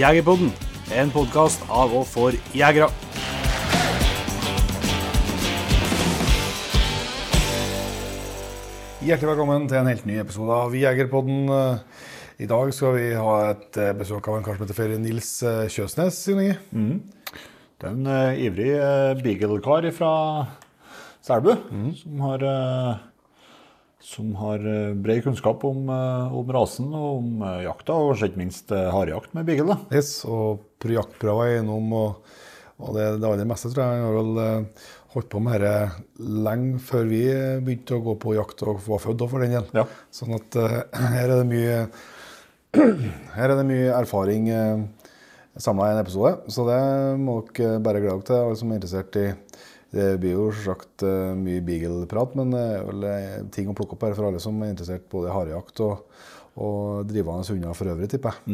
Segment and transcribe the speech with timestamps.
[0.00, 0.48] Jegerpodden,
[0.96, 2.86] en podkast av og for jegere.
[9.04, 11.52] Hjertelig velkommen til en helt ny episode av Jegerpodden.
[12.40, 15.34] I dag skal vi ha et eh, besøk av en kar som heter Ferie Nils
[15.44, 16.22] eh, Kjøsnes.
[16.72, 16.96] Mm.
[17.76, 20.14] Det er en uh, ivrig uh, beagle-kar fra
[21.20, 21.52] Selbu
[22.00, 23.00] som har, eh,
[24.00, 28.40] som har eh, bred kunnskap om, eh, om rasen og om eh, jakta, og ikke
[28.40, 29.76] minst harejakt med beagle.
[29.92, 32.32] Yes, og jaktprøver er innom, og,
[32.80, 34.70] og det, det aller meste tror jeg Jeg har vel
[35.10, 37.24] holdt på med dette lenge før vi
[37.66, 39.68] begynte å gå på jakt og var født, for den del.
[39.76, 39.84] Ja.
[40.14, 40.58] Sånn at
[41.16, 41.78] her er det mye
[43.42, 44.84] er det mye erfaring uh,
[45.58, 46.82] samla i en episode, så det
[47.18, 49.26] må dere bare glede dere til, alle som er interessert i
[49.90, 53.96] Det blir jo sagt eh, mye beagle-prat, men det er vel eh, ting å plukke
[53.96, 56.04] opp her for alle som er interessert både i harejakt og,
[56.62, 58.46] og drivende hunder for øvrig, tipper jeg.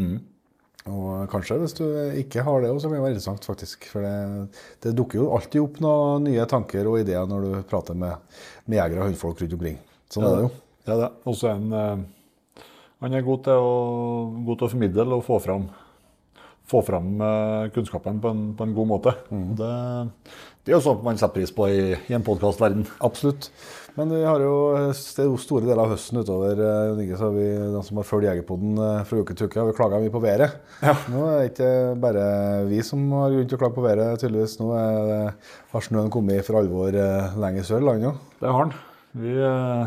[0.87, 1.85] Og kanskje hvis du
[2.21, 3.89] ikke har det, så kan det være interessant, faktisk.
[3.91, 7.99] For det, det dukker jo alltid opp noen nye tanker og ideer når du prater
[7.99, 8.23] med,
[8.71, 9.81] med jegere og hundfolk rundt omkring.
[10.13, 10.53] Sånn er det jo.
[10.87, 11.09] Ja, det.
[11.27, 13.75] Og så er han eh, er god til, å,
[14.47, 15.67] god til å formidle og få fram,
[16.71, 19.17] få fram eh, kunnskapen på en, på en god måte.
[19.59, 19.73] Det,
[20.67, 22.89] det er jo sånt man setter pris på i, i en podkastverden.
[23.07, 23.53] Absolutt.
[23.97, 26.59] Men vi har jo er jo store deler av høsten utover.
[26.59, 29.71] eh, så har vi, de som har fulgt Jegerpodden eh, fra uke til uke, har
[29.71, 30.57] vi klaga mye på været.
[31.13, 31.71] Nå er det ikke
[32.03, 32.25] bare
[32.67, 34.59] vi som har grunn til å klage på været, tydeligvis.
[34.59, 35.21] Nå er det,
[35.77, 38.27] har snøen kommet for alvor eh, lenger sør i landet.
[38.43, 38.77] Det har den.
[39.23, 39.87] Vi, eh,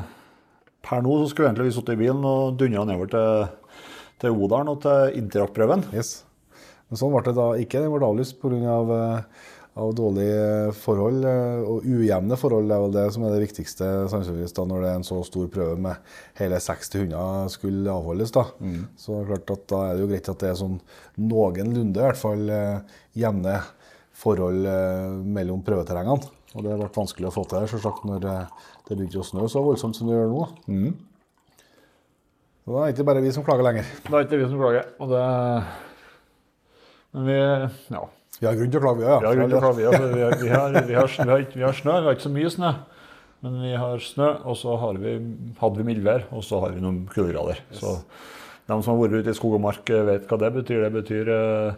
[0.89, 3.85] per nå så skulle egentlig vi sittet i bilen og dunja nedover til,
[4.23, 5.89] til Odalen og til Interact-prøven.
[5.91, 6.21] Yes.
[6.89, 7.83] Men sånn ble det da ikke.
[7.83, 8.57] Den ble avlyst pga.
[8.79, 12.69] Av, eh, av dårlige forhold eh, og ujevne forhold.
[12.69, 15.19] Det er vel det som er det viktigste sannsynligvis da når det er en så
[15.27, 18.33] stor prøve med hele 60 hunder skulle avholdes.
[18.35, 18.45] da.
[18.99, 20.79] Så det er klart at da er det jo greit at det er sånn
[21.21, 23.59] noenlunde i hvert fall eh, jevne
[24.19, 25.05] forhold eh,
[25.37, 26.35] mellom prøveterrengene.
[26.57, 28.37] Og det har vært vanskelig å få til selvsagt når det
[28.89, 30.47] begynte å snø så voldsomt som det gjør nå.
[32.65, 33.91] Så da er det ikke bare vi som klager lenger.
[34.07, 34.89] Det er ikke vi som klager.
[34.97, 35.21] Og det,
[37.13, 37.37] men vi,
[37.93, 38.01] ja,
[38.39, 39.19] Vi har grunn til å klage, ja.
[39.19, 39.83] vi har grunn til å klage.
[39.83, 39.91] ja.
[39.91, 42.73] vi har, vi har, vi har, vi har, snø, vi har ikke så mye snø.
[43.43, 45.13] Men vi har snø, og så har vi,
[45.61, 47.61] hadde vi mildvær, og så har vi noen kuldegrader.
[47.75, 47.95] Så
[48.67, 50.81] de som har vært ute i skog og mark, eh, vet hva det betyr.
[50.85, 51.77] Det betyr eh,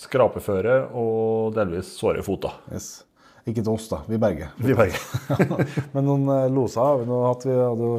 [0.00, 2.56] skrapeføre og delvis såre føtter.
[2.72, 3.04] Yes.
[3.44, 4.00] Ikke til oss, da.
[4.08, 4.54] Vi berger.
[4.56, 5.04] Vi berger.
[5.94, 7.44] Men noen eh, loser har vi nå hatt.
[7.48, 7.92] Vi hadde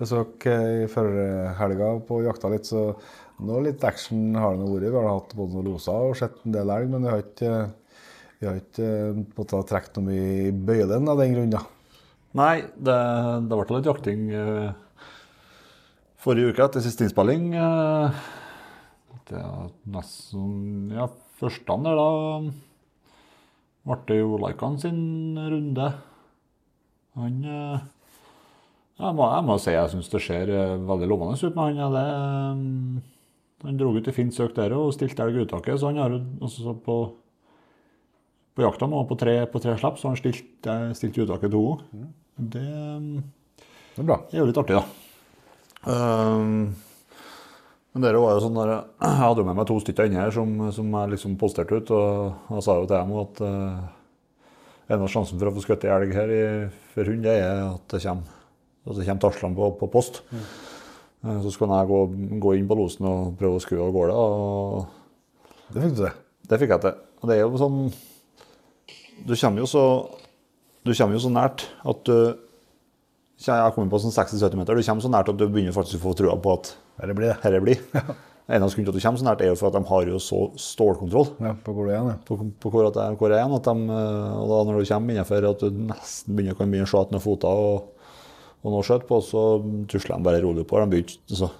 [0.00, 2.88] besøk i i førhelga på jakta litt, så
[3.42, 4.86] nå litt action har det vært.
[4.86, 7.52] Vi har hatt både noen loser og sett en del elg, men vi har ikke,
[8.40, 11.56] vi har ikke eh, trukket noe mye i bøylen av den grunn.
[12.36, 12.96] Nei, det,
[13.48, 14.70] det ble litt jakting eh,
[16.20, 17.52] forrige uke etter siste innspilling.
[17.56, 18.22] Eh,
[19.30, 21.08] det er nesten Ja,
[21.40, 22.10] første der, da
[23.86, 25.00] ble det jo Laikan sin
[25.38, 25.90] runde.
[27.16, 27.84] Han eh,
[28.96, 31.80] jeg, må, jeg må si jeg syns det ser eh, veldig lovende ut med han.
[31.80, 33.15] Ja, det, eh,
[33.66, 36.14] han dro ut i fint søk der og stilte elg i uttaket, så han har
[36.16, 36.98] jo på
[38.56, 41.62] på jakta nå, på tre, på tre slipp, så han stilte, eh, stilt uttaket to
[41.66, 42.12] ganger.
[42.36, 42.62] Det
[43.96, 44.16] Det er bra.
[44.30, 44.84] det er jo litt artig, da.
[45.86, 46.74] Um,
[47.92, 48.72] men dere var jo sånn der,
[49.04, 51.90] Jeg hadde jo med meg to stykker inni her som, som jeg liksom posterte ut.
[51.90, 53.84] Og jeg sa jo til dem at uh,
[54.88, 56.42] en av sjansen for å få skutt elg her i,
[56.94, 58.36] for hund, det er at det kommer,
[58.86, 59.06] at det
[59.40, 60.22] kommer på, på post.
[60.32, 60.52] Eh,
[61.42, 62.00] så skulle jeg gå,
[62.42, 64.14] gå inn på losen og prøve å skru av gårde.
[64.14, 66.12] Og Det fikk du til.
[66.50, 66.98] det fikk jeg til.
[67.22, 67.78] Og det er jo sånn
[69.26, 69.84] Du kommer jo så,
[70.86, 72.16] du kommer jo så nært at du
[73.42, 74.76] Jeg har kommet på sånn 60-70 meter.
[74.78, 77.16] Du kommer så nært at du begynner faktisk å få trua på at Her det
[77.18, 77.38] blir det.
[77.42, 77.82] Herre blir.
[78.46, 80.18] Eneste grunn til at du kommer så nært, er jo for at de har jo
[80.22, 82.18] så stålkontroll Ja, på hvor du er igjen, ja.
[82.28, 83.54] på, på hvor, at jeg, hvor jeg er.
[83.58, 86.86] At de, eh, og da når du kommer innenfor at du nesten begynner, kan begynne
[86.86, 87.88] å se etter noen foter og,
[88.66, 89.42] og nå skjøt på, så
[89.90, 90.80] tusler de bare rolig på.
[90.82, 91.50] De, begynte,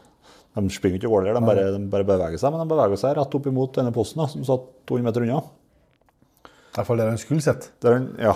[0.56, 2.50] de springer ikke og der, de bare, de bare beveger seg.
[2.55, 5.43] Men de beveger seg rett opp imot denne posten da, som satt 200 meter unna.
[6.47, 7.55] I hvert fall der han skulle
[7.87, 8.35] han- ja.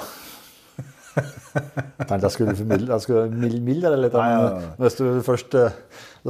[1.11, 4.14] Jeg tenkte jeg skulle formidle, jeg skulle mild, mildre det litt.
[4.14, 4.69] Nei, ja, ja.
[4.78, 5.72] Hvis du først uh,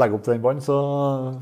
[0.01, 0.77] legger opp den banen, så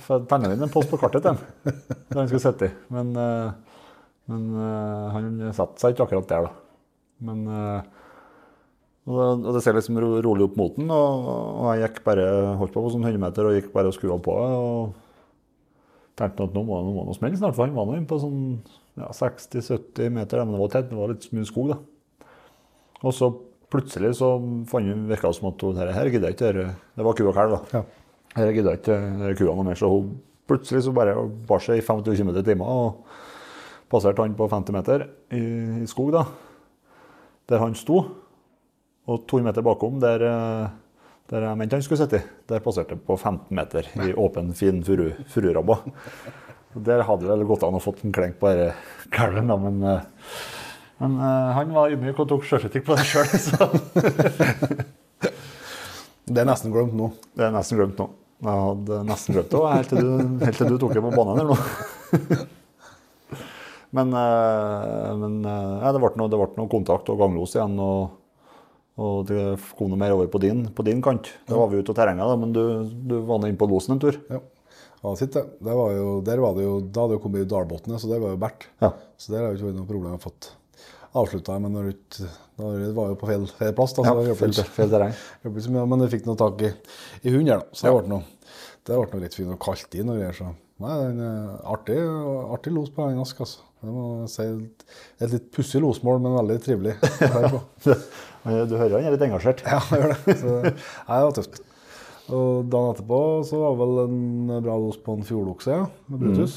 [0.02, 1.76] får jeg tegne inn en post på kartet til den.
[2.10, 2.72] Der han skulle sitte i.
[2.96, 3.86] Men, uh,
[4.32, 6.50] men uh, han satte seg ikke akkurat der, da.
[7.28, 7.46] Men
[9.08, 12.26] og det, ser liksom rolig opp mot den, og, jeg gikk bare,
[12.60, 14.34] holdt på på sånn 100 meter og gikk bare og skrua på.
[14.34, 14.96] og
[16.18, 18.40] tenkte at nå må det noe smelle snart, for han var nå inne på sånn
[18.98, 21.78] ja, 60-70 meter, men det var tett, det var litt mye skog, da.
[23.06, 23.28] Og så
[23.70, 27.54] plutselig så virka som at hun, her, gidder ikke, dette- det var ku og kalv,
[27.54, 27.78] da.
[27.78, 27.84] Ja.
[28.38, 28.98] Her gidder ikke
[29.38, 30.16] kua noe mer, så hun
[30.48, 31.14] plutselig så bare
[31.46, 33.04] bar seg i 25 km i timen og
[33.92, 35.42] passerte han på 50 meter i,
[35.84, 36.24] i skog, da.
[37.48, 38.02] Der han sto.
[39.08, 40.68] Og to meter bakom, der, eh,
[41.32, 44.82] der jeg mente han skulle sitte, der passerte jeg på 15 meter i åpen, fin
[44.84, 45.78] furu, fururabba.
[46.76, 48.74] Der hadde det vel gått an å fått en klenk på denne
[49.14, 50.04] kalven, men, eh,
[51.00, 53.70] men eh, han var ydmyk og tok sjølkritikk på det sjøl, så
[56.28, 57.08] Det er nesten glemt nå.
[57.32, 58.10] det er nesten glemt nå.
[58.44, 61.40] Jeg hadde nesten glemt det helt til du, helt til du tok det på banen
[61.40, 61.58] her nå.
[63.88, 67.78] Men, men ja, det ble noe, det ble noe kontakt og ganglos igjen.
[67.80, 68.10] Og,
[68.98, 69.42] og det
[69.78, 71.30] kom noe mer over på din, på din kant.
[71.46, 72.62] Da var vi ute av terrenget, da, men du,
[73.08, 74.18] du var nå inne på losen en tur.
[74.32, 74.40] Ja.
[74.98, 75.44] Ja, sitt det.
[75.62, 78.18] Det var jo, der var det jo, da hadde jo kommet i dalbunnen, så det
[78.18, 78.66] var jo bært.
[78.82, 78.90] Ja.
[79.14, 80.48] Så der har jo ikke vært noe problem å fått
[81.18, 81.58] avslutta.
[81.62, 82.18] Men når ut,
[82.58, 85.14] da var jo på feil, feil plass, da, så Ja, det feil, feil terreng.
[85.46, 85.86] mye.
[85.92, 86.72] Men jeg fikk noe tak i,
[87.22, 87.78] i hunden her, da.
[87.78, 88.50] Så det ble noe,
[88.88, 90.34] det ble noe litt fint og kaldt inn og greier.
[90.34, 90.50] Så
[90.82, 91.98] nei, den er artig,
[92.58, 93.67] artig los på den Ask, altså.
[93.78, 94.46] Det må si.
[95.22, 96.98] Et litt pussig losmål, men veldig trivelig.
[98.48, 99.60] Du hører han er litt engasjert.
[99.66, 100.34] Ja, jeg gjør det.
[100.40, 101.58] Så, nei, det var tøft.
[102.28, 106.56] Og dagen etterpå så var vel en bra los på en fjordokse ja, med Brutus.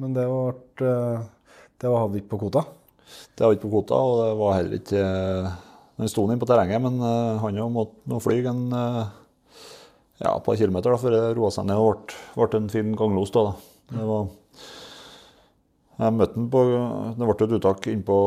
[0.00, 1.22] Men det var, eh,
[1.80, 2.64] det var hadde vi ikke på kvota.
[3.36, 5.04] Det var ikke på kvota, og det var heller ikke
[6.00, 9.10] Den sto inne på terrenget, men eh, han jo måtte fly en eh,
[10.22, 13.32] ja, par kilometer da, før det roa seg ned og ble, ble en fin ganglos.
[13.34, 13.82] Da, da.
[13.92, 14.30] Det var,
[16.00, 16.64] jeg møtte han på
[17.18, 18.18] Det ble et uttak innpå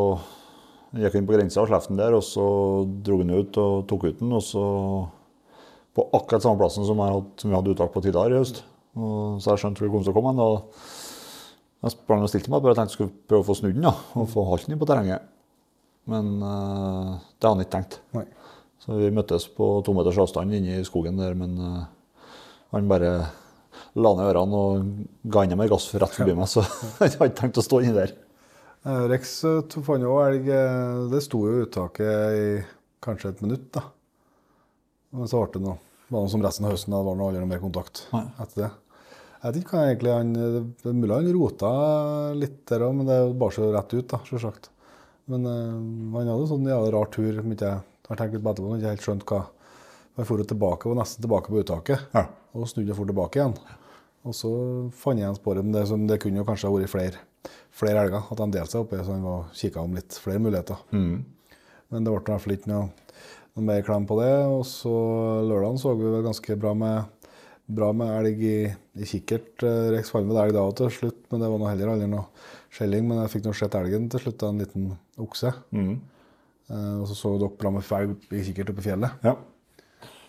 [0.94, 2.44] jeg gikk inn på grensa og slapp den der, og så
[3.06, 4.34] dro han ut og tok ut den.
[4.38, 4.66] Og så
[5.98, 8.62] på akkurat samme plassen som, jeg hadde, som vi hadde uttak på tidligere i høst.
[8.94, 10.34] Og så jeg skjønte hvor det kom til å komme.
[10.36, 10.44] en.
[10.44, 13.90] og jeg sprang og stilte meg, bare tenkte jeg skulle prøve å få snudd den
[13.90, 15.26] da, og få holdt den inn på terrenget.
[16.08, 17.98] Men eh, det hadde han ikke tenkt.
[18.16, 18.28] Nei.
[18.84, 22.30] Så vi møttes på to meters avstand inne i skogen der, men eh,
[22.72, 23.12] han bare
[23.96, 24.92] la ned ørene og
[25.30, 26.64] ga inn meg gass rett forbi meg, så
[27.04, 28.14] jeg hadde ikke tenkt å stå inni der.
[28.84, 32.48] Eh, Rex eh, fant jo elg eh, Det sto jo uttaket i
[33.04, 33.86] kanskje et minutt, da.
[35.14, 35.78] Men så ble det noe.
[36.08, 38.26] Det var noe som resten av høsten, da det var noe aldri mer kontakt Nei.
[38.44, 38.72] etter det.
[39.44, 41.72] Jeg vet ikke hva egentlig han Det er mulig han rota
[42.40, 44.70] litt der òg, men det bar seg rett ut, da, selvsagt.
[45.32, 45.68] Men øh,
[46.18, 47.60] han hadde en sånn jævlig rar tur, jeg
[48.10, 49.44] har tenkt litt på etterpå, men ikke helt skjønt hva
[50.14, 52.28] Han for tilbake, var nesten tilbake på uttaket, Ja.
[52.54, 53.56] og snudde fort for tilbake igjen.
[54.24, 54.50] Og så
[54.96, 57.24] fant jeg igjen sporet, men det, som, det kunne jo kanskje ha vært flere,
[57.76, 58.28] flere elger.
[58.32, 60.80] At han delte seg oppi, så han var kikka om litt flere muligheter.
[61.92, 62.88] Men det ble i hvert fall ikke noe,
[63.58, 64.32] noe mer klem på det.
[64.48, 64.94] Og så
[65.44, 67.28] lørdagen så vi vel ganske bra med,
[67.68, 68.58] bra med elg i,
[68.96, 69.52] i kikkert.
[69.68, 72.26] Eh, Rex fant vel elg da til slutt, men det var nå heller aldri noe
[72.74, 73.06] skjelling.
[73.10, 74.92] Men jeg fikk nå sett elgen til slutt, da, en liten
[75.22, 75.52] okse.
[75.76, 75.94] Mm.
[76.72, 79.20] Eh, og så så dere bra med felg i kikkert oppe i fjellet.
[79.28, 79.36] Ja.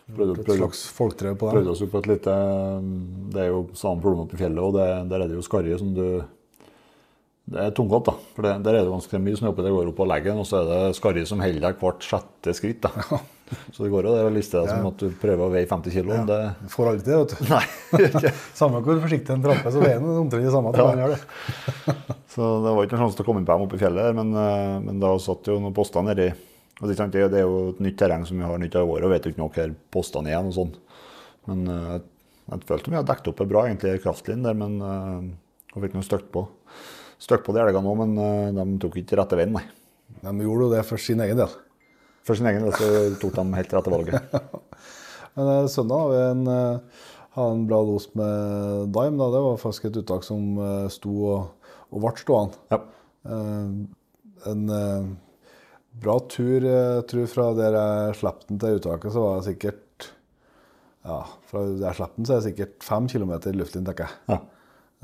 [0.04, 1.54] Prøvde, Et slags folketrø på det?
[1.56, 2.32] prøvde oss jo på et lite
[3.32, 5.72] Det er jo samme problem oppe i fjellet, og det, der er det jo skarri
[5.80, 6.04] som du
[7.48, 8.12] Det er tungt, da.
[8.36, 9.64] For det, der er det ganske mye snø oppi.
[9.64, 12.54] Det går opp på leggen, og så er det skarri som holder deg hvert sjette
[12.56, 12.84] skritt.
[12.84, 13.18] da.
[13.72, 15.92] Så det går jo der å liste deg som at du prøver å veie 50
[15.92, 16.12] kg.
[16.28, 17.50] Det Du får aldri til det, vet du.
[17.52, 18.08] Nei.
[18.08, 18.32] ikke.
[18.60, 20.72] Samme hvor forsiktig en tramper, så veier den omtrent det samme.
[20.72, 21.10] Ja.
[21.12, 21.20] det.
[22.34, 24.16] Så det var ikke noen sjanse til å komme inn på dem oppe i fjellet,
[24.16, 26.30] men, eh, men da satt jo noen poster nedi.
[26.82, 29.12] Og det, er jo et nytt terreng som vi har nytt av i år, og
[29.12, 30.42] vet jo ikke noe hvor postene er.
[30.42, 30.72] og sånn.
[31.48, 32.02] Men eh, jeg,
[32.50, 36.06] jeg følte vi hadde dekket opp det bra, egentlig, kraftlinjen der, men uh, fikk noe
[36.06, 36.46] støkt på.
[37.22, 39.64] Støkt på de elgene òg, men eh, de tok ikke rette veien, nei.
[40.24, 41.54] De gjorde jo det for sin egen del.
[42.26, 42.90] For sin egen del så
[43.22, 44.36] tok de helt rette valget.
[45.34, 46.42] Men søndag har vi en,
[47.34, 49.18] hadde en bra los med Dime.
[49.18, 49.26] Da.
[49.34, 50.60] Det var faktisk et uttak som
[50.94, 52.60] sto og, og ble stående.
[52.70, 52.78] Ja.
[54.44, 55.10] En eh,
[56.02, 59.48] bra tur, eh, jeg tror fra der jeg slapp den til uttaket, så var det
[59.52, 60.08] sikkert
[61.04, 61.20] Ja,
[61.50, 64.18] fra der jeg slapp den, så er det sikkert fem kilometer luftlinje, tenker jeg.
[64.32, 64.40] Ja.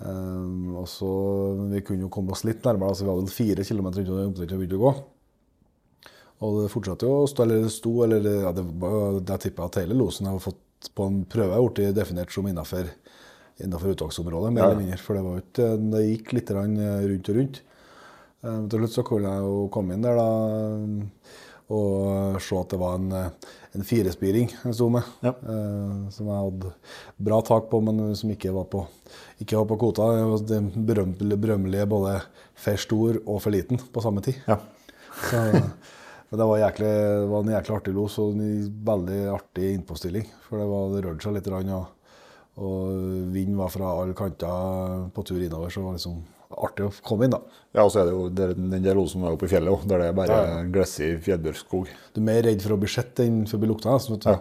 [0.00, 1.08] Um, og så,
[1.74, 4.54] Vi kunne jo komme oss litt nærmere, altså vi hadde vel fire kilometer unna omtrent
[4.56, 4.92] å begynne å gå.
[6.40, 9.42] Og det fortsatte jo å stå, eller det sto, eller det, ja, det, var- jeg
[9.44, 14.62] tipper at hele losen har fått på en prøve blitt definert som innafor uttaksområdet, mer
[14.62, 14.96] Ja, eller mindre.
[15.04, 17.60] For det, var ikke, det gikk litt rundt og rundt.
[18.40, 20.28] Eh, til slutt så kunne jeg jo komme inn der da,
[21.70, 23.12] og se at det var en,
[23.76, 25.06] en firespiring jeg sto med.
[25.22, 25.34] Ja.
[25.38, 26.72] eh, som jeg hadde
[27.28, 28.82] bra tak på, men som ikke var på,
[29.44, 30.08] ikke var på kvota.
[30.40, 32.16] Det Det berømmelige, både
[32.58, 34.40] for stor og for liten på samme tid.
[34.48, 34.58] Ja.
[35.20, 35.36] Så,
[36.30, 40.26] men det var, jæklig, det var en jæklig artig los og en veldig artig innpåstilling.
[40.46, 41.88] For det, var, det rørte seg litt, og,
[42.56, 45.70] og vinden var fra alle kanter på tur innover.
[45.70, 46.20] Så det var liksom
[46.50, 47.40] artig å komme inn, da.
[47.76, 49.84] ja, og så er det jo den der losen som er oppe i fjellet òg,
[49.90, 51.92] der det er bare Ja, glissig fjellbjørkskog.
[52.14, 53.94] Du er mer redd for å bli sett enn for å bli lukta.
[53.94, 54.18] nesten.
[54.26, 54.40] Ja.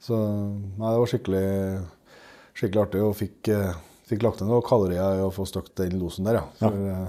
[0.00, 1.46] Så nei, det var skikkelig,
[2.56, 5.98] skikkelig artig, og fikk, eh, fikk lagt ned noen kalorier i å få støkt den
[6.00, 6.44] losen der, ja.
[6.60, 7.00] For, ja.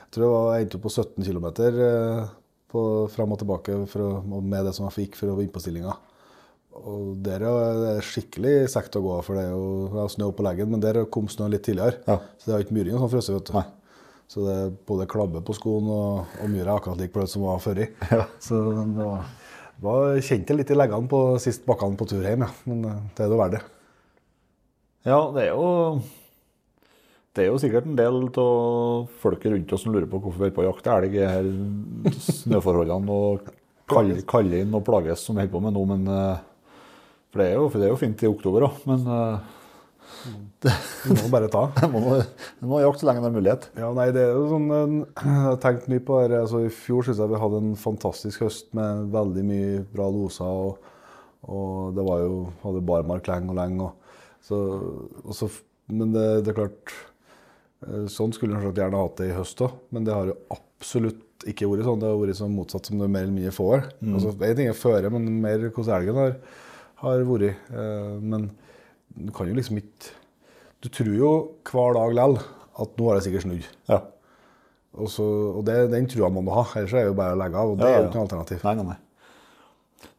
[0.00, 2.34] jeg tror det var, endte opp på 17 km eh,
[3.12, 5.96] fram og tilbake å, med det som jeg fikk for å vinne på stillinga.
[6.84, 10.68] Og der er det skikkelig sekt å gå, for det er jo snø på leggen,
[10.72, 12.02] men der kom snøen litt tidligere.
[12.06, 12.20] Ja.
[12.36, 13.56] Så det har ikke myring og sånn frosset, vet du.
[13.56, 13.66] Nei.
[14.26, 17.46] Så det er både klabbe på skoen og, og myra er akkurat lik bløt som
[17.46, 17.88] var før i.
[18.46, 19.28] Så det var,
[19.84, 22.50] var kjente litt i leggene på sist bakkene på tur hjem, ja.
[22.66, 23.64] Men eh, det er det verdt det.
[25.06, 25.68] Ja, det er jo
[27.36, 30.48] Det er jo sikkert en del av folket rundt oss som lurer på hvorfor vi
[30.50, 31.50] er på jakt elg i her
[32.26, 33.52] snøforholdene og
[34.32, 36.44] kalle inn og plages som vi holder på med nå, men eh,
[37.32, 39.52] For det er jo, det er jo fint i oktober òg, men eh,
[41.06, 41.64] Du må bare ta.
[41.76, 43.66] det må, det må jakte så lenge det er mulighet.
[43.78, 46.40] Ja, nei, det er jo sånn Jeg har tenkt mye på det.
[46.44, 50.46] Altså, I fjor syns jeg vi hadde en fantastisk høst med veldig mye bra loser.
[50.46, 50.94] Og,
[51.46, 53.90] og det var jo Hadde barmark lenge og lenge.
[53.90, 54.16] Og,
[54.46, 54.62] så,
[55.26, 55.50] og så,
[55.92, 56.94] men det, det er klart
[57.86, 61.22] eh, Sånn skulle en gjerne hatt det i høst òg, men det har jo absolutt
[61.46, 62.00] ikke vært sånn.
[62.00, 63.90] Det har vært sånn motsatt som det mer eller mindre får.
[64.08, 66.38] Altså, en ting er føre, men mer hvordan elgen har,
[67.02, 67.56] har vært.
[67.70, 68.50] Eh, Men
[69.16, 70.12] du kan jo liksom ikke
[70.84, 71.30] Du tror jo
[71.64, 72.38] hver dag likevel
[72.76, 73.66] at nå har jeg sikkert snudd.
[73.88, 74.00] Ja.
[74.96, 75.24] Og, så,
[75.56, 77.70] og det, den trua må du ha, ellers er det jo bare å legge av.
[77.72, 78.60] Og det Ja, er jo ikke noe alternativ.
[78.64, 78.96] Nei, nei, nei.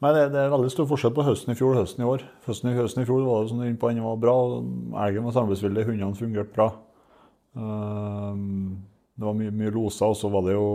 [0.01, 2.25] Nei, det, det er veldig stor forskjell på høsten i fjor og høsten i år.
[2.47, 4.35] Høsten i, høsten i fjor var det sånn innpå på var bra.
[5.05, 6.67] Elgen var samarbeidsvillig, hundene fungerte bra.
[7.57, 8.77] Ehm,
[9.17, 10.67] det var mye, mye loser, og så var det jo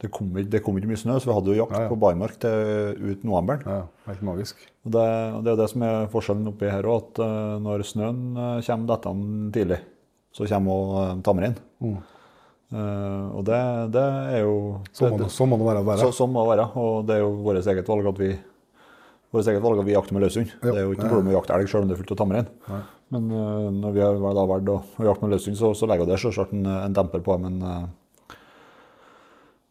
[0.00, 1.88] det kom, det kom ikke mye snø, så vi hadde jo jakt Ja, ja.
[1.92, 3.64] på barmark til ut novemberen.
[3.68, 4.62] Ja, helt magisk.
[4.86, 7.84] Og det, og det er det som er forskjellen oppi her òg, at eh, når
[7.84, 9.80] snøen uh, kommer dettende tidlig,
[10.32, 11.58] så kommer òg uh, tamrein.
[11.84, 11.98] Mm.
[12.70, 13.60] Uh, og det,
[13.92, 14.06] det
[14.38, 14.54] er jo
[14.94, 15.84] Så må, så må det være.
[15.84, 16.00] bare.
[16.00, 16.66] så, sånn må det være.
[16.80, 18.30] Og det er jo vårt eget valg at vi
[19.38, 20.56] eget valg at vi jakter med løshund.
[20.62, 22.22] Det er jo ikke noe problem å jakte elg selv om det er fullt av
[22.22, 22.48] tamrein.
[23.12, 26.22] Men uh, når vi har valgt å, å jakte med løshund, så, så legger det
[26.22, 27.36] selvsagt en, en demper på.
[27.42, 27.88] Men, eh,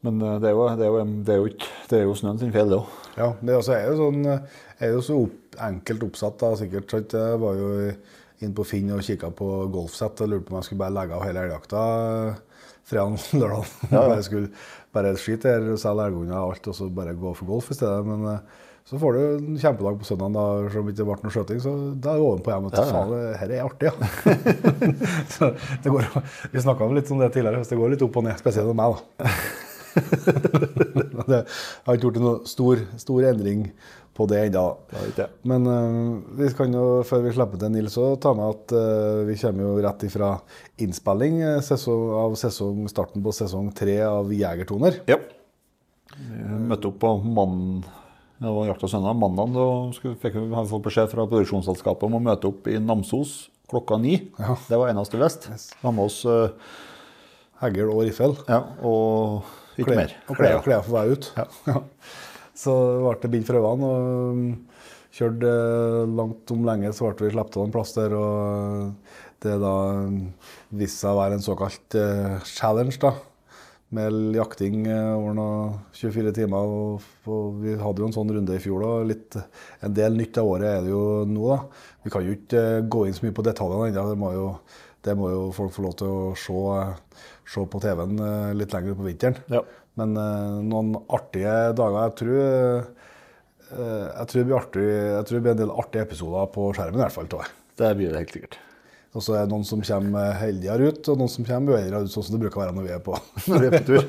[0.06, 1.52] men eh, det, er jo, det, er jo, det, er jo
[1.92, 2.98] det er jo snøen sin feil, det òg.
[3.20, 6.92] Ja, det altså, er jo sånn er jo så opp, enkelt oppsatt, da, sikkert.
[6.94, 7.18] sant?
[7.20, 7.72] Jeg var jo
[8.46, 11.18] inn på Finn og kikka på golfsett og lurte på om jeg skulle bare legge
[11.18, 11.84] av hele elgjakta
[12.90, 13.76] fredag lørdag.
[13.92, 14.54] Bare skulle
[14.96, 18.02] bare skite her, selge elghunder og alt, og så bare gå for golf i stedet.
[18.08, 21.18] Men eh, så får du en kjempedag på søndag, da, selv om det ikke ble
[21.22, 22.94] noe skjøting, så da er det ovenpå at Ja, ja.
[22.96, 23.94] Faen, det her er artig, ja.
[25.36, 25.52] så
[25.84, 26.08] det går,
[26.56, 28.80] vi snakka litt om det tidligere, hvis det går litt opp og ned, spesielt med
[28.80, 29.36] meg, da.
[31.30, 33.68] det har ikke gjort noen stor, stor endring
[34.20, 34.66] på det ennå.
[35.48, 39.22] Men uh, vi kan jo, før vi slipper til Nils, så ta med at uh,
[39.30, 40.34] vi kommer jo rett ifra
[40.84, 45.00] innspilling eh, sesong, av sesong, starten på sesong tre av Jegertoner.
[45.08, 45.22] Ja.
[46.20, 47.86] Vi møtte opp på mann,
[48.40, 49.16] det var jakt og søndag.
[49.20, 53.38] Mandag da skulle, fikk vi, fått beskjed fra produksjonsselskapet om å møte opp i Namsos
[53.70, 54.18] klokka ni.
[54.40, 54.58] Ja.
[54.68, 55.48] Det var eneste vest.
[55.48, 56.50] Vi har med oss uh,
[57.64, 58.36] Hegl og riffel.
[58.50, 59.48] ja, og
[59.86, 60.16] ikke mer.
[60.30, 61.30] Og klær, klær for vei ut.
[61.38, 61.46] Ja.
[62.60, 62.74] Så
[63.06, 64.44] ble det bind for øynene og um,
[65.16, 68.16] kjørte eh, langt om lenge, så ble vi sluppet av en plass der.
[68.20, 69.72] Og det da
[70.04, 70.18] um,
[70.76, 73.14] viste seg å være en såkalt uh, challenge, da.
[73.96, 75.54] Med jakting eh, over noe
[75.98, 76.68] 24 timer.
[76.76, 78.84] Og, og vi hadde jo en sånn runde i fjor.
[78.84, 79.40] da, litt,
[79.88, 81.48] En del nytt av året er det jo nå.
[81.50, 81.62] da.
[82.06, 84.04] Vi kan jo ikke eh, gå inn så mye på detaljene ennå.
[84.12, 84.52] Det, må jo-
[85.08, 88.74] det må jo folk få lov til å se, eh, se på TV-en eh, litt
[88.76, 89.42] lenger på vinteren.
[89.50, 89.64] Ja.
[90.00, 92.00] Men eh, noen artige dager.
[92.06, 96.08] Jeg tror, eh, jeg, tror det blir artig, jeg tror det blir en del artige
[96.08, 97.02] episoder på skjermen.
[97.02, 97.56] i hvert fall, tror jeg.
[97.80, 98.60] Det blir det helt sikkert.
[99.18, 102.12] Og så er det noen som kommer heldigere ut, og noen som kommer uheldigere ut,
[102.14, 103.16] sånn som det bruker å være når vi er på,
[103.50, 104.04] Når vi er på tur.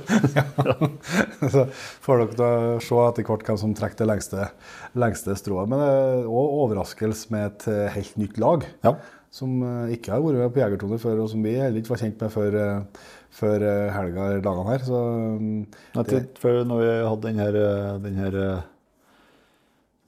[1.54, 1.62] så
[2.04, 2.50] får dere da
[2.84, 4.50] se etter hvert hvem som trekker det lengste,
[5.00, 5.72] lengste strået.
[5.72, 8.68] Men det er òg overraskelse med et helt nytt lag.
[8.84, 8.98] Ja.
[9.32, 9.62] Som
[9.94, 12.32] ikke har vært med på Jegertoner før, og som vi heller ikke var kjent med
[12.34, 12.60] før,
[13.40, 14.84] før eh, helga eller dagene her.
[14.86, 15.00] Så
[15.40, 15.62] mm,
[15.96, 18.68] Nei, til, før når vi hadde den her, eh, den her, eh,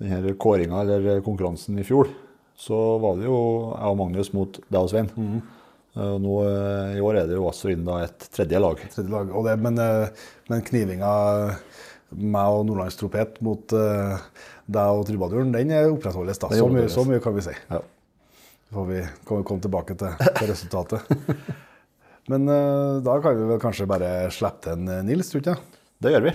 [0.03, 2.13] den her kåringa, eller konkurransen i fjor,
[2.59, 3.41] så var det jo
[3.73, 5.11] jeg og Magnus mot deg og Svein.
[5.17, 5.59] Mm -hmm.
[5.95, 6.35] Nå,
[6.97, 8.77] I år er det jo også inn et tredje lag.
[8.95, 9.29] tredje lag.
[9.37, 9.75] Og det, men,
[10.49, 11.55] men knivinga
[12.11, 14.17] meg og Nordlands Tropet mot uh,
[14.67, 16.39] deg og trubaduren, den opprettholdes.
[16.39, 16.49] da.
[16.49, 17.53] Så mye, så mye kan vi si.
[17.71, 17.81] Ja.
[18.69, 20.09] Så får vi kan vi komme tilbake til,
[20.39, 21.01] til resultatet.
[22.31, 25.49] Men eh, da kan vi vel kanskje bare slippe til en eh, Nils, tror du
[25.51, 25.81] ikke?
[26.03, 26.35] Det gjør vi.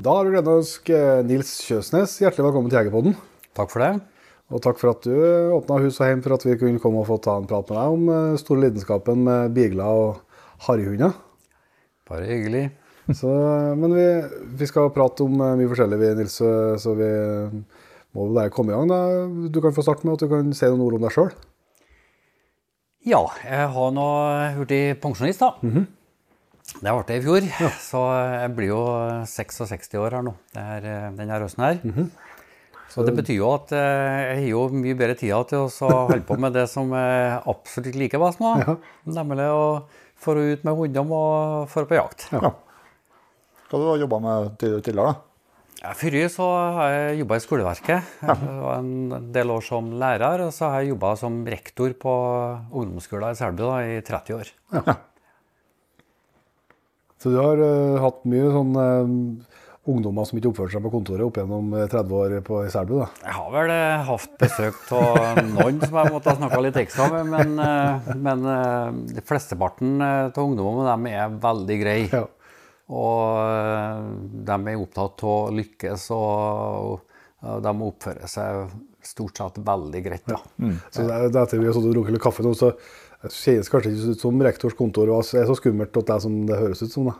[0.00, 3.16] Da har vi gleden av å ønske Nils Kjøsnes hjertelig velkommen til Jegerpodden.
[3.56, 3.90] Takk for det.
[4.50, 5.12] Og takk for at du
[5.54, 7.76] åpna hus og hjem for at vi kunne komme og få ta en prat med
[7.76, 11.12] deg om eh, store lidenskapen med bigler og harryhunder.
[12.10, 12.64] Bare hyggelig.
[13.16, 13.28] Så,
[13.78, 14.06] men vi,
[14.60, 16.40] vi skal prate om eh, mye forskjellig, vi, Nils.
[16.40, 17.12] så- vi,
[18.16, 18.88] må bare komme i gang.
[18.90, 18.98] da.
[19.54, 21.28] Du kan få starte med at du kan si noen ord om deg sjøl.
[23.08, 24.06] Ja, jeg har nå
[24.60, 25.54] blitt pensjonist, da.
[26.70, 27.46] Det ble jeg i fjor,
[27.82, 28.82] så jeg blir jo
[29.26, 30.84] 66 år her nå det er,
[31.16, 31.80] denne høsten her.
[32.90, 36.24] Så det betyr jo at eh, jeg har jo mye bedre tida til å holde
[36.26, 38.52] på med det som jeg absolutt liker best nå.
[39.06, 39.64] Nemlig å
[40.20, 42.26] få ut med hundene og få på jakt.
[42.34, 42.50] Ja.
[43.70, 45.12] Hva har du jobba med tidligere?
[45.14, 45.29] da?
[45.80, 46.46] Ja, Før så
[46.76, 48.08] har jeg jobba i skoleverket.
[48.20, 50.44] Var en del år som lærer.
[50.44, 52.16] Og så har jeg jobba som rektor på
[52.68, 54.50] ungdomsskolen i Selbu da, i 30 år.
[57.20, 59.56] Så du har uh, hatt mye sånn uh,
[59.88, 62.98] ungdommer som ikke oppførte seg på kontoret opp gjennom eh, 30 år på i Selbu.
[63.00, 63.08] da.
[63.24, 67.08] Jeg har vel uh, hatt besøk av noen som jeg måtte ha snakka litt ekstra
[67.14, 72.10] med, men, eh, men eh, flesteparten eh, av ungdommene er veldig greie.
[72.12, 72.26] Ja.
[72.90, 74.08] Og eh,
[74.50, 77.06] de er opptatt av å lykkes, og,
[77.40, 78.66] de oppfører seg
[79.00, 80.26] stort sett veldig greit.
[80.28, 80.36] da.
[80.92, 82.74] Så det, det etter vi har drukket litt kaffe nå, så
[83.28, 86.36] kjennes kanskje ikke ut som rektors kontor og er så skummelt at det er som
[86.48, 87.08] det høres ut som.
[87.08, 87.16] da.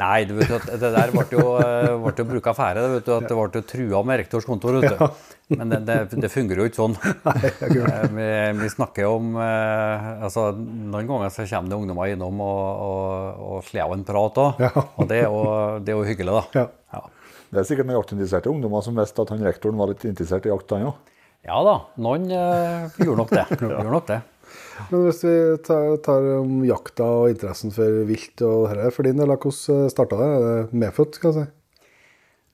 [0.00, 2.80] Nei, du vet at det der ble jo, eh, ble jo brukt affære.
[2.80, 4.78] Det, vet du, at det ble jo trua med rektors kontor.
[4.80, 5.32] vet du.
[5.52, 6.96] Men det, det, det fungerer jo ikke sånn.
[7.02, 8.28] Eh, vi,
[8.62, 13.66] vi snakker om eh, altså Noen ganger så kommer det ungdommer innom og, og, og
[13.68, 14.64] slår av en prat òg.
[14.64, 14.72] Ja.
[14.96, 15.44] Og det er, jo,
[15.84, 16.62] det er jo hyggelig, da.
[16.62, 16.66] Ja.
[16.96, 17.04] Ja.
[17.52, 20.54] Det er sikkert noen jaktinteresserte ungdommer som visste at han rektoren var litt interessert i
[20.54, 21.08] jakt, han òg.
[21.42, 23.44] Ja da, noen øh, gjorde nok det.
[23.58, 24.22] Gjorde nok det.
[24.90, 25.34] Men hvis vi
[25.66, 30.18] tar, tar om jakta og interessen for vilt og dette, for din del, hvordan starta
[30.20, 30.28] det?
[30.28, 31.50] Er det medfødt, skal jeg si?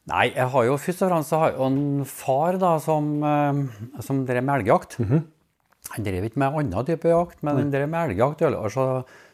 [0.09, 3.59] Nei, jeg har jo først og fremst så har jo en far da, som, eh,
[4.05, 4.97] som drev med elgjakt.
[5.93, 8.45] Han drev ikke med annen type jakt, men han drev med elgjakt.
[8.73, 8.87] Så,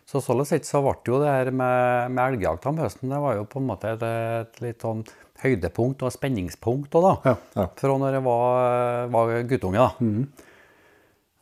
[0.07, 3.39] så sånn sett så ble jo det her med, med elgjakt om høsten det var
[3.39, 5.05] jo på en måte et, et litt sånn
[5.45, 7.33] høydepunkt og spenningspunkt også, da.
[7.33, 7.69] Ja, ja.
[7.79, 9.87] Fra når jeg var, var guttunge.
[9.87, 10.11] da.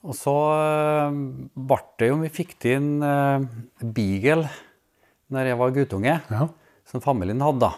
[0.03, 1.17] Og så eh,
[1.55, 3.45] ble det jo Vi fikk til en eh,
[3.95, 4.49] beagle
[5.33, 6.47] når jeg var guttunge, Ja.
[6.85, 7.71] som familien hadde.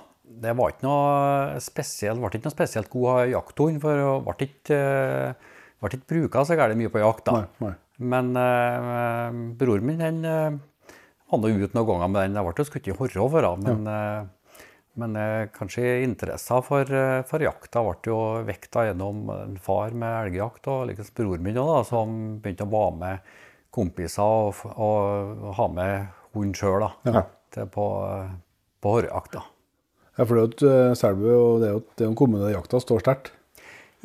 [0.42, 4.74] Det var ikke noe spesielt, ble ikke noe spesielt god jakthund, for hun ble ikke,
[4.74, 7.22] eh, ble ikke bruka så gærent mye på jakt.
[7.28, 7.32] da.
[7.44, 7.74] Nei, nei.
[8.10, 10.56] Men eh, broren min han eh,
[11.30, 12.34] var nå ute noen ganger med den.
[12.40, 14.26] Jeg ble jo skutt i horra for henne, men, eh,
[15.00, 20.28] men eh, kanskje interessen for, eh, for jakta ble jo vekta gjennom en far med
[20.28, 23.32] elgjakt, og liksom broren min da, som begynte å være med
[23.74, 27.24] kompiser og, og, ha med hund sjøl Ja.
[27.74, 27.86] på,
[28.82, 29.34] på horrejakt.
[29.34, 29.42] da.
[30.14, 32.46] Ja, for det er jo et eh, Selbu, og det er jo det er kommune
[32.46, 33.32] der jakta står sterkt.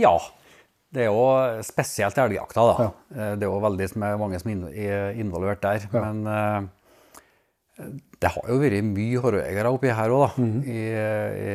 [0.02, 0.15] Ja,
[0.89, 2.63] det er jo spesielt elgjakta.
[2.65, 2.88] da.
[2.88, 3.30] Ja.
[3.38, 5.86] Det er jo veldig mange som er involvert der.
[5.93, 6.69] Men eh,
[8.19, 10.47] det har jo vært mye horrejegere oppi her òg, da.
[10.67, 10.79] I,
[11.39, 11.53] I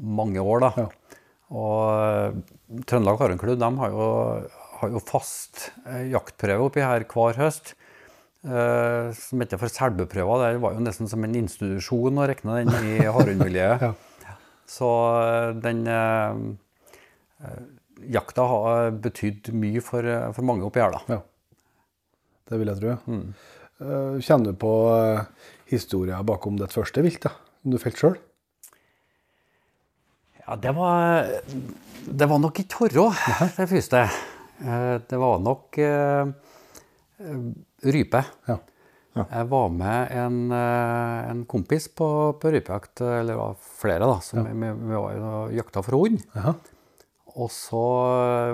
[0.00, 0.70] mange år, da.
[0.80, 0.86] Ja.
[1.54, 2.38] Og
[2.88, 4.06] Trøndelag Harenklubb de har jo,
[4.80, 7.74] har jo fast eh, jaktprøve oppi her hver høst.
[8.44, 10.40] eh, som heter for Selbuprøva.
[10.48, 13.84] Det var jo nesten som en institusjon å regne den i harundmiljøet.
[13.84, 14.34] Ja.
[14.66, 14.88] Så
[15.20, 16.40] eh, den eh,
[17.44, 17.62] eh,
[18.16, 21.04] jakta har betydd mye for, for mange oppi her, da.
[21.18, 21.20] Ja.
[22.50, 22.96] Det vil jeg tro.
[22.96, 23.20] ja.
[23.82, 25.24] Eh, Kjenner du på uh,
[25.70, 27.32] historia bakom ditt første vilt, da,
[27.62, 28.18] som du felte sjøl?
[30.44, 31.24] Ja, det var,
[32.04, 33.06] det var nok ikke horrå,
[33.56, 34.04] det første.
[34.60, 36.30] Eh, Det var nok eh,
[37.24, 37.40] eh,
[37.90, 38.20] rype.
[38.50, 38.58] Ja.
[39.14, 42.06] Jeg var med en, eh, en kompis på,
[42.42, 46.20] på rypejakt, eller det var flere, da, som vi, vi var jakta for hund.
[46.34, 46.54] Ja.
[47.34, 47.80] Og så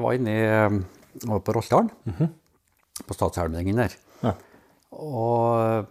[0.00, 0.78] var jeg inne i eh,
[1.26, 1.90] var på Rolldalen,
[3.02, 3.98] på Statselvdingen der.
[4.90, 5.00] Ja.
[5.00, 5.90] Og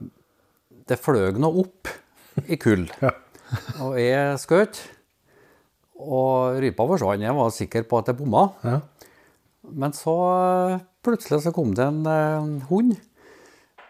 [0.90, 1.92] det fløy nå opp
[2.48, 2.88] i kull.
[3.06, 3.16] Ja.
[3.82, 4.78] Og jeg skjøt,
[5.98, 7.24] og rypa forsvant.
[7.26, 8.44] Jeg var sikker på at jeg bomma.
[8.62, 8.76] Ja.
[9.74, 10.14] Men så
[10.76, 12.94] eh, plutselig så kom det en en hund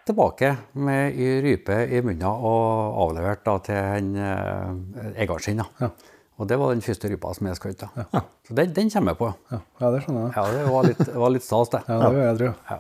[0.08, 5.60] tilbake med rype i munnen og avlevert da, til en eh, eieren sin.
[5.82, 5.91] Ja.
[6.39, 7.84] Og det var den første rypa som jeg skjøt.
[7.84, 8.22] da.
[8.48, 9.34] Så den, den kommer jeg på.
[9.52, 9.60] Ja.
[9.84, 10.32] ja, det skjønner jeg.
[10.38, 11.84] Ja, det var litt, det var litt stas, det.
[11.91, 12.56] Ja, det gjør jeg tror jeg.
[12.72, 12.80] Ja.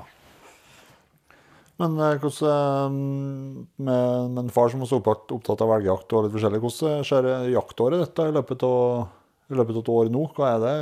[1.79, 6.25] Men eh, hvordan, eh, med, med en far som er så opptatt, av elgjakt og
[6.25, 9.07] litt forskjellig, hvordan ser jaktåret dette i løpet av
[9.49, 10.25] i løpet av et år nå?
[10.37, 10.73] Hva er det?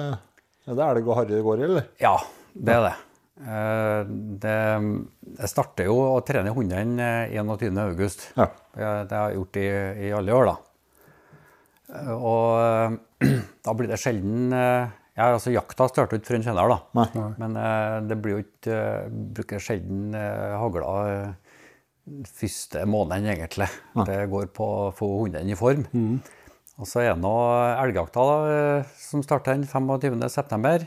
[0.67, 1.85] Er det elg og harre det går i, eller?
[2.03, 2.15] Ja,
[2.51, 2.95] det er det.
[3.37, 4.09] Eh,
[4.43, 4.55] det
[5.37, 7.77] jeg starter jo å trene hundene eh, 21.
[7.85, 8.31] august.
[8.35, 8.49] Ja.
[8.77, 9.67] Det har jeg gjort i,
[10.07, 10.57] i alle år, da.
[12.17, 12.97] Og
[13.65, 14.51] da blir det sjelden
[15.17, 16.77] ja, altså Jakta starter ikke før en kjenner, da.
[16.99, 17.27] Nei.
[17.41, 21.55] Men uh, det blir jo ikke uh, Bruker sjelden uh, hagla uh,
[22.37, 23.67] første måneden, egentlig.
[24.05, 25.87] Det går på å få hundene i form.
[26.77, 27.33] Og så er det nå
[27.81, 28.37] elgjakta da,
[29.01, 30.85] som starter den 25.9.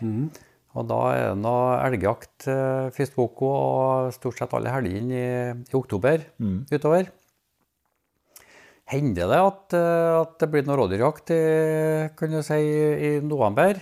[0.78, 5.30] Og da er det nå elgjakt uh, første uka og stort sett alle helgene i,
[5.66, 6.22] i oktober
[6.70, 7.10] utover.
[8.94, 11.42] Hender det at, at det blir noe rådyrjakt i,
[12.18, 13.78] kan du si, i november?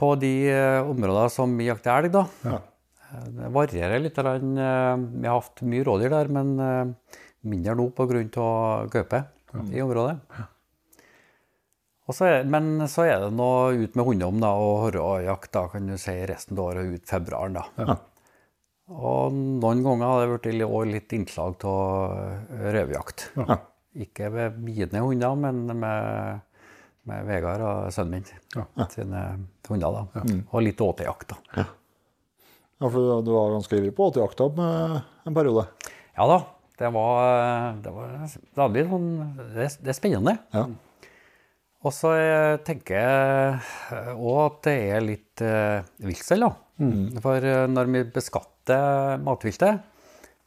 [0.00, 2.24] På de eh, områdene som vi jakter elg, da.
[2.48, 2.60] Ja.
[3.28, 4.16] Det varierer litt.
[4.18, 8.22] eh, Vi har hatt mye rådyr der, men eh, mindre nå pga.
[8.90, 9.24] gaupe
[9.72, 10.16] i området.
[12.12, 15.94] Så er, men så er det noe ut med hunndom da, og horrejakt kan du
[15.96, 17.54] si, resten av året ut februaren.
[17.56, 17.96] da.
[18.92, 22.42] Og noen ganger har det blitt litt innslag av
[22.74, 23.30] røverjakt.
[24.02, 26.40] Ikke med mine hunder, men med,
[27.08, 29.22] med Vegard og sønnen min sine
[29.68, 30.02] hunder.
[30.14, 30.24] da.
[30.52, 31.34] Og litt åtejakt.
[31.34, 31.64] da.
[32.82, 35.68] Ja, for du var ganske ivrig på åtejakta med en periode.
[36.18, 36.40] Ja da.
[36.78, 38.08] Det var, det var
[38.72, 39.10] det litt sånn
[39.52, 40.32] det, det er spennende.
[40.56, 40.64] Ja.
[41.82, 46.50] Og så eh, tenker jeg òg at det er litt eh, viltstell, da.
[47.22, 49.82] For eh, når vi beskatter matviltet,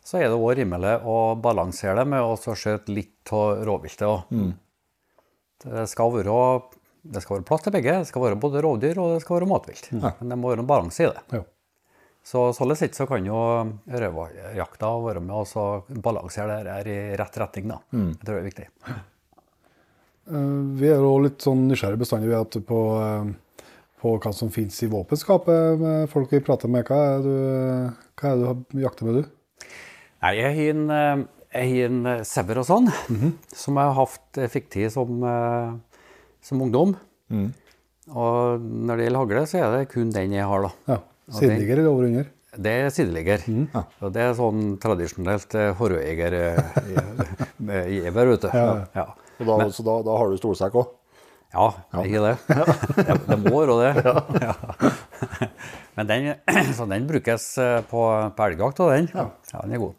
[0.05, 4.27] så er det òg rimelig å balansere det med å skjøte litt av rovviltet òg.
[5.63, 6.37] Det, skal være,
[7.15, 7.93] det skal være plass til begge.
[8.03, 9.91] Det skal være både rovdyr og det skal være matvilt.
[9.95, 11.23] Men det må være en balanse i det.
[11.39, 11.43] Ja.
[12.25, 13.37] Så sånn sett så kan jo
[13.85, 15.65] røverjakta være med og så
[16.01, 17.67] balansere det her i rett retning.
[17.69, 17.77] da.
[17.93, 18.67] Det tror jeg er viktig.
[20.33, 23.67] Eh, Vi er jo litt sånn nysgjerrige bestandig ved at på, eh,
[24.01, 26.89] på hva som finnes i våpenskapet med folk vi prater med.
[26.89, 27.35] Hva er, du,
[28.17, 29.67] hva er det du jakter med, du?
[30.25, 32.87] Nei, jeg har en, eh, har en eh, Sever og sånn,
[33.55, 35.69] som jeg har hatt fikk til som, eh,
[36.45, 36.91] som ungdom.
[38.13, 40.71] Og når det gjelder hagle, så er det kun den jeg har, da.
[40.93, 40.99] Ja.
[41.39, 42.25] Sideligger eller over under?
[42.55, 43.39] Det er sideligger.
[43.75, 48.49] Og det er sånn tradisjonelt uh, horrøyeger-gjever, vet du.
[48.53, 48.85] Ja.
[48.95, 49.05] Ja.
[49.41, 50.87] Og da, så da, da har du stolsekk òg?
[51.55, 51.99] Ja, ja.
[52.03, 52.35] ikke det.
[53.07, 53.15] det.
[53.29, 53.91] Det må være det.
[54.43, 54.53] Ja.
[55.95, 56.21] Men den,
[56.77, 58.01] så den brukes eh, på,
[58.35, 59.05] på elgjakt, og den.
[59.13, 59.25] Ja.
[59.61, 59.93] den er god.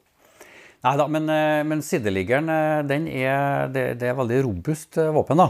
[0.84, 5.12] Nei da, men, eh, men sideliggeren, eh, den er, det, det er veldig robust eh,
[5.14, 5.48] våpen, da.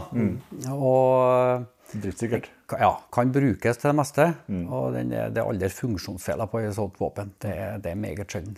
[0.73, 2.49] Og Driftssikkert.
[2.79, 4.25] ja, kan brukes til det meste.
[4.65, 7.31] Og den er, det er aldri funksjonsfeller på et sånt våpen.
[7.43, 8.57] Det, det er meget sjelden.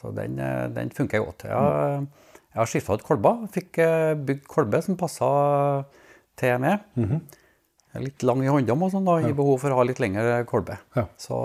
[0.00, 0.40] Så den,
[0.74, 1.46] den funker godt.
[1.46, 2.08] Jeg
[2.52, 3.46] jeg har skifta ut kolber.
[3.48, 3.78] Fikk
[4.28, 5.28] bygd kolbe som passa
[6.36, 6.82] til meg.
[6.96, 7.20] Mm -hmm.
[8.02, 9.20] Litt lang i håndom og sånn, da.
[9.20, 10.78] Gir behov for å ha litt lengre kolbe.
[10.96, 11.06] Ja.
[11.16, 11.38] Så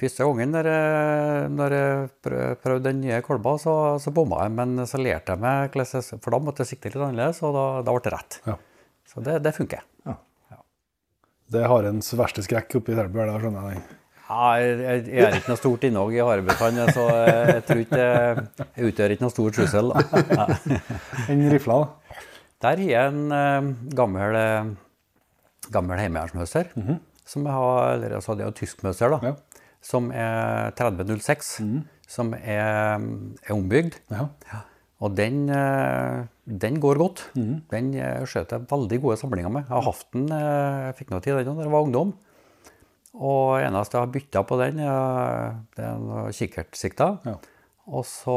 [0.00, 4.54] første gangen når jeg, når jeg prøvde den nye kolba, så, så bomma jeg.
[4.58, 7.66] Men så lærte jeg meg, hvordan for da måtte jeg sikte litt annerledes, og da,
[7.86, 8.40] da ble det rett.
[8.46, 8.56] Ja.
[9.06, 9.84] Så det, det funker.
[11.46, 13.82] Det er harens verste skrekk oppi Selbjørn, da skjønner jeg.
[14.26, 18.00] Ja, jeg, jeg, er ikke noe stort innhogg i harebestand, så jeg, jeg tror ikke
[18.00, 19.92] jeg utgjør ikke noe stor trussel.
[19.94, 20.46] da.
[21.30, 22.24] En rifla, da.
[22.66, 24.74] Der har jeg en eh, gammel, eh,
[26.76, 26.98] Mm -hmm.
[27.24, 29.34] som jeg har, eller altså det er jo tyskmøster, da, Ja.
[29.86, 31.52] Som er 3006,
[32.10, 33.02] som er,
[33.46, 34.00] er ombygd.
[34.10, 34.28] Ja.
[35.04, 37.24] Og den, eh, den går godt.
[37.70, 39.66] Den eh, skjøt jeg veldig gode samlinger med.
[39.66, 42.14] Jeg har hatt den, eh, jeg fikk noe tid den da jeg var ungdom.
[43.16, 44.80] Og eneste jeg har bytta på den,
[45.72, 47.06] det er kikkertsikta.
[47.24, 47.36] Ja.
[47.88, 48.34] Og så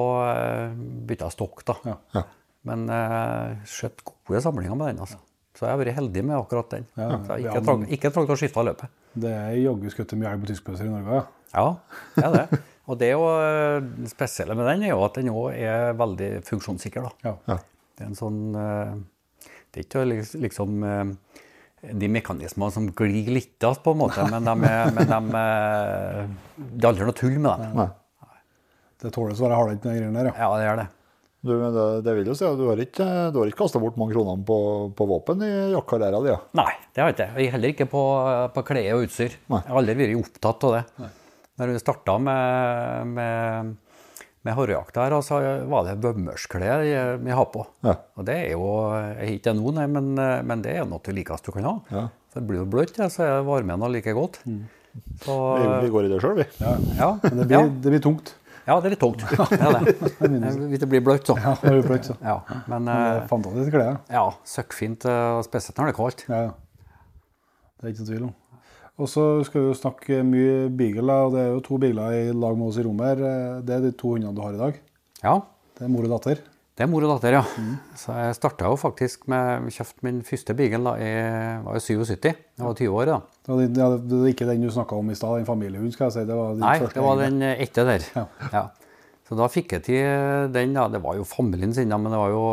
[1.10, 1.76] bytta jeg stokk, da.
[2.16, 2.24] Ja.
[2.70, 5.20] Men jeg skjøt gode samlinger med den, altså.
[5.58, 6.88] Så jeg har vært heldig med akkurat den.
[6.96, 8.14] Ja, så jeg ikke ja, men...
[8.16, 8.96] trengt å skifte løpet.
[9.20, 11.39] Det er jaggu skutt mye elg på tyskpølser i Norge, ja.
[11.54, 11.68] Ja,
[12.16, 12.62] det er det.
[12.90, 15.94] Og det er jo eh, det spesielle med den er jo at den òg er
[15.98, 17.06] veldig funksjonssikker.
[17.06, 17.36] da.
[17.50, 17.60] ja.
[18.00, 18.94] Det er en sånn eh,
[19.70, 20.04] Det er ikke
[20.46, 21.12] liksom eh,
[22.00, 25.44] de mekanismene som glir litt av, på en måte, men de er, men de,
[26.58, 27.78] det er aldri noe tull med dem.
[27.78, 27.90] Nei.
[29.00, 30.34] Det tåles å være hardhendt, de greiene der, ja.
[30.42, 30.88] Ja, det gjør det.
[31.40, 33.80] Du, men det, det vil jo si at du har ikke, du har ikke kasta
[33.80, 34.58] bort mange kronene på,
[34.92, 36.34] på våpen i jaktkarrieren din?
[36.34, 36.42] Ja.
[36.60, 37.48] Nei, det har jeg ikke.
[37.54, 38.02] Heller ikke på,
[38.58, 39.38] på klær og utstyr.
[39.48, 39.62] Nei.
[39.64, 41.10] Jeg har aldri vært opptatt av det.
[41.60, 43.76] Når vi starta med, med,
[44.48, 46.86] med harrejakta her, så var det bømmersklær
[47.20, 47.66] vi har på.
[47.84, 47.98] Ja.
[48.16, 48.64] Og det er jo
[48.96, 50.14] Jeg har ikke det nå, nei, men,
[50.48, 51.76] men det er jo noe det likeste du kan ha.
[51.92, 52.06] Ja.
[52.30, 54.40] For det blir bløtt, ja, så er varmen like godt.
[55.24, 56.46] Så, Vi, vi går i det sjøl, vi.
[56.64, 58.32] ja, Men det ja, blir, det blir tungt.
[58.66, 59.24] ja, det er litt tungt.
[59.30, 60.54] Det det.
[60.72, 61.36] Hvis det blir bløtt, så.
[61.42, 62.16] Ja, det blir bløtt, så.
[62.24, 62.40] Ja,
[62.72, 64.00] men Det er eh, Fantastisk klær.
[64.14, 66.24] ja, søkkfint, eh, spesielt når det er kaldt.
[66.30, 66.54] Ja, ja.
[67.80, 68.34] Det er ikke noe tvil om.
[69.00, 72.24] Og så skal vi jo snakke mye beagle, og det er jo to beagler i
[72.36, 73.62] lag med oss i rommet her.
[73.64, 74.80] Det er de to hundene du har i dag.
[75.24, 75.38] Ja,
[75.80, 76.42] Det er mor og datter.
[76.80, 77.44] Det er mor og datter, ja.
[78.00, 81.10] Så jeg starta jo faktisk med kjøpt min første beagle da i
[81.64, 82.28] var jo 77.
[82.28, 83.18] Jeg var 20 år da.
[83.48, 86.08] Det var, ja, det er ikke den du snakka om i stad, den familiehund, skal
[86.08, 86.26] jeg si.
[86.28, 88.08] Det var din Nei, første det var den eh, etter der.
[88.16, 88.26] Ja.
[88.56, 88.64] Ja.
[89.30, 90.72] Så da fikk jeg til den.
[90.74, 90.88] da.
[90.90, 92.46] det var jo familien sin, da, men det var jo,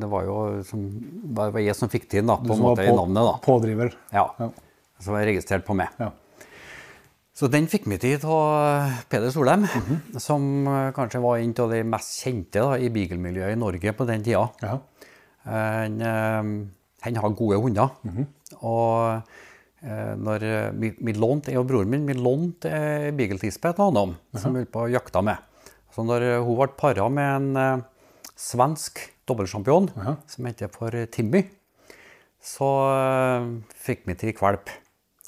[0.00, 0.36] det var jo
[0.68, 0.84] som,
[1.36, 3.24] det var jeg som fikk til den, da, på en måte på- i navnet.
[3.26, 3.34] da.
[3.44, 3.92] Pådriver.
[4.14, 4.28] Ja.
[4.38, 4.50] Ja.
[5.02, 5.92] Som var registrert på meg.
[6.00, 6.12] Ja.
[7.36, 9.66] Så den fikk vi til av Peder Solheim,
[10.24, 14.06] som eh, kanskje var en av de mest kjente da, i beagle-miljøet i Norge på
[14.08, 14.46] den tida.
[14.64, 14.78] Ja.
[15.44, 16.48] Han, eh,
[17.04, 17.92] han har gode hunder.
[18.64, 19.20] Og
[19.84, 23.92] eh, når eh, vi, vi lånte, jeg og broren min vi lånte eh, beagle-tispe til
[23.98, 25.44] han som vi holdt på å jakta med.
[25.92, 27.84] Så når eh, hun ble para med en eh,
[28.32, 31.44] svensk dobbeltsjampion som heter for Timmy,
[32.40, 33.52] så eh,
[33.84, 34.72] fikk vi til kvalp.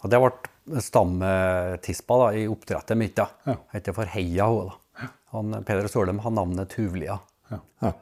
[0.05, 3.17] Og det ble stamtispa da, i oppdrettet mitt.
[3.19, 3.29] da.
[3.49, 3.57] Ja.
[3.75, 5.09] Heter for Heia hun da.
[5.35, 7.19] Han, Peder Solheim har navnet Tuvlia.
[7.51, 7.93] Ja.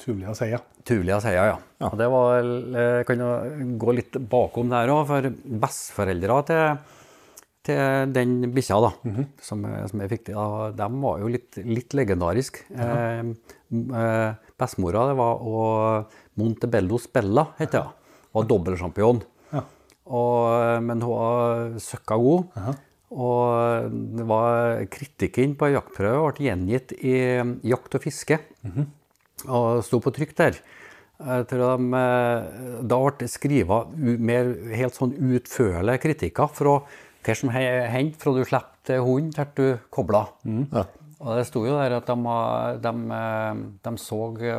[0.00, 0.58] Tuvlia Seia.
[0.84, 1.58] Tuvlia Seia, ja.
[1.80, 1.88] ja.
[1.90, 3.28] Og det var, jeg kan jo
[3.80, 5.28] gå litt bakom der òg, for
[5.64, 6.78] besteforeldra til,
[7.64, 8.90] til den bikkja da,
[9.44, 10.40] som, som jeg fikk til,
[10.76, 12.66] de var jo litt, litt legendariske.
[12.74, 13.20] Ja.
[13.22, 17.94] m- eh, bestemora det var og Montebello Spella, heter hun.
[18.34, 19.22] Var dobbeltsjampion.
[20.06, 22.44] Og, men hun var søkka god.
[23.14, 27.14] Og det var kritikken på jaktprøve ble gjengitt i
[27.70, 28.40] Jakt og fiske
[29.48, 30.58] og sto på trykk der.
[31.24, 36.80] Jeg tror de, eh, da ble det skrevet mer helt sånn utførlige kritikker fra
[37.24, 40.26] hva som he- hendte fra du slapp hunden til du kobla.
[40.72, 40.84] Ja.
[41.24, 42.14] Og det sto jo der at de,
[42.84, 44.18] de, eh, de så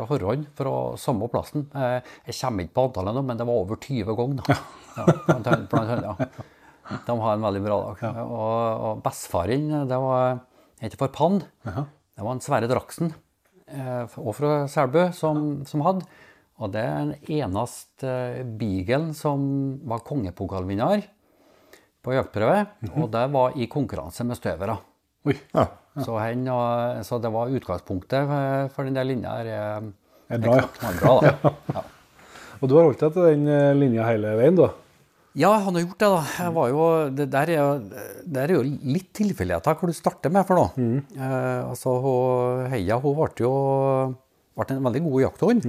[0.10, 1.68] horrene fra samle plassen.
[1.78, 4.42] Eh, Jeg kommer ikke på antallet nå, men det var over 20 ganger.
[4.42, 4.56] da.
[4.98, 6.98] Ja, blant annet- blant annet, ja.
[7.06, 8.04] De har en veldig bra dag.
[8.26, 10.40] Og, og bestefaren, det var
[10.86, 11.40] ikke for Pann.
[11.66, 13.14] Det var en Sverre Draksen,
[13.68, 16.06] eh, og fra Selbu, som, som hadde.
[16.64, 19.42] Og det er den eneste beaglen som
[19.90, 21.04] var kongepokalvinner
[22.06, 22.62] på jaktprøve.
[23.02, 24.78] Og det var i konkurranse med støvere.
[25.28, 25.36] Oi.
[25.54, 25.66] Ja.
[26.04, 29.92] Så, hen, og, så det var utgangspunktet for- for den der linja er-
[30.30, 30.92] Er bra, ja.
[31.00, 31.54] bra da.
[31.76, 31.84] Ja.
[32.62, 34.70] Og du har holdt deg til den eh, linja hele veien, da?
[35.36, 36.68] Ja, han har gjort det, da.
[36.72, 40.56] Jo, det, der er jo, det er jo litt tilfeldigheter hvor du starter med for
[40.56, 41.02] noe.
[41.16, 43.52] Eh, altså, hun, Heia hun ble jo
[44.56, 45.68] ble en veldig god jakthund.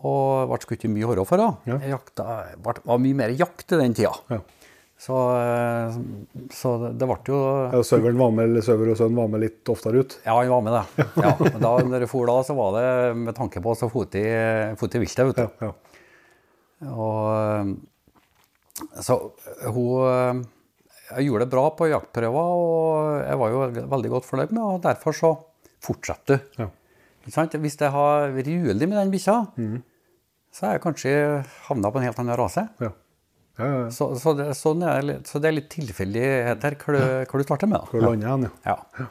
[0.00, 1.58] Og ble skutt i mye horror for henne.
[1.68, 1.96] Ja.
[1.96, 2.26] Jakta,
[2.62, 4.14] ble, var mye mer jakt i den tida.
[4.30, 4.38] Ja.
[5.00, 5.94] Så, eh,
[6.52, 7.36] så det, det ble jo
[7.72, 10.18] Ja, Søveren var med, eller server og sønn var med litt oftere ut?
[10.26, 11.06] Ja, han var med det.
[11.24, 12.90] Ja, men da når jeg for da, så var det
[13.22, 15.46] med tanke på å få til viltet, vet du.
[15.64, 15.72] Ja, ja.
[16.90, 17.72] Og,
[19.04, 19.16] så
[19.68, 20.44] hun
[21.10, 24.84] Jeg gjorde det bra på jaktprøver, og jeg var jo veldig godt fornøyd med og
[24.84, 25.34] derfor så
[25.80, 26.64] fortsetter du.
[26.66, 26.68] Ja.
[27.24, 29.42] Hvis jeg har vært uheldig med den bikkja,
[30.52, 31.12] så har jeg kanskje
[31.70, 32.68] havna på en helt annen rase.
[32.84, 32.92] ja.
[33.60, 33.88] Ja, ja.
[33.94, 37.46] Så, så, det, sånn er, litt- så det er litt tilfeldighet her hvor du, du
[37.46, 37.84] starter med.
[37.90, 38.10] Hvor Da.
[38.10, 38.76] lander han, ja.
[38.98, 39.06] Ja.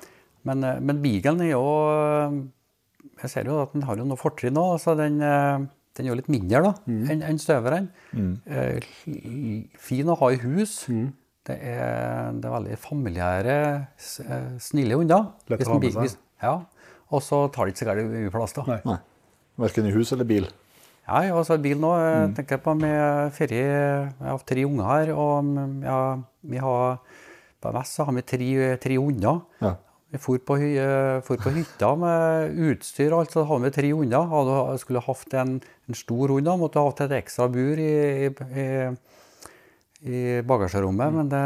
[0.50, 1.64] Men, eh, men beaglen er jo
[3.20, 4.78] Jeg ser jo at den har jo noe fortrinn òg.
[4.80, 5.60] Så den, eh,
[5.98, 7.90] den er jo litt mindre da, enn en støveren.
[8.48, 8.80] Eh,
[9.80, 10.86] Fin å ha i hus.
[11.50, 13.58] Det, er, det er veldig familiære,
[14.24, 15.32] eh, snille hunder.
[15.50, 16.18] Lett å ha med seg.
[16.44, 16.54] Ja.
[17.12, 18.54] Og så tar det ikke så gærent mye plass.
[18.54, 18.64] da.
[18.70, 18.80] Nei.
[18.86, 18.98] Nei.
[19.60, 20.46] Verken i hus eller bil.
[21.10, 21.90] Ja, jeg har også bil nå.
[21.98, 23.62] Jeg tenker på med ferie.
[23.66, 26.02] Jeg har tre unger her, og mm, ja,
[26.46, 27.00] vi har
[27.60, 28.50] på MS har vi tre,
[28.84, 29.40] tre hunder.
[29.64, 29.74] Ja.
[30.14, 33.90] Vi for på, eh, for på hytta med utstyr og alt, så hadde vi tre
[33.94, 34.30] hunder.
[34.30, 35.58] Hadde skulle hatt en,
[35.90, 38.70] en stor hund, da, måtte hatt et ekstra bur i, i,
[40.06, 41.44] i bagasjerommet, men det,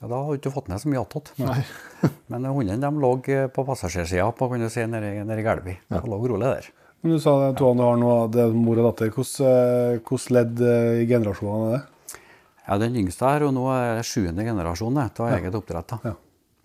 [0.00, 1.34] ja, da hadde du ikke fått ned så mye attåt.
[2.32, 3.10] Men hundene de lå
[3.52, 5.74] på passasjersida på kan du si, nede i Gelvi.
[5.92, 6.00] Ja.
[6.00, 6.70] lå rolig der.
[7.00, 9.08] Men du sa det, to andre har noe, det er mor og datter.
[9.14, 12.18] Hvordan, hvordan ledd eh, i generasjonene er det?
[12.66, 15.94] Ja, Den yngste her, og nå er det sjuende generasjon det, av eget oppdrett.
[15.94, 16.12] da.
[16.12, 16.16] Ja.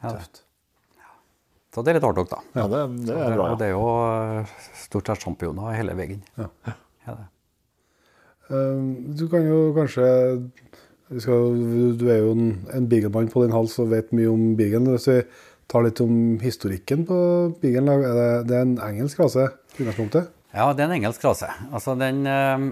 [0.06, 0.18] Ja.
[1.74, 2.42] Så det er litt artig, da.
[2.56, 3.48] Ja, det, det er bra.
[3.54, 3.88] Og det er jo
[4.44, 4.52] eh,
[4.86, 6.22] stort sett sjampioner hele veien.
[6.40, 6.50] Ja.
[7.08, 7.26] Ja, det.
[8.52, 8.86] Eh,
[9.20, 10.06] Du kan jo kanskje
[11.10, 11.52] vi skal,
[12.00, 14.88] Du er jo en, en beaglemann på din hals og vet mye om beaglen.
[14.94, 15.20] Hvis vi
[15.72, 17.18] tar litt om historikken på
[17.62, 20.34] beaglen, er det, det er en engelsk rase i utgangspunktet?
[20.56, 21.50] Ja, det er en engelsk rase.
[21.74, 22.68] Altså den øh,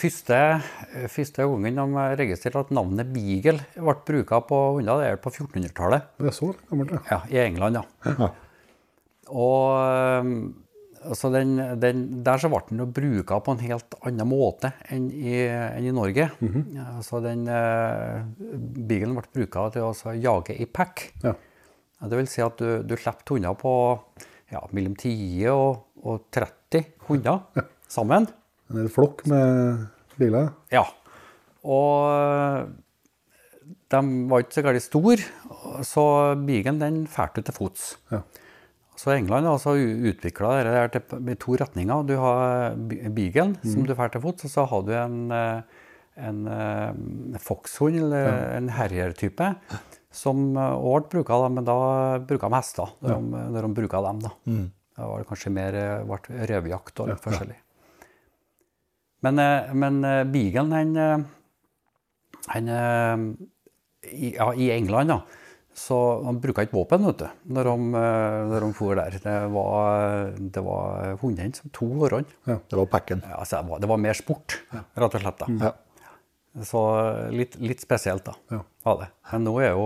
[0.00, 0.38] første,
[1.12, 6.08] første gangen de registrerte at navnet beagle ble brukt på hunder, det er på 1400-tallet.
[6.18, 7.04] Det er så gammelt, ja.
[7.10, 8.14] Ja, I England, ja.
[8.18, 8.30] Ja.
[9.30, 10.32] Og øh,
[11.06, 15.08] altså den, den, der så ble den jo bruka på en helt annen måte enn
[15.14, 16.30] i, enn i Norge.
[16.76, 21.06] ja, altså den uh, Beaglen ble bruka til å altså jage i pack.
[21.22, 21.36] Ja,
[22.08, 23.72] det vil si at du, du slipper hunder på
[24.50, 25.14] ja, mellom 10
[25.52, 27.44] og, og 30 hunder
[27.90, 28.28] sammen.
[28.70, 29.86] En hel flokk med
[30.18, 30.52] biler?
[30.72, 30.84] Ja.
[31.66, 32.70] Og
[33.90, 35.24] de var ikke så gærent store,
[35.86, 36.04] så
[36.46, 37.96] bigen den færte til fots.
[38.12, 38.22] Ja.
[39.00, 42.02] Så England har altså utvikla dette i to retninger.
[42.06, 43.54] Du har bi- mm.
[43.64, 45.62] som du drar til fots, og så har du en, en,
[46.28, 49.54] en eh, foxhund, eller en herjertype,
[50.10, 51.74] som òg ble bruka, da, men da
[52.26, 52.94] bruka de hester.
[53.00, 54.30] Når, de, når de bruka dem, da.
[54.98, 57.58] Da var det kanskje mer eh, ble røverjakt og litt forskjellig.
[59.24, 63.24] Men, eh, men eh, beaglen, han, eh, han eh,
[64.34, 65.20] ja, I England, da.
[65.80, 65.96] Så
[66.26, 69.14] han bruka ikke våpen vet du, når de, eh, når de for der.
[69.22, 72.26] Det var, det var hundene som tok årene.
[72.68, 73.22] Det var packen.
[73.24, 75.44] Ja, altså, det, var, det var mer sport, rett og slett.
[75.44, 75.48] da.
[75.68, 75.72] Ja.
[76.66, 76.80] Så
[77.30, 78.34] litt, litt spesielt, da.
[78.50, 78.62] Ja.
[78.84, 79.08] Var det.
[79.32, 79.84] Men nå er jo,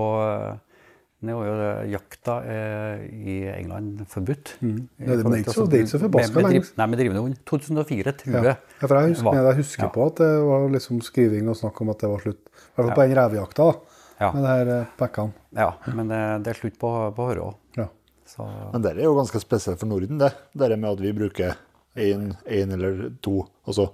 [1.25, 4.55] nå er jo jakta eh, i England forbudt.
[4.65, 4.79] Mm.
[4.99, 6.71] Nei, det- men er ikke så- det er ikke så forbaska lenger.
[6.77, 7.37] Nei, med drivende hund.
[7.45, 8.45] 2004, tror jeg.
[8.81, 9.89] Ja, for jeg husker, var- jeg husker Ja.
[9.91, 12.41] på at det var liksom skriving og snakk om at det var slutt.
[12.49, 13.79] I hvert fall på den revejakta, da.
[14.21, 14.33] Ja.
[14.33, 15.33] Med det her eh, pakkene.
[15.53, 17.55] Ja, men det, det er slutt på, på Høre òg.
[17.77, 17.89] Ja.
[18.27, 20.33] Så Men det er jo ganske spesielt for Norden, det.
[20.57, 21.57] Det med at vi bruker
[21.97, 23.47] én eller to.
[23.67, 23.91] Altså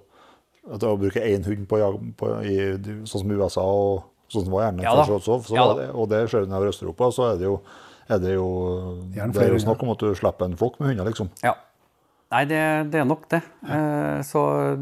[0.75, 2.57] at å bruke én hund på, jag- på, i,
[3.09, 6.09] sånn som USA og sånn som var gjerne Ja først også, så Ja det, og
[6.12, 7.61] det skjer nedover Øst-Europa, så er det jo
[8.11, 8.46] er det jo,
[9.14, 11.29] det er jo snakk om at du slipper en flokk med hunder, liksom.
[11.44, 11.53] Ja.
[12.31, 13.38] Nei, det, det er nok det.
[13.62, 14.40] Eh, så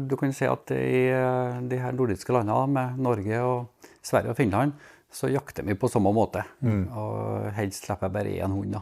[0.09, 4.37] du kan si at i eh, de her nordiske landene, med Norge og Sverige og
[4.37, 4.73] Finland,
[5.13, 6.41] så jakter vi på samme måte.
[6.89, 8.81] Og helst slipper jeg bare én hund, da.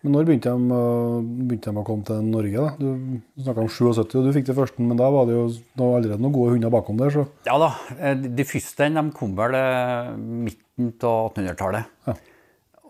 [0.00, 0.80] Men når begynte de,
[1.50, 2.56] begynte de å komme til Norge?
[2.56, 2.70] da?
[2.80, 5.44] Du snakka om 77, og du fikk det første, men da var det jo
[5.84, 7.12] allerede noen gode hunder bakom der.
[7.12, 7.26] så...
[7.44, 7.72] Ja da.
[7.98, 11.92] eh, De første de kom vel eh, midten av 1800-tallet.
[12.08, 12.16] Ja.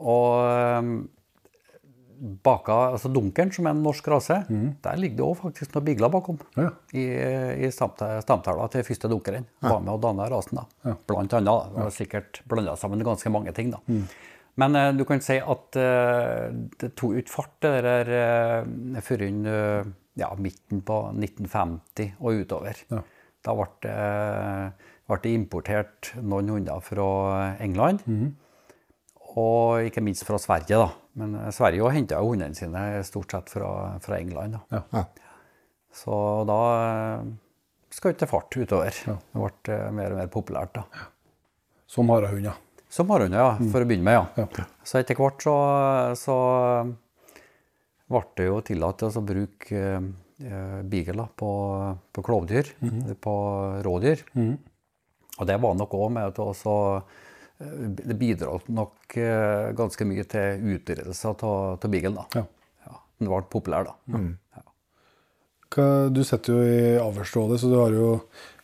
[0.00, 0.92] Og eh,
[2.44, 4.42] baka, altså Dunkeren, som er en norsk rase,
[4.84, 6.38] der ligger det òg faktisk noen bigler bakom.
[6.60, 6.70] Ja.
[6.92, 7.04] I,
[7.64, 9.46] i stamta- stamtavla til første dunkeren.
[9.64, 10.94] Var med og danna rasen, da.
[11.08, 11.48] Blant annet.
[11.48, 11.72] da.
[11.74, 13.80] Det var sikkert blanda sammen ganske mange ting, da.
[14.60, 16.50] Men eh, du kan si at eh,
[16.82, 18.12] det tok ut fart det der
[18.66, 22.84] uh, før eh, ja, midten på 1950 og utover.
[22.92, 23.02] Ja.
[23.40, 23.98] Da ble det,
[25.08, 27.10] ble importert noen hunder fra
[27.62, 28.04] England.
[29.38, 30.88] Og ikke minst fra Sverige, da.
[31.20, 33.70] Men eh, Sverige henta jo hundene sine stort sett fra,
[34.02, 34.58] fra England.
[34.58, 34.82] da.
[34.92, 35.04] Ja.
[35.94, 36.16] Så
[36.48, 37.30] da eh,
[37.94, 39.00] skjøt det fart utover.
[39.06, 40.78] Det ble eh, mer og mer populært.
[40.78, 41.06] da.
[41.90, 42.58] Som harahunder.
[42.90, 44.18] Som harhunder, ja, for å begynne med.
[44.18, 44.46] ja.
[44.58, 44.64] Ja.
[44.82, 45.54] Så etter hvert så,
[46.18, 46.36] så
[48.10, 51.50] ble det jo tillatt å bruke eh, beagle på,
[52.10, 52.72] på klovdyr,
[53.22, 53.34] på
[53.86, 54.24] rådyr.
[55.38, 60.26] Og det var nok òg med at også eh, Det bidro nok eh, ganske mye
[60.28, 62.18] til utryddelse av beaglen.
[62.34, 62.42] Ja.
[62.88, 64.18] Ja, den ble populær, da.
[65.70, 68.08] Hva, du sitter jo i avlsrådet, så du har jo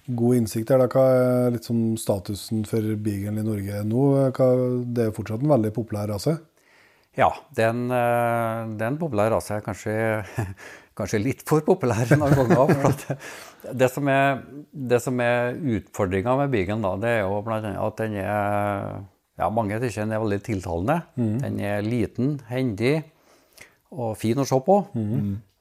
[0.07, 0.83] god innsikt der.
[0.85, 0.88] Da.
[0.90, 4.05] Hva er litt sånn statusen for beagle i Norge nå?
[4.37, 4.51] Hva,
[4.85, 6.37] det er fortsatt en veldig populær rase.
[7.16, 9.59] Ja, den, den en, eh, er populær rase.
[9.64, 9.97] Kanskje,
[10.99, 12.73] kanskje litt for populær noen ganger.
[12.77, 13.27] For at
[13.83, 18.03] det, som er, det som er utfordringa med beaglen, da, det er jo blant at
[18.05, 19.05] den er
[19.37, 21.01] ja, Mange syns den er veldig tiltalende.
[21.16, 22.95] Den er liten, hendig
[23.92, 24.79] og fin å se på.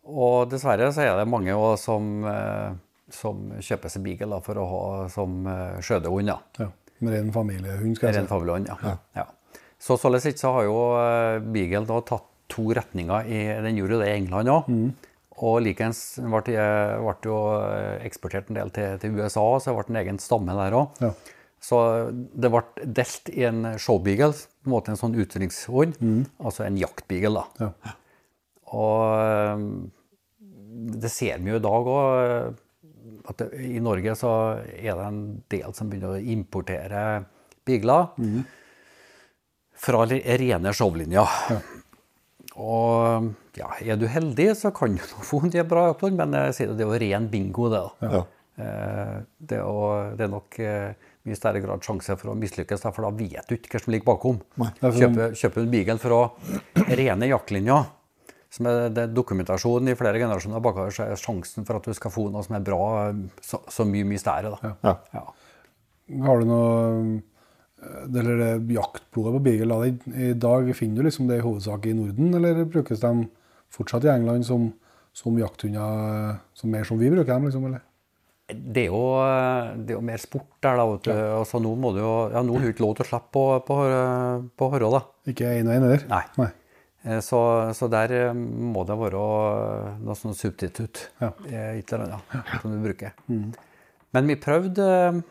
[0.05, 2.75] Og dessverre så er det mange som, eh,
[3.13, 6.31] som kjøper seg beagle da, for å ha som eh, skjødehund.
[6.59, 6.69] Ja.
[7.03, 8.31] Med ren familiehund, skal Ren jeg si.
[8.31, 8.95] familiehund, ja.
[9.19, 9.25] ja.
[9.85, 13.27] Så sånn sett så har jo eh, Beagle da tatt to retninger.
[13.27, 14.71] I, den gjorde jo det i England òg.
[15.45, 19.77] Og likeens ble, det- ble jo eh, eksportert en del til, til USA, så det
[19.81, 21.01] ble en egen stamme der òg.
[21.03, 21.11] Ja.
[21.65, 21.77] Så
[22.13, 25.95] det ble delt i en showbeagle, på en måte en sånn utrykningshund,
[26.39, 27.41] altså en jaktbeagle.
[27.59, 27.67] da.
[27.67, 27.95] Ja.
[28.75, 29.65] Og eh,
[31.03, 32.55] det ser vi jo i dag òg,
[33.29, 34.31] at det, i Norge så
[34.75, 37.01] er det en del som begynner å importere
[37.65, 38.11] beagler
[39.85, 41.27] fra rene showlinjer.
[42.55, 46.55] Og ja, er du heldig, så kan du få en del bra jakthund, men jeg
[46.55, 47.81] sier det, det er jo ren bingo, det.
[47.81, 48.13] da.
[48.15, 48.21] Ja.
[48.55, 50.93] Eh, Det er, jo- det er nok eh,
[51.27, 54.07] mye større grad sjanse for å mislykkes, for da vet du ikke hva som ligger
[54.13, 54.39] bakom.
[55.01, 56.21] Kjøper, kjøper du en beagle fra
[56.95, 57.85] rene jaktlinjer,
[58.55, 62.13] som er det dokumentasjonen i flere generasjoner bakover, så er sjansen for at du skal
[62.13, 62.83] få noe som er bra,
[63.43, 64.53] så, så mye, mye større.
[64.55, 64.75] Da.
[64.85, 64.93] Ja.
[65.17, 65.23] Ja.
[66.23, 66.69] Har du noe
[67.81, 69.79] eh, eller det jaktblodet på beagle?
[69.81, 73.27] da, I, dag finner du liksom det i hovedsak i Norden, eller brukes de
[73.75, 74.69] fortsatt i England som,
[75.15, 77.49] som jakthunder, eh, som mer som vi bruker dem?
[77.49, 77.83] liksom, eller?
[78.45, 79.05] Det er, jo,
[79.81, 80.83] det er jo mer sport der, da.
[80.91, 81.15] vet du.
[81.17, 83.45] Altså, nå må du jo Ja, nå har du ikke lov til å slippe på,
[83.65, 83.77] på,
[84.53, 85.01] på Hørå, da.
[85.33, 86.05] Ikke én og én, heller?
[86.11, 86.21] Nei.
[86.37, 86.51] Nei.
[87.05, 87.39] Eh, Så,
[87.77, 89.19] så der eh, må det være
[90.01, 91.03] noe sånn substitutt.
[91.21, 91.31] Ja.
[91.49, 93.13] Et eller annet som du bruker.
[94.15, 95.21] Men vi prøvde eh,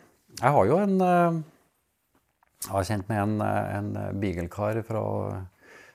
[0.41, 5.03] Jeg har jo en Jeg har kjent med en, en beaglekar fra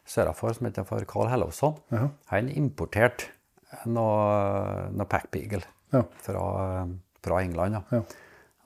[0.10, 1.76] sørafor som heter for Carl Hellowsson.
[1.94, 2.08] Ja.
[2.32, 3.30] Han importerte
[3.86, 5.64] noe, noe Pack Beagle
[5.94, 6.04] Ja.
[6.22, 6.44] fra,
[7.26, 7.80] fra England.
[7.92, 8.02] Ja.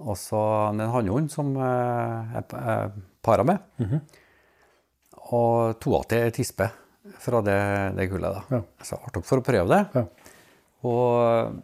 [0.03, 0.39] Og så
[0.73, 2.91] en hannhund som jeg, jeg
[3.23, 3.59] para med.
[3.79, 4.01] Mhm.
[5.33, 6.67] Og to av til tispe
[7.23, 7.59] fra det,
[7.97, 8.35] det gullet.
[8.35, 8.59] da.
[8.59, 8.87] Ja.
[8.87, 9.81] Så artig for å prøve det.
[9.95, 10.05] Ja.
[10.83, 11.61] Og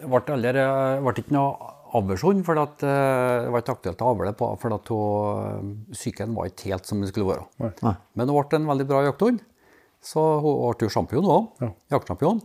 [0.00, 0.64] det ble, aldri,
[1.04, 4.76] ble ikke noe aversjon, for at, eh, det var ikke aktuelt å avle på, for
[4.76, 4.92] at
[5.96, 7.72] psyken var ikke helt som den skulle være.
[7.82, 7.96] Nei.
[8.14, 9.42] Men hun ble en veldig bra jakthund,
[10.02, 11.50] så hun ble jo sjampion òg.
[11.64, 11.72] Ja.
[11.96, 12.42] Jaktsjampion.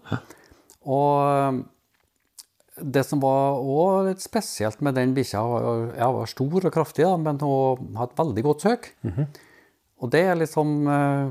[0.85, 1.63] Og
[2.75, 7.05] det som var også litt spesielt med den bikkja, Jeg ja, var stor og kraftig,
[7.05, 8.89] da, men hun hadde et veldig godt søk.
[10.03, 11.29] Og det er liksom eh,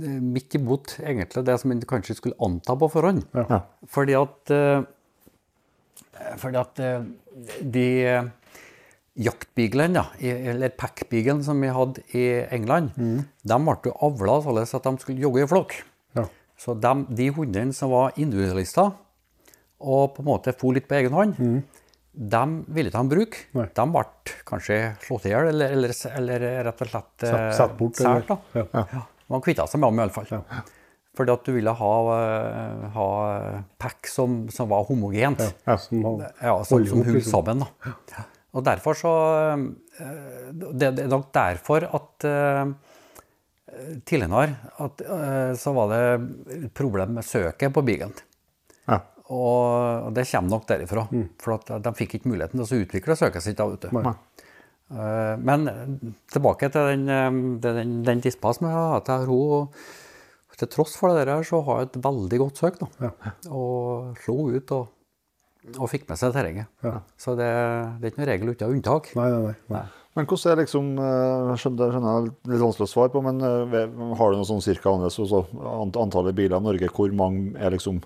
[0.00, 3.24] midt imot egentlig det som en kanskje skulle anta på forhånd.
[3.36, 3.58] Ja.
[3.92, 4.84] Fordi at, eh,
[6.40, 7.04] fordi at eh,
[7.60, 8.30] de eh,
[9.26, 12.24] jaktbeaglene, eller packbeaglen som vi hadde i
[12.54, 15.76] England, de ble avla således at de skulle jogge i flokk.
[16.16, 16.24] Ja.
[16.56, 18.94] Så de, de hundene som var individualister,
[19.82, 21.36] og på en måte for litt på egen hånd,
[22.12, 23.44] de ville ikke han bruke.
[23.56, 23.66] Nei.
[23.76, 27.76] De ble kanskje slått i hjel, eller, eller, eller rett og slett eh, Satt, satt
[27.78, 27.96] bort.
[28.00, 28.28] sært.
[28.28, 28.38] da.
[28.60, 28.84] Ja.
[28.96, 29.02] Ja.
[29.32, 30.44] Man kvitta seg med dem iallfall.
[31.16, 33.08] Fordi at du ville ha, eh, ha
[33.80, 35.42] pack som, som var homogent.
[35.68, 36.00] Ja, som
[36.40, 37.32] Ja, som, som ihop, liksom.
[37.34, 37.64] sammen.
[37.66, 38.22] Da.
[38.52, 39.12] Og derfor så
[39.52, 42.72] eh, Det er nok derfor at eh,
[44.08, 46.02] tidligere at, eh, så var det
[46.58, 48.12] et problem med søket på Beaglen.
[48.88, 48.98] Ja.
[49.32, 51.06] Og det kommer nok derifra.
[51.40, 53.56] For at de fikk ikke muligheten til å utvikle søket sitt.
[53.60, 53.84] da, vet.
[53.88, 54.41] Eh,
[54.92, 55.68] Men
[56.32, 59.28] tilbake til den, eh, den, den dispa som jeg har hatt her.
[59.30, 59.70] Hun,
[60.60, 62.76] til tross for det der, så har jeg et veldig godt søk.
[62.82, 63.22] Da.
[63.50, 64.92] Og slo ut og,
[65.78, 66.70] og fikk med seg terrenget.
[67.18, 67.48] Så det,
[67.98, 69.10] det er ikke noen regel uten unntak.
[69.18, 69.58] Nei, nei, nei.
[69.72, 69.84] nei.
[70.12, 73.76] Men hvordan er liksom Det skjønner, skjønner jeg litt vanskelig å svare på, men eh,
[74.20, 75.46] har du noe sånn cirka annerledes, altså,
[76.02, 78.02] antallet biler i Norge, hvor mange er liksom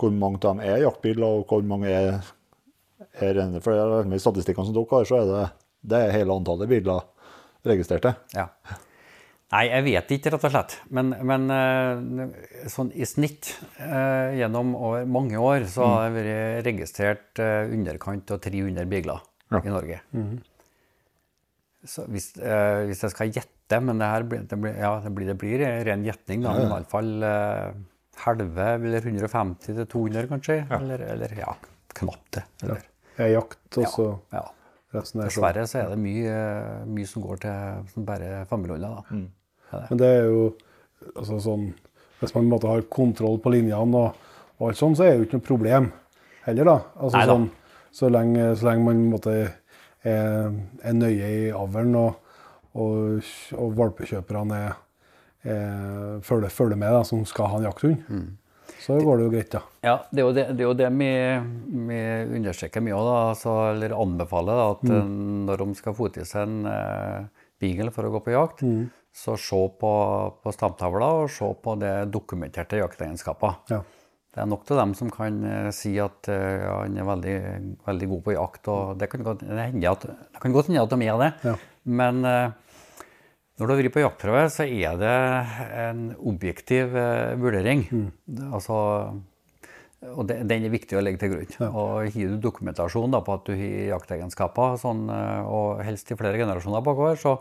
[0.00, 2.30] hvor mange av dem er jaktbiler, og hvor mange er,
[3.20, 3.60] er renner?
[3.60, 5.42] For med statistikkene som dere har, så er det,
[5.82, 7.02] det er hele antallet biler
[7.66, 8.14] registrerte.
[8.36, 8.48] Ja.
[9.50, 10.74] Nei, jeg vet ikke, rett og slett.
[10.94, 13.48] Men, men eh, sånn i snitt
[13.82, 19.18] eh, gjennom år, mange år så har det vært registrert eh, underkant av 300 biler
[19.50, 19.58] Ja.
[19.64, 19.98] i Norge.
[21.90, 25.10] Så hvis, eh, hvis jeg skal gjette, men det her blir, det blir, ja, det
[25.16, 27.72] blir, det blir ren gjetning, da, men i hvert fall eh,
[28.26, 31.54] halve eller 150 til 200 kanskje, eller, eller ja,
[31.96, 32.44] knapt det.
[32.62, 32.82] Eller,
[33.16, 34.08] Jeg er jakt, også.
[34.36, 34.44] ja.
[34.94, 35.22] Resten.
[35.22, 36.38] Dessverre så er det mye,
[36.90, 39.00] mye som går til som bare familiehunder.
[39.00, 39.84] da.
[39.90, 40.42] Men det er jo
[41.14, 41.68] altså sånn
[42.20, 44.16] Hvis man måte har kontroll på linjene og,
[44.58, 45.86] og alt sånn, så er det jo ikke noe problem
[46.44, 46.74] heller, da.
[47.00, 47.32] Altså Neida.
[47.32, 47.46] sånn,
[47.96, 52.34] så, lenge, så lenge man på måte er, er nøye i avlen og,
[52.76, 54.76] og, og valpekjøperne er,
[55.48, 58.04] er, følger, følger med, da, som skal ha en jakthund,
[58.80, 59.60] så går det jo greit, ja.
[59.84, 61.10] Ja, det er jo det, det, er jo det vi,
[61.90, 62.00] vi
[62.38, 65.12] understreker mye da, altså, eller anbefaler, da, at mm.
[65.48, 68.64] når de skal få til seg en eh, beagle for å gå på jakt,
[69.12, 69.94] så se på,
[70.42, 73.58] på stamtavla og se på det dokumenterte jaktegenskaper.
[73.72, 73.82] Ja.
[74.30, 77.38] Det er nok til dem som kan eh, si at eh, ja, han er veldig,
[77.88, 78.68] veldig god på jakt.
[78.70, 81.30] og Det kan godt hende at, at de er det.
[81.48, 81.54] Ja.
[81.98, 82.52] Men eh,
[83.60, 85.16] når du vrir på jaktprøve, så er det
[85.76, 87.84] en objektiv eh, vurdering.
[87.92, 88.52] Mm.
[88.56, 88.76] Altså,
[90.08, 91.66] og det, den er viktig å legge til grunn.
[91.68, 96.16] Og Gir du dokumentasjon da, på at du har jaktegenskaper, sånn, eh, og helst i
[96.16, 97.36] flere generasjoner bakover, så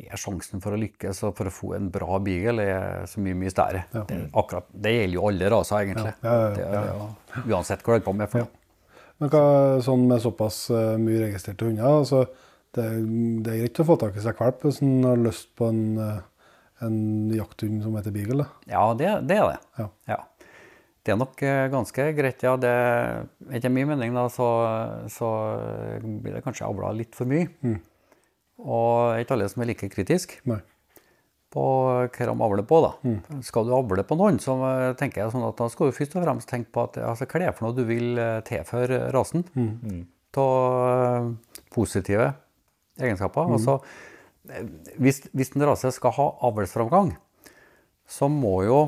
[0.00, 3.36] er sjansen for å lykkes og for å få en bra beagle er så mye
[3.36, 3.84] mye større.
[3.92, 6.14] Det, er akkurat, det gjelder jo alle raser, egentlig.
[6.24, 8.54] Ja, ja, ja, Det uansett hva du holder på med.
[9.20, 9.44] Men hva,
[9.84, 12.24] sånn med såpass eh, mye registrerte hunder, altså,
[12.76, 12.86] det,
[13.44, 15.84] det er greit å få tak i seg valp hvis en har lyst på en,
[15.98, 16.18] eh,
[16.86, 16.98] en
[17.34, 18.44] jakthund som heter beagle.
[18.44, 18.74] Da.
[18.74, 19.60] Ja, det, det er det.
[19.80, 19.88] Ja.
[20.12, 20.18] Ja.
[21.00, 22.42] Det er nok eh, ganske greit.
[22.46, 22.72] Ja, det,
[23.56, 24.48] etter min mening da, så,
[25.10, 25.30] så
[26.00, 27.48] blir det kanskje avla litt for mye.
[28.60, 30.58] Og det er ikke alle som er like kritisk Nei.
[31.50, 31.64] på
[32.04, 32.82] hva de avler på.
[32.84, 32.92] da.
[33.46, 36.14] Skal du avle på noen, så eh, tenker jeg sånn at da skal du først
[36.20, 39.42] og fremst tenke på at altså, hva det er for noe du vil tilføre rasen
[40.38, 41.32] av
[41.74, 42.28] positive
[43.06, 43.50] egenskaper.
[43.56, 43.78] Altså,
[44.50, 44.64] eh,
[45.00, 47.14] hvis, hvis en rase skal ha avlsframgang,
[48.10, 48.80] så må jo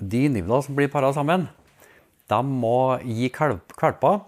[0.00, 1.48] de nivåene som blir para sammen,
[2.30, 4.20] de må gi kalv- valper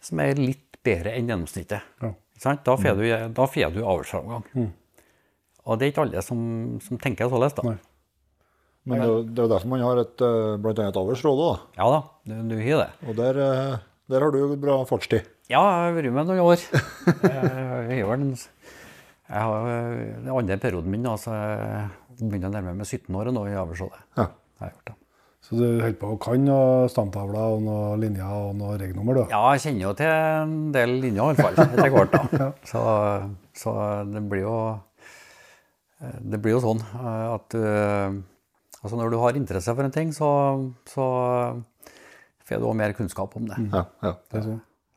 [0.00, 1.82] som er litt bedre enn gjennomsnittet.
[2.02, 2.12] Ja.
[2.64, 3.04] Da får du,
[3.34, 4.72] da får du avlsframgang.
[5.68, 6.40] Og det er ikke alle som,
[6.80, 7.56] som tenker således.
[7.58, 7.64] da.
[7.72, 7.78] Nei.
[8.88, 11.40] Men det, det er jo derfor man har et, eh, blant annet et avlsråd.
[11.42, 11.50] da.
[11.76, 12.86] Ja da, du, du har det.
[13.10, 13.74] Og der, eh,
[14.08, 15.26] der har du bra fartstid.
[15.50, 16.62] Ja, jeg har vært med noen år.
[17.28, 18.24] Jeg har vel
[19.28, 23.30] Jeg har øh, den andre perioden min, altså jeg begynner å nærme meg 17 år
[23.34, 24.00] nå i avlsholdet.
[24.16, 24.24] Ja.
[24.58, 24.94] Jeg har gjort det.
[25.48, 29.30] Så du holder på å kan noen stamtavler og noen linjer og noen regnummer, du?
[29.32, 32.16] Ja, jeg kjenner jo til en del linjer i alle fall, etter hvert.
[32.34, 32.48] da.
[32.72, 32.82] Så,
[33.56, 33.74] så
[34.08, 34.58] det blir jo
[35.98, 37.56] det blir jo sånn eh, at
[38.78, 40.28] Altså når du har interesse for en ting, så,
[40.86, 41.06] så
[42.46, 43.56] får du også mer kunnskap om det.
[43.72, 44.12] Ja, ja.
[44.30, 44.42] Det.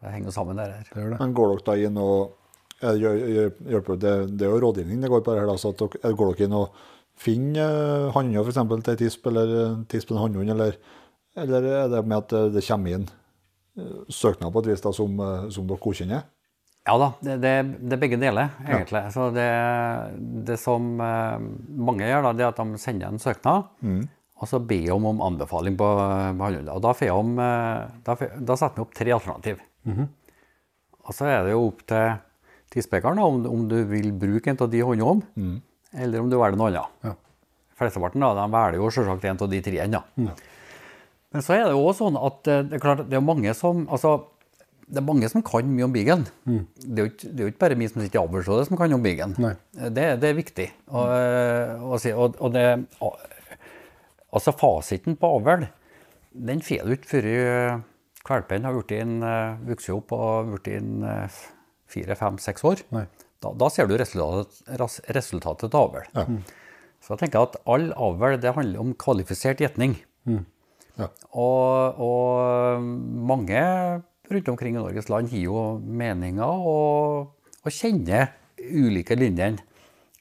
[0.02, 0.86] Det henger jo sammen, det her.
[0.92, 1.18] Det det.
[1.18, 2.36] Men går dere da inn og
[2.82, 5.80] eh, gjør, på- det, det er jo rådgivning det går på her, da, så at
[5.84, 6.82] dere, eh, går dere inn og
[7.22, 8.60] finner hannhunder f.eks.
[8.84, 10.78] til en tisp, eller en tisp til en hannhund, eller,
[11.38, 13.08] eller er det med at eh, det kommer inn
[13.78, 16.24] eh, søknad på et vis da, som, eh, som dere godkjenner?
[16.90, 17.52] Ja da, det, det,
[17.86, 19.04] det er begge deler, egentlig.
[19.14, 19.44] Så det,
[20.50, 21.36] det som eh,
[21.78, 23.68] mange gjør, da, det er at de sender en søknad,
[24.42, 26.74] og så ber de om, om anbefaling på, på hannhunder.
[26.74, 28.16] Og da, om, eh, da,
[28.50, 29.62] da setter vi opp tre alternativ.
[31.06, 32.16] Og så er det jo opp til
[32.72, 35.60] tidsspekeren om, om du vil bruke en av de håndene,
[35.94, 36.98] eller om du velger noe annet.
[37.04, 37.16] Ja.
[37.82, 39.88] Flesteparten da, de velger jo selvsagt en av de tre.
[39.92, 40.04] Da.
[41.32, 43.86] Men så er det jo sånn at eh, det er klart, det er mange som
[43.92, 44.18] altså,
[44.92, 45.94] det er mange som kan mye om.
[45.96, 48.80] Det, er jo ikke, det er jo ikke bare vi som sitter i avlsrådet som
[48.80, 49.54] kan om Beagle.
[49.96, 50.66] Det, det er viktig.
[50.92, 52.66] Og, eh, å si- og, og det,
[54.32, 55.66] altså fasiten på avl,
[56.32, 57.30] den får du ikke før
[58.28, 61.40] kvalpen har blitt eh, vokst opp og blitt en eh,
[61.92, 62.84] fire, fem, seks år.
[63.42, 64.62] Da, da ser du resultatet,
[65.18, 66.40] resultatet av avl.
[67.02, 69.98] Så jeg tenker at all avl det handler om kvalifisert gjetning.
[71.00, 71.08] Ja.
[71.32, 72.84] Og, og
[73.32, 73.62] mange
[74.32, 77.32] rundt omkring i Norges land gir jo meninger og,
[77.64, 78.30] og kjenner
[78.62, 79.64] ulike linjene.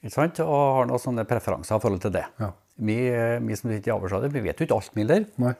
[0.01, 0.41] Ikke sant?
[0.41, 2.25] Og har noen sånne preferanser i forhold til det.
[2.41, 2.55] Ja.
[2.81, 2.97] Vi,
[3.45, 5.27] vi som sitter i avlsrådet, vi vet jo ikke alt, Miller.
[5.43, 5.53] Nei.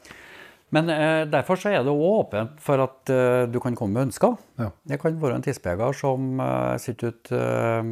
[0.75, 4.37] Men eh, derfor så er det åpent for at eh, du kan komme med ønsker.
[4.61, 4.71] Ja.
[4.87, 7.91] Det kan være en tispejeger som eh, sitter ut eh,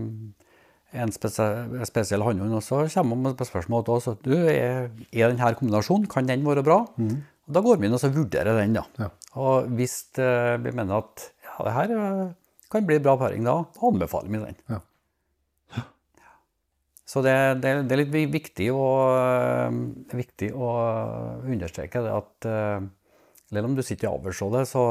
[0.98, 5.32] en spesiell, spesiell hannhund, og så kommer man med spørsmål til oss du, er, er
[5.34, 6.78] denne kombinasjonen, kan den være bra?
[7.48, 8.76] Og da går vi inn og så vurderer den.
[8.76, 8.84] da.
[8.96, 9.04] Mm.
[9.04, 9.10] Ja.
[9.40, 12.28] Og hvis eh, vi mener at ja, det her eh,
[12.72, 14.58] kan bli bra paring, da anbefaler vi den.
[14.68, 14.80] Ja.
[17.08, 17.32] Så det,
[17.62, 18.84] det, det er litt viktig å,
[19.16, 19.76] eh,
[20.18, 20.72] viktig å
[21.48, 22.82] understreke det at eh,
[23.48, 24.82] selv om du sitter i avlsrådet, så,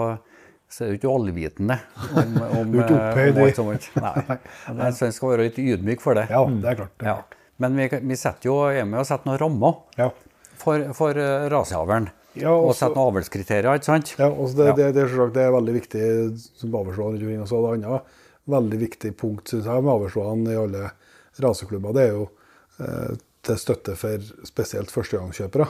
[0.66, 1.78] så er du ikke allvitende
[2.18, 3.90] om, om, Du er ikke eh, opphøyd om i- alt som alt.
[4.02, 4.38] Nei.
[4.82, 6.26] Det- Så en skal være litt ydmyk for det.
[6.34, 6.96] Ja, det er klart.
[6.98, 7.20] Det er Ja.
[7.62, 10.10] Men vi, vi setter jo, er med og setter noen rammer Ja.
[10.62, 11.18] for, for
[11.54, 12.10] raseavlen.
[12.38, 14.12] Ja, og setter noen avlskriterier, ikke sant?
[14.20, 16.04] Ja, det, det, det, det er veldig viktig
[16.58, 17.18] som avlsråd.
[17.42, 18.02] Og så det andre
[18.54, 20.84] veldig viktig punkt synes jeg, med avlsrådene i alle
[21.44, 22.28] raseklubber, det er jo
[22.84, 23.16] eh,
[23.48, 25.68] til støtte for spesielt førstegangskjøpere.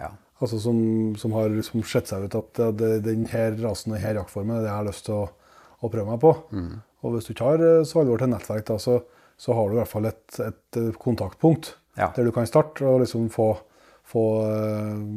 [0.00, 0.10] Ja.
[0.42, 0.78] Altså som,
[1.16, 4.58] som har liksom sett seg ut at ja, det, den her rasen og denne jaktformen
[4.58, 5.24] er det jeg har lyst til å,
[5.80, 6.34] å prøve meg på.
[7.06, 8.98] Og hvis du ikke har eh, så alvor til nettverk, da, så,
[9.40, 12.10] så har du i hvert fall et, et eh, kontaktpunkt Ja.
[12.12, 13.54] der du kan starte og liksom få,
[14.04, 14.24] få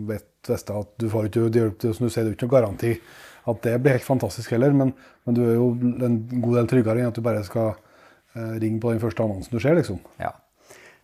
[0.07, 2.55] vet, vite at du får ikke, hjelp til, som du sier, det er ikke noen
[2.55, 2.93] garanti
[3.49, 4.93] at det blir helt fantastisk heller, men,
[5.25, 5.69] men du er jo
[6.05, 7.73] en god del tryggere enn at du bare skal
[8.35, 9.99] eh, ringe på den første annonsen du ser, liksom.
[10.19, 10.31] Ja.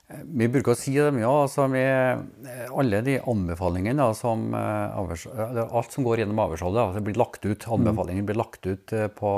[0.09, 1.25] Eh, Vi bruker å si det mye.
[1.25, 7.17] Altså vi, eh, alle de anbefalingene da, som Alt som går gjennom avhørsholdet, altså, blir
[7.17, 7.65] lagt ut.
[7.67, 9.31] Anbefalingen blir lagt ut på,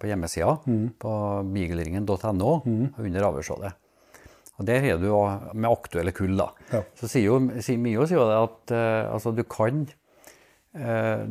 [0.00, 0.56] på hjemmesida
[0.98, 1.12] på
[1.52, 2.50] beagleringen.no
[2.98, 3.72] under avhørsholdet.
[4.60, 5.08] Og Der er du
[5.54, 6.36] med aktuelle kull.
[6.36, 6.50] da.
[6.72, 6.82] Ja.
[6.98, 8.74] Så sier jo sier Mio sier jo det at
[9.14, 9.86] altså, du, kan,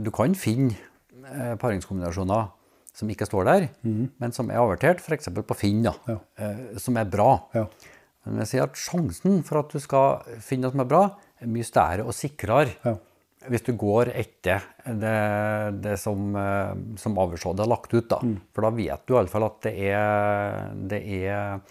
[0.01, 0.73] du kan finne
[1.61, 2.49] paringskombinasjoner
[3.01, 5.27] som ikke står der, men som er avertert, f.eks.
[5.33, 6.17] på Finn, da, Ja.
[6.37, 7.31] eh, som er bra.
[7.57, 7.65] Ja.
[8.25, 11.03] Men jeg sier at sjansen for at du skal finne noe som er bra,
[11.41, 12.95] er mye større og sikrere Ja.
[13.49, 18.07] hvis du går etter det, det som, eh, som avlsrådet har lagt ut.
[18.11, 18.19] Da.
[18.21, 18.35] Mm.
[18.53, 21.61] For da vet du iallfall at det er, det er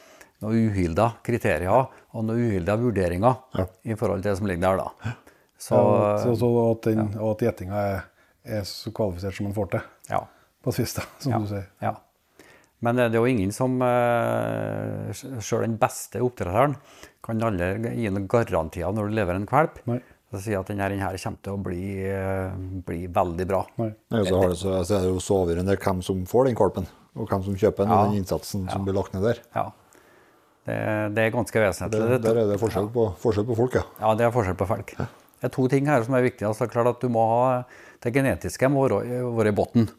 [0.42, 1.70] noen uhilda kriterier
[2.16, 4.82] og noen uhilda vurderinger i forhold til det som ligger der.
[4.82, 5.14] da.
[5.60, 5.76] Så,
[6.24, 8.04] så, så at, den, at gjettinga er,
[8.58, 10.22] er så kvalifisert som man får til ja.
[10.64, 11.66] På som Ja, du sier.
[11.82, 11.94] ja.
[12.80, 16.78] Men eh, det er jo ingen som uh, Sjøl den beste oppdretteren
[17.24, 19.82] kan aldri gi noen garantier når du lever en valp.
[19.90, 19.98] Nei.
[20.30, 22.52] Så sier at denne her, her kommer til å bli, eh,
[22.86, 23.64] bli veldig bra.
[23.82, 23.88] Nei.
[24.14, 26.58] Ja, så, har det, så, så er det jo så avgjørende hvem som får den
[26.60, 26.86] valpen,
[27.18, 27.98] og hvem som kjøper den, Ja.
[27.98, 29.40] og den innsatsen som blir lagt ned der.
[29.56, 29.64] Ja.
[30.68, 30.76] Det,
[31.16, 32.00] det er ganske vesentlig.
[32.06, 33.82] Der, der er det forskjell på, forskjell på folk, ja.
[34.04, 34.94] Ja, det er forskjell på folk.
[35.00, 36.46] Det er to ting her som er viktige.
[36.52, 37.62] Altså, klart at du må ha,
[38.00, 39.90] Det genetiske må være, i bunnen.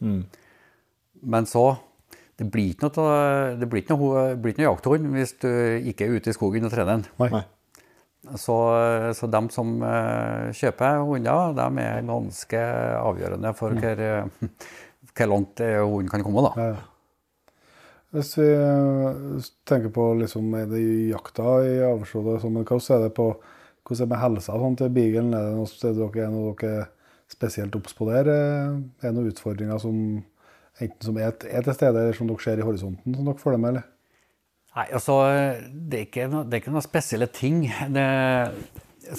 [1.22, 1.76] Men så
[2.39, 3.17] Det blir ikke noe,
[3.59, 5.49] det blir ikke noe, blir ikke noe jakthund hvis du
[5.91, 7.43] ikke er ute i skogen og trener den.
[8.38, 8.55] Så,
[9.17, 12.61] så de som eh, kjøper hunder, de er ganske
[13.01, 14.49] avgjørende for hvor, eh,
[15.11, 16.47] hvor langt eh, hunden kan komme.
[16.47, 16.51] da.
[16.57, 17.57] Ja, ja.
[18.11, 18.49] Hvis vi
[19.69, 20.82] tenker på liksom, er det
[21.13, 21.78] jakta i
[22.09, 23.30] sånn, men hvordan er det på
[23.88, 25.32] hvordan er det med helsa sånn, til beaglen?
[25.34, 26.88] Er det noe, er dere, er noe dere
[27.32, 28.30] spesielt obs på der?
[28.30, 29.97] Er det noen utfordringer som
[30.82, 33.61] enten som er, er til stede, eller som dere ser i horisonten, som dere følger
[33.61, 33.75] med?
[33.75, 33.89] eller?
[34.71, 35.17] Nei, altså,
[35.67, 37.65] det er ikke, det er ikke noen spesielle ting.
[37.91, 38.05] Det,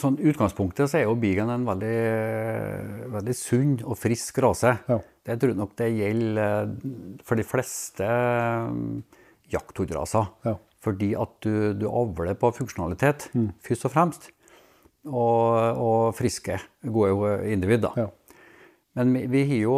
[0.00, 1.96] sånn utgangspunktet så er jo beaglen en veldig,
[3.12, 4.76] veldig sunn og frisk rase.
[4.88, 4.98] Ja.
[5.22, 6.70] Det tror jeg nok det gjelder
[7.26, 9.18] for de fleste eh,
[9.52, 10.30] jakthundraser.
[10.48, 10.56] Ja.
[10.82, 13.28] Fordi at du, du avler på funksjonalitet,
[13.62, 14.32] først og fremst.
[15.02, 16.56] Og, og friske,
[16.86, 17.90] gode individ, da.
[17.98, 18.08] Ja.
[18.98, 19.76] Men vi, har jo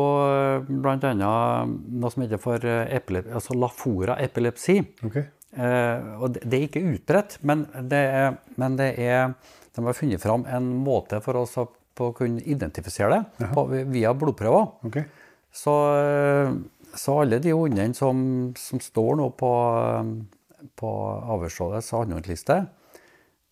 [0.66, 1.12] bl.a.
[1.14, 4.80] noe som heter for eh, epilep altså lafora epilepsi.
[5.06, 5.28] Okay.
[5.54, 9.36] Eh, og det, er ikke utbredt, men det er, men det er
[9.74, 13.66] De har funnet fram en måte for oss å på å kunne identifisere det på,
[13.70, 14.70] via blodprøver.
[14.88, 15.06] Okay.
[15.54, 16.54] Så, eh,
[16.98, 18.18] så alle de hundene som,
[18.58, 19.52] som står nå på,
[19.84, 20.92] eh, på
[21.36, 22.60] avhørsrådets annonsliste,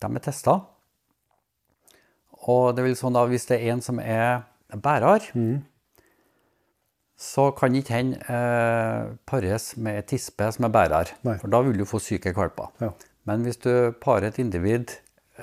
[0.03, 0.59] de er testa.
[2.51, 4.43] Og det vil sånn da, hvis det er en som er
[4.81, 5.29] bærer,
[7.23, 11.15] så kan ikke den eh, pares med et tispe som er bærer.
[11.27, 11.37] Nei.
[11.39, 12.73] For da vil du få syke valper.
[12.83, 12.91] Ja.
[13.31, 14.97] Men hvis du parer et individ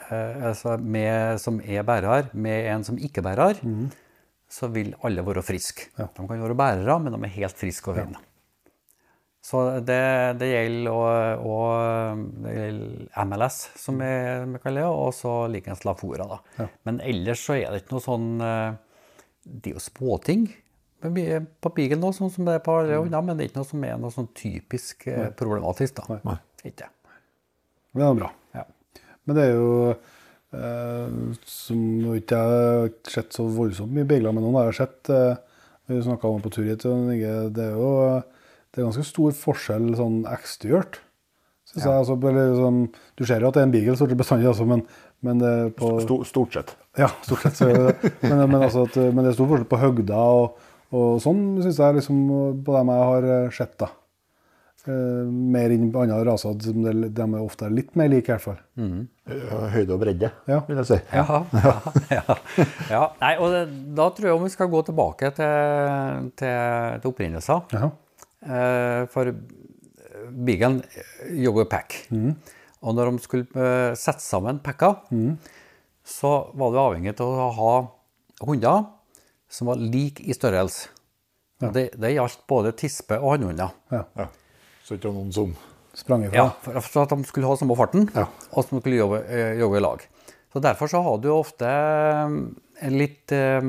[0.09, 3.91] eh, altså med, som er bærer, med en som ikke bærer, bærer,
[4.49, 5.91] så vil alle være friske.
[5.99, 6.09] Ja.
[6.17, 8.25] De kan være bærere, men de er helt friske og fine.
[9.49, 10.01] Så det,
[10.41, 14.09] det gjelder og, og det gjelder MLS, som vi,
[14.51, 16.27] vi kaller det, og så likeens Lafora.
[16.27, 16.39] Da.
[16.59, 16.67] Ja.
[16.89, 18.73] Men ellers så er det ikke noe sånn eh,
[19.49, 20.47] Det er jo småting
[21.01, 23.69] på Beagle nå, sånn som det er på alle hunder, men det er ikke noe
[23.69, 25.29] som er noe sånn typisk Nei.
[25.39, 25.95] problematisk.
[26.01, 26.17] da.
[26.27, 26.35] Nei.
[26.67, 26.89] Ikke.
[27.93, 28.31] Men det er bra.
[28.57, 28.65] Ja.
[29.25, 31.13] Men det er jo eh,
[31.47, 35.09] Som nå ikke jeg har sett så voldsomt mye biler, men noen har jeg sett.
[35.13, 35.37] Eh,
[35.89, 36.83] vi snakka om på tur hit.
[36.83, 37.93] Det er jo
[38.69, 40.99] det er ganske stor forskjell sånn eksteriørt.
[41.73, 41.81] Ja.
[41.85, 42.77] jeg, altså, eller sånn,
[43.17, 44.83] du ser jo at det er en beagle stort sett bestandig, altså, men,
[45.25, 46.75] men det er på Sto- Stort sett.
[46.97, 47.61] Ja, stort sett.
[48.25, 50.57] Men, men, altså at, men det er stor forskjell på høgda og,
[50.95, 52.21] og sånn, syns jeg, liksom,
[52.65, 53.75] på dem jeg har eh, sett.
[53.79, 53.91] da.
[54.89, 58.57] Eh, mer enn andre raser, som de er ofte litt mer like, i hvert fall.
[58.79, 59.03] Mm.
[59.75, 60.61] Høyde og bredde, Ja.
[60.65, 60.97] vil jeg si.
[61.13, 61.73] Ja, ja,
[62.15, 62.37] ja,
[62.89, 63.01] ja.
[63.21, 63.61] Nei, og det,
[63.99, 67.77] da tror jeg om vi skal gå tilbake til, til, til opprinnelser.
[68.49, 69.29] Eh, for
[70.29, 70.79] Beaglen
[71.43, 71.99] jobber pack.
[72.79, 74.95] Og når de skulle eh, sette sammen packa,
[76.09, 77.73] så var du avhengig av å ha
[78.47, 78.87] hunder
[79.49, 80.89] som var like i størrelse.
[81.59, 81.71] Ja.
[81.75, 83.73] Det, det gjaldt både tispe og hannhunder.
[83.91, 84.03] Ja.
[84.17, 84.29] Ja.
[84.85, 85.53] Så ikke noen som
[85.99, 86.37] Sprang ifra.
[86.37, 88.27] Ja, for, for at de skulle ha samme farten, Ja.
[88.53, 90.03] og som skulle jobbe, eh, jobbe i lag.
[90.53, 92.35] Så Derfor så har du ofte eh,
[92.87, 93.65] en litt eh,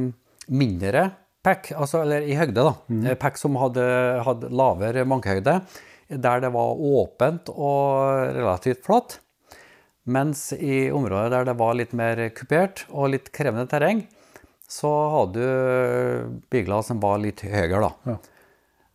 [0.53, 1.07] mindre
[1.43, 2.75] pack, altså, eller i høgde, da.
[2.93, 3.09] Mm.
[3.19, 3.83] Pack som hadde,
[4.27, 5.57] hadde lavere mankehøyde,
[6.21, 9.19] der det var åpent og relativt flatt.
[10.09, 14.07] Mens i områder der det var litt mer kupert og litt krevende terreng,
[14.71, 18.17] så hadde du bigler som var litt høyere, da.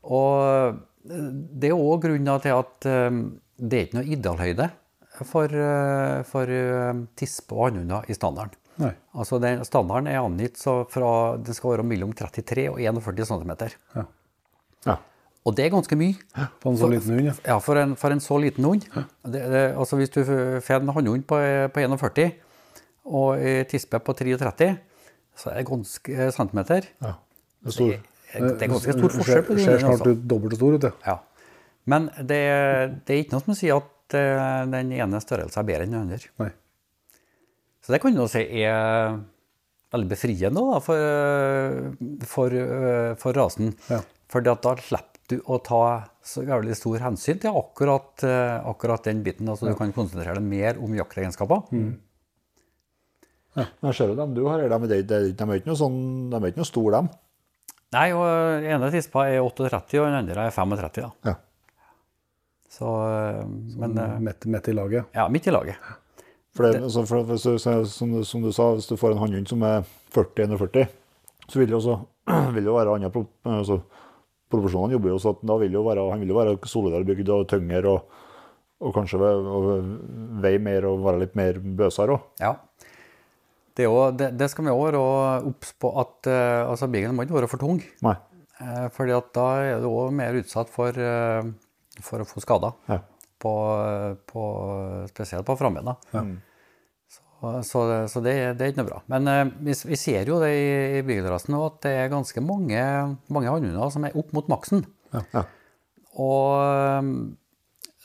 [0.06, 3.22] Og eh, det er òg grunnen til at eh,
[3.56, 4.70] det er ikke noe idealhøyde
[5.24, 8.58] for, eh, for eh, tispe og hannhunder i standarden.
[8.82, 8.92] Nei.
[9.16, 13.54] Altså den Standarden er angitt så fra den skal være mellom 33 og 41 cm.
[13.96, 14.04] Ja.
[15.46, 16.16] Og det er ganske mye.
[16.64, 17.34] På en så liten hund, ja.
[17.46, 18.88] Ja, for en, for en så liten hund.
[19.30, 21.38] Det, det, altså Hvis du får en hannhund på,
[21.76, 22.32] på 41
[23.06, 24.72] og en tispe på 33,
[25.38, 26.88] så er det ganske centimeter.
[27.06, 27.14] ja.
[27.66, 27.94] Det er stor.
[28.36, 29.80] Det er ganske stor forskjell på de Ser hundene.
[29.86, 30.12] snart Altså.
[30.18, 30.92] ut dobbelt så stor ut, ja.
[31.14, 31.16] Ja.
[31.86, 32.42] Men det,
[33.06, 36.02] det er ikke noe som sier at eh, den ene størrelsen er bedre enn den
[36.02, 36.20] andre.
[36.42, 36.50] Nei.
[37.86, 39.20] Så det kan du si er
[39.94, 41.06] veldig befriende da, for,
[42.34, 42.58] for,
[43.22, 43.74] for rasen.
[43.94, 44.02] Ja.
[44.36, 45.80] At da slipper du å ta
[46.26, 49.48] så jævlig stor hensyn til akkurat, eh, akkurat den biten.
[49.50, 51.64] Altså Du kan konsentrere deg mer om jaktegenskaper.
[53.56, 55.80] Men jeg ser jo dem du har her, de, de, de, de er ikke noe
[55.80, 56.00] sånn,
[56.34, 57.10] de er ikke noe store, dem.
[57.96, 58.26] Nei, og
[58.60, 61.06] den ene tispa er 38, og den andre er 35.
[61.06, 61.12] Da.
[61.32, 61.36] Ja.
[62.76, 63.46] Så, eh,
[63.80, 65.08] men eh, Midt, midt i laget.
[65.16, 65.80] ja, midt i laget.
[66.56, 69.22] For, det, altså, for for, så- som, du- som du sa, hvis du får en
[69.24, 70.88] hannhund som er 40-41,
[71.48, 71.96] så vil det også
[72.56, 73.80] vil det jo være andre altså,
[74.52, 77.32] Proporsjonene jobber jo så at da vil jo være, han vil jo være solidar bygd
[77.34, 78.22] og tyngre og,
[78.86, 79.20] og kanskje
[80.44, 82.30] veie mer og være litt mer bøsere òg.
[82.44, 82.54] Ja.
[83.76, 85.02] Det, er jo, det, det skal vi òg være
[85.50, 87.82] obs på at uh, altså, bilen må ikke være for tung.
[88.06, 88.16] Nei.
[88.56, 92.78] Uh, fordi at da er du òg mer utsatt for, uh, for å få skader.
[92.88, 93.02] Ja.
[93.42, 93.52] På,
[94.32, 94.44] på,
[95.12, 95.98] spesielt på frambena.
[96.14, 96.24] Så,
[97.42, 99.00] så, så det, det er ikke noe bra.
[99.12, 100.68] Men eh, vi, vi ser jo det i,
[101.00, 102.84] i bilrasen nå at det er ganske mange,
[103.34, 104.86] mange hannhunder som er opp mot maksen.
[105.14, 105.44] Ja.
[106.16, 107.36] Og,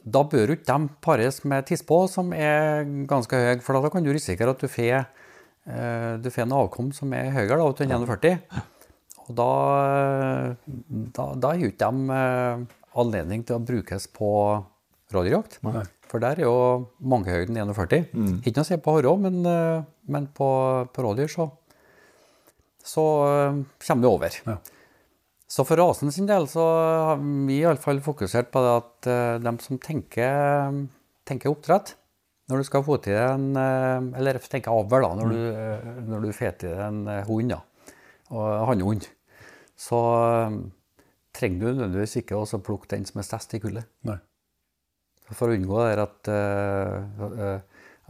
[0.05, 4.05] da bør jo ikke de pares med tispa, som er ganske høy, for da kan
[4.05, 7.97] du risikere at du får eh, du får en avkom som er høyere da, enn
[8.09, 8.39] 41.
[9.26, 9.51] Og da,
[11.16, 12.66] da, da er jo ikke de eh,
[13.01, 14.31] anledning til å brukes på
[15.14, 15.61] rådyrjakt.
[16.11, 16.55] For der er jo
[16.99, 18.11] mangehøyden 41.
[18.43, 20.49] Ikke noe å si på harre, men, eh, men på,
[20.91, 21.47] på rådyr så,
[22.83, 24.39] så eh, kommer du over.
[24.49, 24.57] Ja.
[25.51, 29.55] Så for rasen sin del så har vi iallfall fokusert på det at eh, de
[29.63, 30.83] som tenker,
[31.27, 31.97] tenker oppdrett
[32.51, 36.33] Når du skal få til en Eller tenker avl, da, når du, eh, når du
[36.35, 37.63] får til en hund, da,
[38.31, 39.07] og hannhund,
[39.79, 40.01] så
[41.35, 43.87] trenger du nødvendigvis ikke også plukke den som er størst i kullet.
[44.07, 44.19] Nei.
[45.37, 47.59] For å unngå det at eh, eh,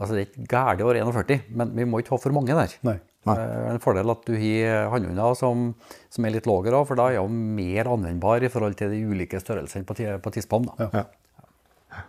[0.01, 2.55] Altså, det er ikke galt å være 41, men vi må ikke ha for mange
[2.57, 2.71] der.
[2.87, 2.95] Nei.
[3.21, 5.67] Det er en fordel at du har hannhunder som,
[6.09, 9.37] som er litt lavere, for da er de mer anvendbar i forhold til de ulike
[9.43, 10.73] størrelsene på, på tispene.
[10.81, 11.03] Ja.
[11.93, 12.01] Ja.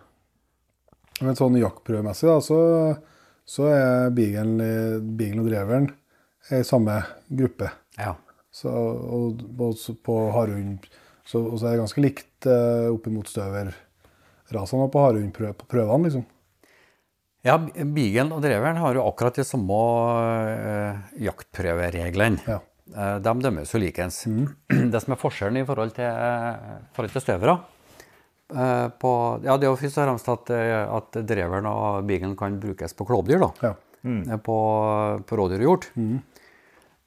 [1.21, 2.57] Men sånn jaktprøvemessig, da, så,
[3.45, 4.71] så er beagle,
[5.37, 5.91] og dreveren
[6.49, 6.97] i samme
[7.29, 7.69] gruppe.
[8.01, 8.15] Ja.
[8.53, 10.89] Så, og, og på harhund
[11.23, 13.77] så, og så er det ganske likt eh, oppimot støverrasene
[14.53, 16.25] på hardhundprøvene, på prøvene, liksom.
[17.43, 22.45] Ja, Beagle og dreveren har jo akkurat de samme uh, jaktprøvereglene.
[22.47, 22.61] Ja.
[22.93, 24.21] Eh, de dømmes jo likens.
[24.93, 27.57] Det som er forskjellen i forhold til, uh, forhold til støvere
[28.53, 32.35] eh, på, ja, Det er jo først og fremst at, eh, at dreveren og beaglen
[32.37, 33.39] kan brukes på klovdyr.
[33.39, 33.51] da.
[33.61, 33.73] Ja.
[34.03, 34.39] Mm.
[34.43, 34.57] På,
[35.25, 35.89] på rådyr og hjort.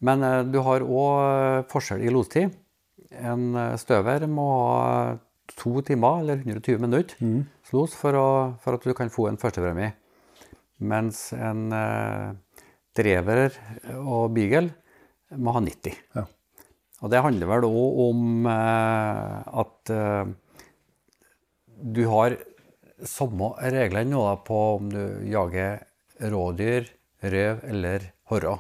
[0.01, 2.57] Men eh, du har òg forskjell i lostid.
[3.13, 5.17] En eh, støver må ha
[5.57, 7.17] to timer eller 120 minutter
[7.73, 8.29] los for, å,
[8.63, 9.95] for at du kan få en førstepremie.
[10.85, 12.35] Mens en eh,
[12.97, 13.57] drever
[13.97, 14.75] og beagle
[15.41, 15.97] må ha 90.
[16.17, 16.27] Ja.
[17.05, 20.29] Og det handler vel òg om eh, at eh,
[21.97, 22.37] du har
[23.05, 25.83] samme reglene nå da, på om du jager
[26.33, 26.89] rådyr,
[27.27, 28.57] røv eller horre.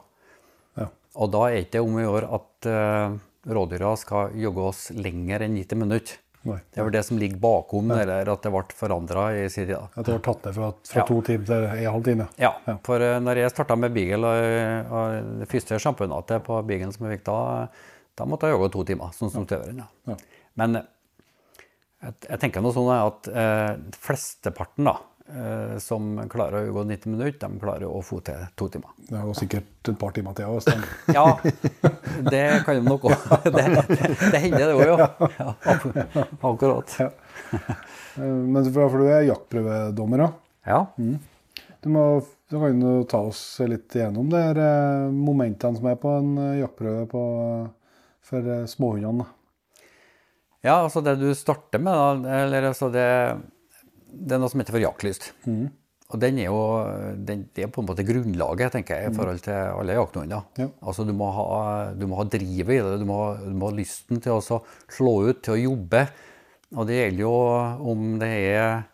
[0.76, 0.90] Ja.
[1.16, 3.16] Og da er det ikke om å gjøre at eh,
[3.56, 6.20] rådyra skal jogge oss lenger enn 90 minutter.
[6.46, 6.58] Nei.
[6.70, 9.66] Det er vel det som ligger bakom det der at det ble forandra i sin
[9.66, 9.76] tid.
[9.76, 11.06] At det ble tatt ned fra, fra Ja.
[11.08, 12.28] to timer til en halv time.
[12.40, 12.52] Ja,
[12.86, 17.08] for uh, når jeg starta med Beagle, og, og det første championatet på Beaglen som
[17.08, 17.38] jeg fikk da,
[18.16, 19.82] da måtte jeg jogge to timer, sånn som støveren.
[19.82, 20.14] Ja.
[20.14, 20.16] Ja.
[20.56, 20.86] Men eh,
[22.06, 23.74] jeg, jeg tenker noe sånn at uh,
[24.06, 24.96] flesteparten da,
[25.82, 28.92] som klarer å gå 90 minutter, de klarer å få til to timer.
[29.08, 30.46] Det var sikkert et par timer til.
[30.46, 30.84] òg.
[31.16, 31.24] Ja,
[32.30, 33.26] det kan de nok òg.
[33.56, 33.64] Det,
[34.30, 35.08] det, hender det òg, ja.
[35.40, 36.26] ja.
[36.46, 36.94] Akkurat.
[37.00, 37.10] Ja.
[38.22, 40.28] Men for, du er jaktprøvedommer.
[40.66, 40.84] Ja.
[40.96, 42.04] Du, må,
[42.50, 46.60] du kan jo ta oss litt igjennom de eh, momentene som er på en eh,
[46.62, 49.28] jaktprøve på, eh, for eh, småhundene.
[50.66, 53.06] Ja, altså det du starter med, da, eller altså det,
[54.06, 55.32] det er noe som heter for jaktlyst.
[56.06, 56.58] Og den er jo,
[57.26, 60.44] den, det er på en måte grunnlaget, tenker jeg, i forhold til alle jakthunder.
[60.60, 60.68] Ja.
[60.86, 61.46] Altså du må, ha,
[61.98, 65.14] du må ha drivet i det, du må, du må ha lysten til å slå
[65.26, 66.04] ut, til å jobbe.
[66.76, 67.32] Og det gjelder jo
[67.90, 68.84] om det er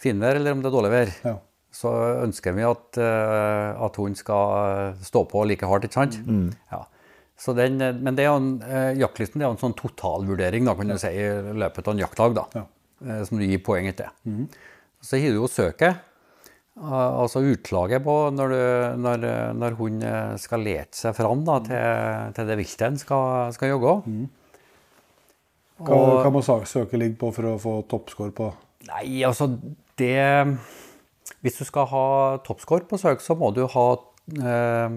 [0.00, 1.12] finvær eller om det er dårlig vær.
[1.28, 1.34] Ja.
[1.76, 1.92] Så
[2.24, 6.16] ønsker vi at, eh, at hunden skal stå på like hardt, ikke sant?
[6.72, 6.86] Ja.
[7.36, 10.88] Så den, men det er en, eh, jaktlysten det er en sånn totalvurdering da, kan
[10.88, 12.64] du si, i løpet av en jaktdag, da, Ja.
[13.28, 14.12] Som du gir poeng etter.
[15.04, 15.98] Så har du jo søket,
[16.80, 19.26] eh, altså utslaget på når, du, når,
[19.60, 23.74] når hun eh, skal lete seg fram da, til, til det viltet en skal, skal
[23.74, 23.94] jogge.
[25.76, 28.52] Hva, Og- hva må søket ligge på for å få toppscore på
[28.86, 29.48] Nei, altså
[29.98, 30.14] det
[31.42, 32.04] Hvis du skal ha
[32.46, 33.86] toppscore på søk, så må du ha
[34.40, 34.96] eh,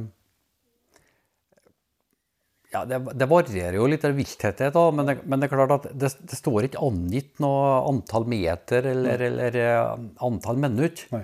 [2.70, 5.72] Ja, det, det varierer jo litt av vilttetthet, da, men, det, men det er klart
[5.74, 11.08] at det, det står ikke angitt noe antall meter eller, eller eh, antall minutter.
[11.16, 11.24] Nei.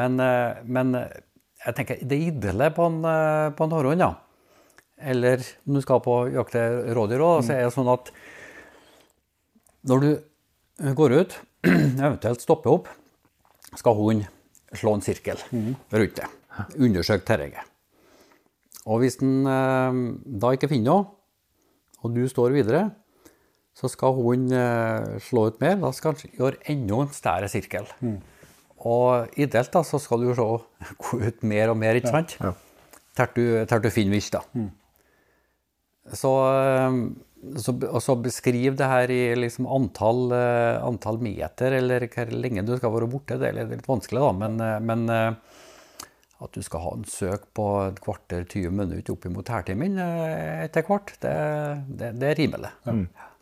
[0.00, 4.14] Men, eh, men jeg tenker det ideelle på en, eh, på en hårhund, ja.
[5.12, 6.64] Eller om du skal på jakte
[6.96, 7.44] rådyr mm.
[7.44, 8.08] så er det sånn at
[9.90, 10.10] når du
[10.96, 11.36] går ut,
[11.68, 12.88] eventuelt stopper opp,
[13.76, 14.28] skal hunden
[14.76, 16.30] slå en sirkel rundt det.
[16.80, 17.69] Undersøke terrenget.
[18.90, 20.00] Og hvis den eh,
[20.42, 21.06] da ikke finner noe,
[22.00, 22.88] og du står videre,
[23.76, 25.78] så skal hunden eh, slå ut mer.
[25.82, 27.86] Da skal den gjøre enda en større sirkel.
[28.80, 30.48] Og ideelt da, så skal du se
[31.04, 32.36] gå ut mer og mer, ikke sant?
[32.40, 32.54] Ja.
[33.20, 34.66] Til du, til du finner vilt, da.
[36.16, 36.98] Så, eh,
[37.62, 40.32] så, så beskriv det her i liksom antall,
[40.82, 43.38] antall meter, eller hvor lenge du skal være borte.
[43.40, 45.36] Det er litt vanskelig, da, men, men
[46.40, 50.62] at du skal ha en søk på et kvarter, 20 minutter opp imot hærtimen eh,
[50.64, 51.34] etter hvert, det,
[52.00, 52.70] det, det er rimelig.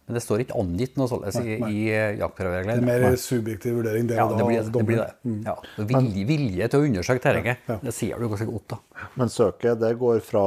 [0.09, 1.81] Men det står ikke angitt noe sånt i, i
[2.17, 4.07] Det er mer mer subjektiv vurdering.
[4.09, 4.87] Det, Ja, og da, det blir det.
[4.89, 5.11] Blir det.
[5.29, 5.43] Mm.
[5.45, 5.57] Ja.
[5.91, 7.69] Vilje, vilje til å undersøke terrenget.
[7.85, 9.09] Det sier du ganske godt, da.
[9.21, 10.45] Men søket det går fra,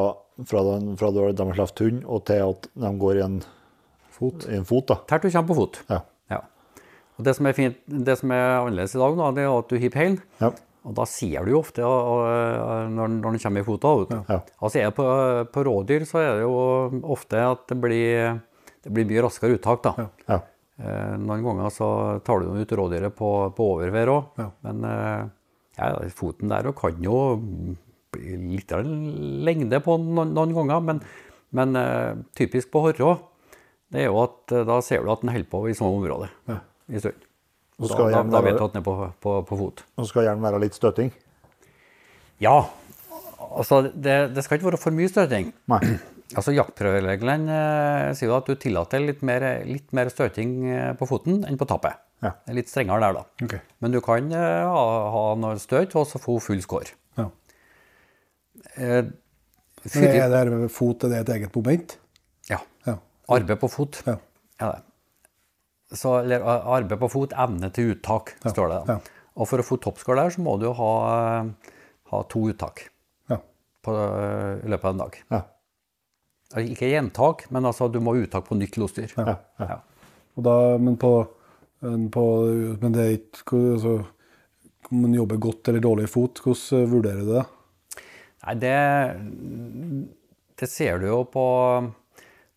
[0.50, 3.38] fra, den, fra de har sluppet hund, og til at de går i en
[4.18, 4.50] fot.
[4.50, 4.98] I en fot da.
[5.14, 5.80] Tert du kommer på fot.
[5.94, 6.02] Ja.
[6.34, 6.42] Ja.
[7.20, 9.70] Og det som er fint, det som er annerledes i dag, da, det er at
[9.70, 10.20] du hiver peilen.
[10.42, 10.52] Ja.
[10.90, 12.24] Og da ser du jo ofte og,
[12.90, 13.92] når, når den kommer i fota.
[14.32, 14.40] Ja.
[14.66, 15.06] Altså er det på,
[15.54, 16.56] på rådyr så er det jo
[17.14, 18.40] ofte at det blir,
[18.82, 19.84] det blir mye raskere uttak.
[19.86, 20.08] da.
[20.26, 20.40] Ja.
[20.82, 21.90] Eh, noen ganger så
[22.26, 24.48] tar du ut rådyret på, på overvær òg, Ja.
[24.66, 25.30] men eh,
[25.78, 27.20] ja, foten der kan jo
[28.12, 28.74] bli litt
[29.46, 30.82] lengde på noen, noen ganger.
[30.90, 31.04] Men,
[31.54, 33.20] men eh, typisk på horre
[33.92, 36.32] det er jo at eh, da ser du at den holder på i samme område
[36.90, 37.22] i stund.
[37.82, 38.94] Og Da, skal da, da vet du at den er på,
[39.26, 39.82] på, på fot.
[39.98, 41.10] Og skal gjerne være litt støting.
[42.44, 42.60] Ja.
[43.52, 45.52] Altså, det, det skal ikke være for mye støting.
[45.74, 45.82] Nei.
[46.32, 51.04] Altså, Jaktprøvereglene eh, sier jo at du tillater litt mer, litt mer støting eh, på
[51.10, 51.98] foten enn på tappet.
[52.24, 52.30] Ja.
[52.56, 53.24] Litt strengere der, da.
[53.44, 53.60] Okay.
[53.84, 56.88] Men du kan eh, ha, ha noe støt og så få full score.
[57.20, 57.26] Ja.
[58.78, 59.10] Eh,
[59.92, 61.98] Men er det her med fot er det et eget moment?
[62.48, 62.62] ja.
[62.88, 62.96] Ja.
[63.28, 64.00] Arbeid på fot.
[64.08, 64.16] Ja.
[64.64, 64.82] Ja, det.
[65.92, 68.80] Så, eller arbeid på fot, evne til uttak, står det.
[68.94, 69.00] ja.
[69.42, 70.92] Og for å få toppscore der, så må du ha,
[72.12, 72.82] ha to uttak
[73.32, 73.38] Ja.
[73.84, 75.18] på, i løpet av en dag.
[75.32, 75.40] Ja.
[76.52, 79.12] Altså, Ikke gjentak, men altså, du må ha uttak på nytt losdyr.
[79.18, 79.38] Ja.
[79.60, 79.78] Ja.
[80.36, 81.12] Og da, men, på,
[81.82, 82.26] på,
[82.84, 83.94] men det er ikke altså,
[84.92, 87.46] Om man jobber godt eller dårlig i fot, hvordan vurderer du det?
[88.44, 88.76] Nei, det,
[90.60, 91.46] det ser du jo på,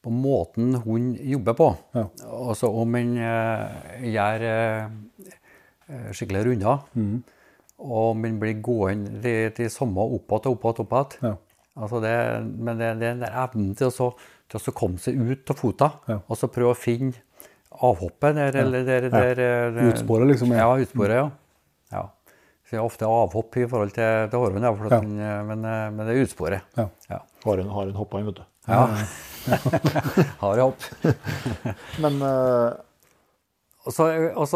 [0.04, 1.70] på måten hun jobber på.
[1.96, 2.04] Ja.
[2.50, 5.32] Altså om en eh, gjør eh,
[5.88, 7.16] eh, skikkelig runder, mm.
[7.80, 10.86] og om en blir gående til, til samme opp igjen og opp igjen.
[10.86, 11.30] opp igjen.
[11.30, 11.34] Ja.
[11.74, 12.14] Altså det,
[12.62, 14.10] men det, det er den der evnen til å, så,
[14.52, 16.20] til å komme seg ut av fota, Ja.
[16.28, 17.16] og så prøve å finne
[17.74, 19.40] avhoppet der, eller der, der,
[19.74, 20.68] der Utsporet, liksom, ja.
[20.68, 21.24] Ja, utsporet, ja.
[21.96, 22.04] ja.
[22.64, 25.00] Så det er ofte avhopp i forhold til, til hårhund, ja, Ja.
[25.02, 26.70] eh, men, eh, men det er utsporet.
[26.78, 26.86] Ja.
[27.10, 27.18] Ja.
[27.44, 28.44] Har hun har hoppa inn, vet du.
[28.70, 28.84] ja.
[30.42, 30.88] Har hopp.
[32.02, 32.74] Men uh...
[33.84, 34.08] Og så,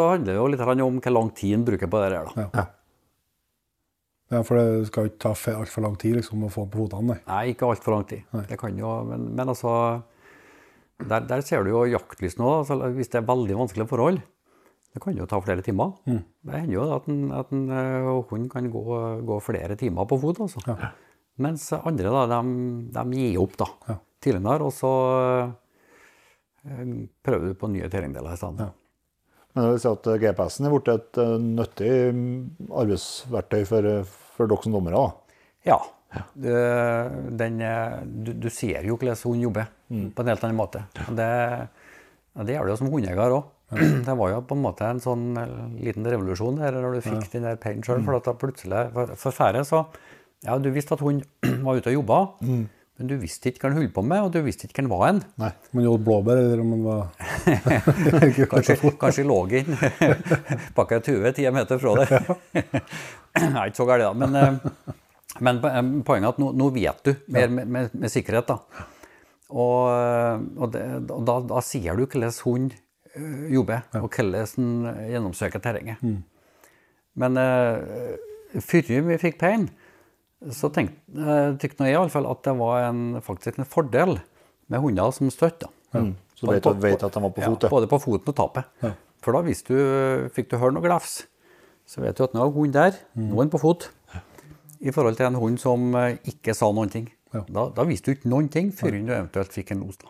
[0.09, 2.30] handler det jo litt om hvor lang tid en bruker på det der.
[2.30, 2.47] da.
[2.57, 2.66] Ja.
[4.28, 7.14] Ja, For det skal ikke ta altfor lang tid liksom, å få den på fotene.
[7.14, 7.20] Nei.
[7.28, 8.24] Nei, ikke altfor lang tid.
[8.36, 8.45] Nei.
[8.49, 9.72] Det kan jo, men, men altså
[10.99, 12.49] der, der ser du jo jaktlys nå.
[12.61, 14.20] Altså, hvis det er veldig vanskelige forhold,
[14.93, 15.95] det kan jo ta flere timer.
[16.09, 16.20] Mm.
[16.49, 18.84] Det hender jo at en, at en eh, hund kan gå,
[19.28, 20.43] gå flere timer på fot.
[20.45, 20.76] altså.
[21.39, 22.59] Mens andre da, de,
[22.97, 23.99] de gir opp da, Ja.
[24.24, 24.92] Tidligere, og så
[26.66, 26.92] eh,
[27.24, 28.70] prøver du på nye terrengdeler i stedet.
[29.54, 32.32] Men det vil si at GPS-en er blitt et eh, nyttig mm,
[32.82, 35.06] arbeidsverktøy for, eh, for dere som dommere.
[35.66, 35.78] Ja.
[36.32, 36.48] Du,
[37.36, 40.84] den, eh, du, du ser jo hvordan hun jobber på en helt annen måte.
[40.94, 43.54] Det, ja, det gjør det jo som hundeeier òg.
[44.06, 47.26] Det var jo på en måte en sånn eh, liten revolusjon der når du fikk
[47.34, 48.00] den der peilen sjøl.
[48.06, 49.84] For at da plutselig for, for færre så
[50.46, 51.20] Ja, du visste at hun
[51.66, 52.18] var ute og jobba,
[52.99, 55.05] men du visste ikke hva han holdt på med, og du visste ikke hvem var
[55.07, 55.20] en.
[55.38, 55.53] Nei.
[55.70, 57.05] Om man gjorde blåbær, eller om man var
[58.53, 59.70] Kanskje, kanskje lå inn
[60.74, 62.32] bak et tue ti meter fra deg.
[63.55, 64.11] Nei, ikke så galt, da.
[64.18, 64.99] Men, eh,
[65.46, 68.51] men eh, poenget er at nå, nå vet du mer med, med, med sikkerhet.
[68.51, 68.88] da.
[69.55, 72.74] Og, eh, og, det, og da, da sier du hvordan hund
[73.14, 76.03] jobber, jobber, og hvordan den gjennomsøker terrenget.
[77.18, 79.70] Men uh, før vi fikk pein,
[80.55, 84.18] så tenkte uh, nå jeg i alle fall at det var en, faktisk en fordel
[84.70, 85.64] med hunder som støtt.
[85.64, 85.99] da.
[85.99, 86.12] Mm.
[86.39, 87.62] Så du vet, at- vet at de var på fotet?
[87.64, 88.95] Ja, Ja, både på foten og tapet.
[89.24, 89.74] For da hvis du,
[90.30, 91.24] fikk du høre noe glefs,
[91.89, 93.89] så vet du at nå er hunden der, nå er han på fot.
[94.78, 97.09] I forhold til en hund som eh, ikke sa noen ting.
[97.34, 97.43] Ja.
[97.49, 99.97] Da, da visste du ikke noen ting før du eventuelt fikk en los.
[99.99, 100.07] da.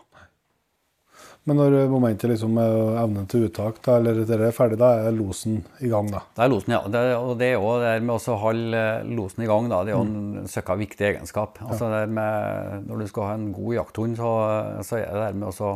[1.49, 5.63] Men når momentet liksom evnen til uttak, da, eller det er ferdig, da er losen
[5.81, 6.21] i gang, da.
[6.37, 6.81] Det er losen, ja.
[6.93, 9.93] Det, og det er jo det med å holde eh, losen i gang, da, det
[9.93, 11.57] er jo en søkka viktig egenskap.
[11.65, 14.33] Altså det er med, når du skal ha en god jakthund, så,
[14.85, 15.71] så er det der med også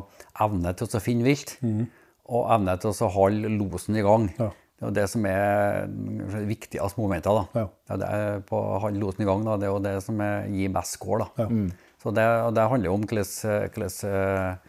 [0.45, 4.29] evne til å finne vilt, og evne til å holde losen i gang.
[4.37, 4.51] Ja.
[4.83, 7.31] Det er det som er det viktigste momentet.
[7.31, 7.63] da.
[7.63, 7.65] Ja.
[7.89, 9.57] Ja, det er på å holde losen i gang, da.
[9.57, 11.25] det er jo det som er, gir mest score.
[11.25, 11.47] da.
[11.47, 11.89] Ja.
[12.03, 14.59] Så det, det handler jo om hvordan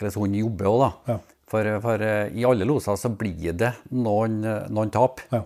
[0.00, 0.90] hvordan, hunden jobber òg, da.
[1.12, 1.18] Ja.
[1.50, 5.20] For, for eh, i alle loser så blir det noen, eh, noen tap.
[5.32, 5.42] Ja.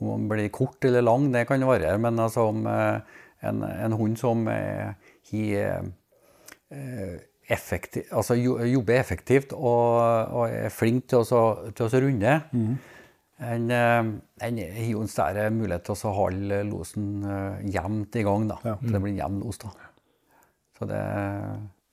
[0.00, 3.00] Om den blir kort eller lang, det kan variere, men altså om eh,
[3.42, 4.94] en, en hund som har
[7.50, 9.98] effektiv, altså jo- jobber effektivt og,
[10.30, 12.36] og er flink til å, så- til å så runde,
[13.40, 14.10] den eh,
[14.46, 17.24] en har jo en større mulighet til å så holde losen
[17.72, 18.46] jevnt i gang.
[18.48, 18.58] da.
[18.64, 18.74] Ja.
[18.80, 19.58] Så det blir en jevn los.
[19.58, 19.70] da.
[20.78, 21.00] Så det,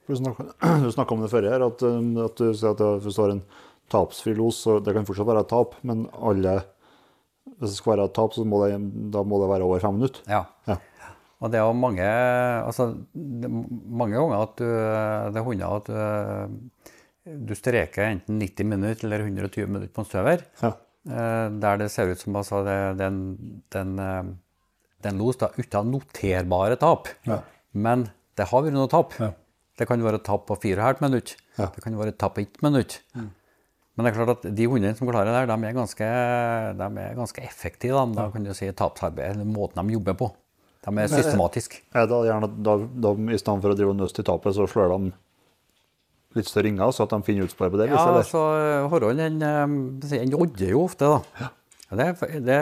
[0.08, 3.34] Du snakka, om det før her, at, um, at du sier at hvis du har
[3.36, 3.44] en
[3.92, 6.58] tapsfri los, så det kan fortsatt være et tap, men alle
[7.58, 8.78] Hvis det skal være et tap, så må det,
[9.14, 10.22] da må det være over fem minutter.
[10.30, 10.44] Ja.
[10.68, 10.76] Ja.
[11.40, 12.06] Og det er jo mange
[12.66, 16.82] altså, mange ganger at du, det er hunder at du,
[17.48, 20.44] du streker enten 90 minutter eller 120 minutter på en støver.
[20.64, 20.72] Ja.
[21.08, 24.32] Eh, der det ser ut som altså, det, det, er en- det, er en, eh,
[25.02, 27.08] det er en los da, uten noterbare tap.
[27.30, 27.40] Ja.
[27.78, 29.14] Men det har vært noe tap.
[29.22, 29.32] Ja.
[29.78, 31.38] Det kan være et tap på 4,5 minutter.
[31.58, 31.68] Ja.
[31.74, 32.98] Det kan være et tap på 1 minutt.
[33.14, 36.08] Men det er klart at de hundene som klarer det, de er ganske,
[36.78, 38.02] de er ganske effektive.
[38.14, 40.32] Da, da kan du si tapsarbeid, måten de jobber på.
[40.88, 41.82] De er systematiske.
[41.98, 42.76] Er det gjerne at da,
[43.34, 45.16] I stedet for å drive nøst i tapet, så slår de
[46.38, 47.90] litt større ringer, så at de finner utspor på det?
[47.90, 48.22] Ja, eller?
[48.22, 48.44] altså,
[48.92, 51.50] Horrollen den, eh, den odder jo ofte, da.
[51.88, 52.08] Det,
[52.44, 52.62] det,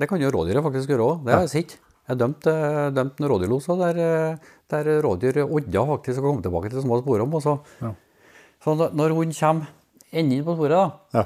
[0.00, 1.22] det kan jo rådyret faktisk gjøre òg.
[1.26, 1.76] Det har jeg sett.
[2.06, 6.82] Jeg har dømt, en rådyrlos der, eh, der rådyr odda faktisk og komme tilbake til
[6.82, 7.26] små sporer.
[7.34, 7.92] Og så, Ja.
[8.64, 9.66] så når- hunden kommer
[10.12, 11.24] enden på sporet, da, Ja.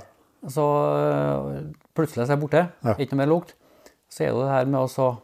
[0.48, 2.94] så øh, plutselig er jeg borte, Ja.
[2.98, 3.54] ikke noe mer lukt,
[4.10, 5.16] så er det det her med å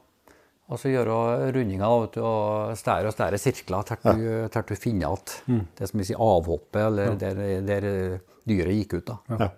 [0.71, 4.21] og så gjøre rundinger vet du, og stære og stære sirkler til du,
[4.55, 4.63] ja.
[4.63, 5.09] du finner
[5.49, 7.35] igjen det som vi sier avhoppet, eller der,
[7.67, 9.07] der øh, dyret gikk ut.
[9.07, 9.17] da.
[9.39, 9.49] Ja.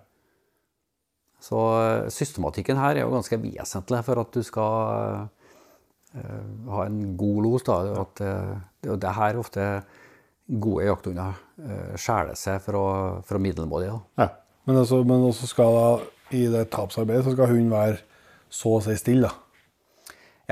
[1.39, 5.29] Så øh, systematikken her er jo ganske vesentlig for at du skal
[6.13, 7.63] ha en god los.
[7.65, 9.67] da, at det, og det her ofte
[10.47, 12.81] gode jakthunder skjæler skjærer seg fra,
[13.25, 13.95] fra middelmådige.
[14.19, 14.27] Ja.
[14.67, 15.87] Men, altså, men også skal da,
[16.35, 17.97] i det tapsarbeidet så skal hunden være
[18.53, 19.31] så å si stille.
[19.31, 19.39] da.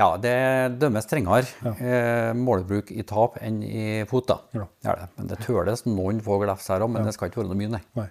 [0.00, 1.44] Ja, det dømmes strengere
[1.76, 4.30] eh, målbruk i tap enn i fot.
[4.30, 4.38] da.
[4.56, 4.66] Ja.
[4.80, 5.08] Det det.
[5.18, 7.74] Men det tøles noen få glefs her òg, men det skal ikke være noe mye,
[7.76, 7.82] nei.
[7.98, 8.08] Nei.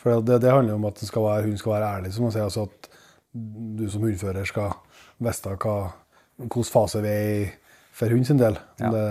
[0.00, 2.46] For det, det handler om at skal være, hun skal være ærlig, som man sier.
[2.46, 2.88] Altså at
[3.34, 4.76] du som hundfører skal
[5.24, 5.76] vite hva,
[6.40, 7.44] hvilken fase vi er i
[7.94, 8.56] for hund sin del.
[8.82, 8.90] Ja.
[8.90, 9.04] Det,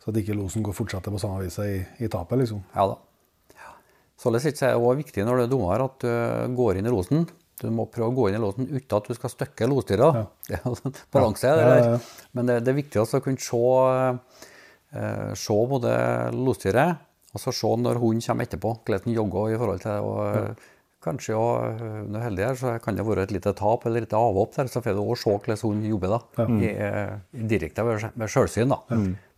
[0.00, 2.60] så at ikke losen går fortsetter på samme vis i, i tapet, liksom.
[2.76, 2.98] Ja da.
[4.20, 7.22] Således er det også viktig når du er dommer at du går inn i losen.
[7.60, 10.10] Du må prøve å gå inn i losen uten at du skal støkke losdyra.
[10.52, 11.88] Er altså balanse i det Ja, ja, der.
[11.94, 12.26] ja.
[12.36, 13.60] Men det, det er viktig å kunne se,
[14.96, 15.94] eh, se både
[16.36, 20.08] losdyret og så se når hunden kommer etterpå, hvordan den jogger i forhold til.
[20.08, 20.64] Og
[21.00, 24.02] kanskje òg, eh, når er heldig her, så kan det være et lite tap eller
[24.04, 27.46] et avhopp der, så får du også se hvordan hun jobber da, i, eh, i
[27.48, 28.68] direkte ved, sjølsyn.
[28.74, 28.78] da.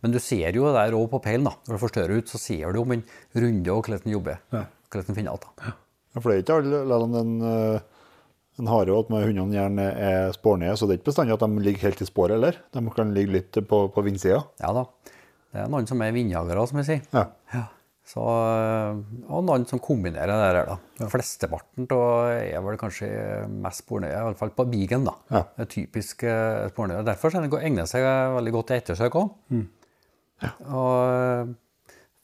[0.03, 1.45] Men du ser jo der òg på peilen.
[1.47, 1.55] da.
[1.67, 3.03] Når du får større ut, så ser du om den
[3.35, 4.39] runde og hvordan den jobber.
[4.51, 5.47] Hvordan den finner alt.
[5.57, 5.73] da.
[6.13, 7.79] Ja, For det er ikke alle selv om den, eh,
[8.59, 11.39] En har jo at med hundene gjerne er spornige, så det er ikke bestandig at
[11.41, 12.53] de ligger helt i sporet heller.
[12.71, 14.43] De kan ligge litt på, på vindsida.
[14.61, 14.83] Ja da.
[15.53, 17.01] Det er noen som er vindjagere, som vi sier.
[17.13, 17.23] Ja.
[17.53, 17.63] Ja.
[18.03, 18.97] Så, øh,
[19.31, 20.73] og noen som kombinerer det der.
[20.99, 21.07] da.
[21.11, 23.07] Flesteparten av er vel kanskje
[23.63, 25.05] mest spornøye, i hvert fall på bigen.
[25.07, 25.15] da.
[25.31, 25.43] Ja.
[25.55, 27.05] Det er typisk uh, spornøye.
[27.07, 28.03] Derfor er egner seg
[28.35, 29.29] veldig godt til ettersøk òg.
[30.67, 31.53] Og øh,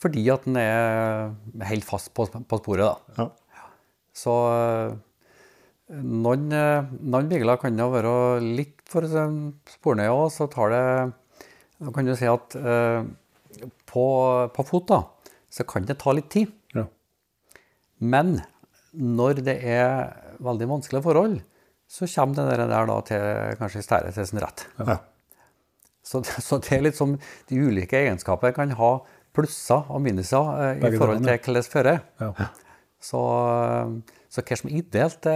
[0.04, 1.32] fordi at den er
[1.68, 2.84] helt fast på, på sporet.
[2.84, 3.24] da.
[3.24, 3.66] Ja.
[4.16, 4.36] Så
[5.90, 8.14] noen, noen bigler kan jo være
[8.44, 9.08] litt for
[9.74, 10.84] spornøye òg, så tar det
[11.80, 13.06] Da kan du si at eh,
[13.88, 14.06] på,
[14.56, 15.00] på fot da,
[15.50, 16.52] så kan det ta litt tid.
[16.76, 16.86] Ja.
[18.00, 18.40] Men
[18.94, 21.40] når det er veldig vanskelige forhold,
[21.90, 24.68] så kommer det der, der da til kanskje stære til sin rett.
[24.78, 25.00] Ja.
[26.06, 27.18] Så, så det er litt som
[27.50, 28.92] de ulike egenskaper kan ha
[29.36, 32.02] plusser og minuser eh, i forhold til hvordan fører.
[32.22, 32.50] Ja.
[33.00, 33.20] Så,
[34.28, 35.36] så hva som er ideelt, det,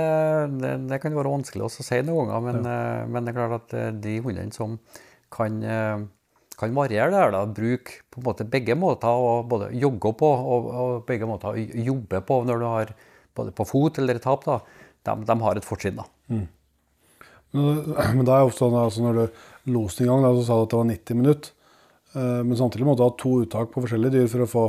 [0.59, 2.47] det, det kan være vanskelig å si noen ganger.
[2.47, 3.05] Men, ja.
[3.07, 4.77] men det er klart at eh, de hundene som
[5.33, 6.05] kan, eh,
[6.59, 10.29] kan variere det her, da, bruke på en måte begge måter å både jogge på
[10.29, 12.93] og, og begge måter å jobbe på når du har
[13.35, 14.59] både på fot eller i tap, da,
[15.03, 15.97] de, de har et fortrinn.
[15.97, 16.05] da.
[16.29, 16.47] Men,
[18.17, 19.43] men da er ofte sånn altså når du
[19.73, 21.51] loste en gang, da, så sa du at det var 90 minutter.
[22.13, 24.65] Eh, Men samtidig måtte du ha to uttak på forskjellige dyr for å få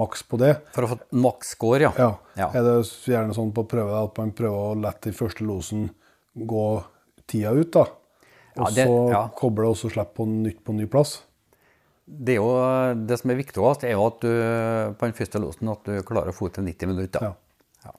[0.00, 0.52] maks på det.
[0.74, 1.92] For å få maks går, ja.
[2.00, 2.08] Ja.
[2.36, 2.48] Ja.
[2.52, 5.86] Er det gjerne sånn på prøve at man prøver å la den første losen
[6.34, 6.64] gå
[7.30, 7.86] tida ut, da?
[8.56, 9.22] Og Ja, så ja.
[9.34, 11.22] koble og så slippe på nytt på ny plass?
[12.06, 12.50] Det, jo,
[13.08, 14.28] det som er viktigst, er jo at du
[15.00, 17.24] på den første losen at du klarer å få til 90 minutter.
[17.24, 17.32] Ja.
[17.86, 17.94] Ja.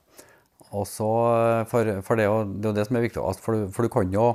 [0.70, 1.08] Og så,
[1.68, 4.14] for, for det, er jo, det er det som er viktigst, for for du kan
[4.14, 4.28] jo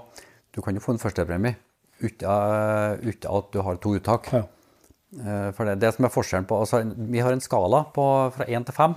[0.51, 1.55] du kan jo få en førstepremie
[2.01, 2.27] uten,
[3.07, 4.27] uten at du har to uttak.
[4.35, 4.43] Ja.
[5.15, 8.03] Eh, For det, det som er forskjellen på altså, Vi har en skala på,
[8.35, 8.95] fra 1 til 5.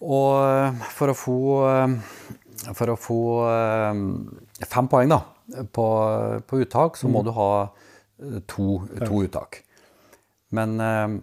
[0.00, 1.38] Og eh, for å få,
[1.70, 3.20] eh, for å få
[4.68, 5.20] fem poeng da,
[5.72, 5.86] på,
[6.46, 9.62] på uttak, så må du ha eh, to, to uttak.
[10.56, 11.16] Men eh,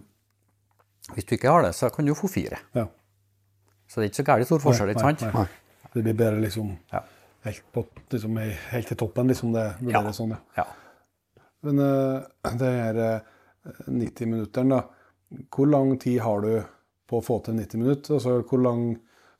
[1.14, 2.60] hvis du ikke har det, så kan du få fire.
[2.76, 2.88] Ja.
[3.88, 5.24] Så det er ikke så gærent stor forskjell, ikke sant?
[5.24, 5.88] Nei, nei.
[5.94, 7.00] Det blir bedre liksom Ja.
[7.46, 9.54] helt, på, liksom helt til toppen, liksom.
[9.56, 10.64] Det vurderes sånn, ja.
[10.64, 10.66] ja.
[11.66, 13.20] Men uh, det her eh,
[13.86, 14.82] 90 minutteren, da.
[15.54, 16.52] hvor lang tid har du
[17.08, 18.18] på å få til 90 minutter?
[18.18, 18.84] Altså, hvor lang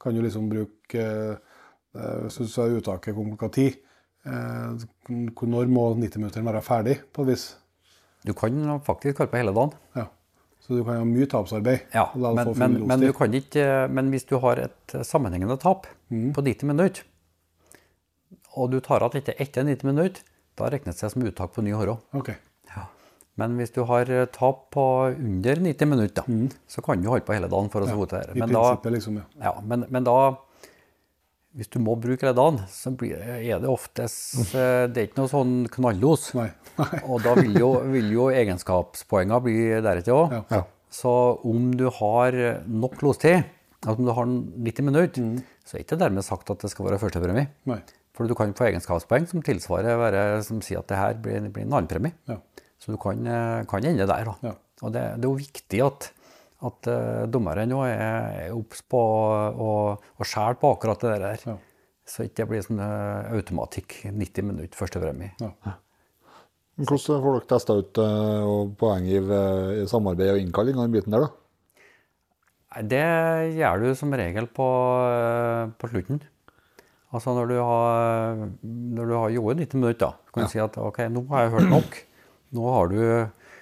[0.00, 3.87] kan du liksom bruke uh, Hvis du sa uttaket kom klokka ti, eh,
[4.26, 7.48] når må 90-minutteren være ferdig, på et vis?
[8.26, 9.76] Du kan faktisk holde på hele dagen.
[9.96, 10.08] Ja.
[10.58, 11.86] Så du kan ha mye tapsarbeid.
[11.94, 16.32] Ja, men, men, men, du kan ikke, men hvis du har et sammenhengende tap Mm.
[16.32, 17.02] på 90 minutter,
[18.56, 20.22] og du tar igjen dette etter 90 minutter,
[20.56, 21.98] da regnes det som uttak på ny hårå.
[22.72, 22.86] Ja.
[23.36, 27.26] Men hvis du har eh, tap på under 90 minutter, da, så kan du holde
[27.28, 27.90] på hele dagen for å
[28.24, 28.34] det.
[28.34, 28.36] Mm.
[28.36, 29.26] I Men da, prinsippet, liksom, ja.
[29.50, 30.16] ja, men, men da
[31.56, 32.34] Hvis du må bruke hele
[32.70, 36.28] så blir, er det oftest eh, Det er ikke noe sånn knallos.
[36.36, 36.50] Nei.
[36.80, 37.00] Nei.
[37.08, 40.34] Og da vil jo, vil jo egenskapspoengene bli deretter òg.
[40.36, 40.42] Ja.
[40.58, 40.62] Ja.
[40.92, 41.10] Så
[41.48, 42.36] om du har
[42.68, 43.42] nok lostid,
[43.82, 45.40] altså om du har 90 minutter, Mm.
[45.64, 47.48] så er ikke det dermed sagt at det skal være førstepremie.
[48.16, 51.66] For du kan få egenskapspoeng som tilsvarer være, som sier at det her blir, blir
[51.66, 52.12] en annen premie.
[52.28, 52.38] Ja.
[52.78, 54.24] Så du kan, eh, kan ende der.
[54.30, 54.34] Da.
[54.48, 54.54] Ja.
[54.82, 56.08] Og det, det er jo viktig at,
[56.66, 57.98] at uh, dommeren nå er,
[58.48, 61.44] er obs på å skjære på akkurat det der.
[61.52, 61.58] Ja.
[62.08, 65.36] Så ikke det blir sånn uh, automatikk 90 minutter førstepremie.
[65.42, 65.76] Ja.
[66.78, 70.84] Men Hvordan får dere testa ut uh, og poenggiv eh, i samarbeid og innkalling av
[70.86, 71.30] den biten der, da?
[72.86, 73.06] Det
[73.56, 74.66] gjør du som regel på,
[75.08, 76.20] eh, på slutten.
[77.10, 80.76] Altså når du har, når du har jobbet 90 minutter, da, kan du si at
[80.78, 81.98] ok, nå har jeg hørt nok.
[82.54, 83.00] Nå har du,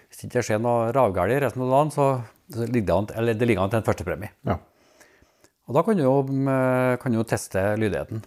[0.07, 2.05] Hvis det ikke skjer noe ravgalt resten av dagen, så,
[2.53, 4.30] så ligger det an, eller det ligger an til en førstepremie.
[4.47, 4.59] Ja.
[5.66, 6.51] Og da kan du jo, mm,
[7.03, 8.22] kan du jo teste lydigheten.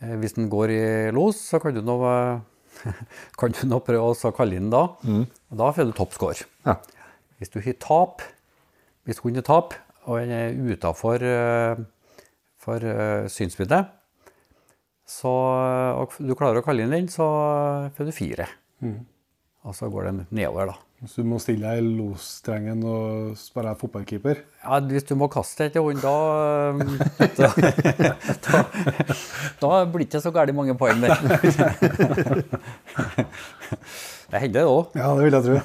[0.00, 0.82] Eh, Hvis den går i
[1.12, 2.92] los, så kan du nå, eh,
[3.38, 4.86] kan du nå prøve å kalle inn da.
[5.04, 6.46] Og da får du toppscore.
[6.64, 6.78] Ja.
[7.38, 8.22] Hvis du har tap,
[9.04, 9.74] hvis hunden har tap,
[10.06, 11.22] og den er utafor
[12.62, 12.84] for
[13.30, 13.78] synsvidde,
[15.06, 15.30] så,
[15.98, 17.26] og du klarer å kalle inn den, så
[17.96, 18.46] får du fire.
[19.66, 20.76] Og så går den nedover, da.
[21.02, 25.66] Hvis du må stille deg i losstrengen og være fotballkeeper Ja, hvis du må kaste
[25.66, 26.12] etter hund, da,
[27.38, 27.48] da,
[28.46, 28.60] da
[29.64, 31.18] Da blir det ikke så gærent mange poeng der.
[34.30, 34.94] Det hender det òg.
[34.96, 35.56] Ja, det vil jeg tro.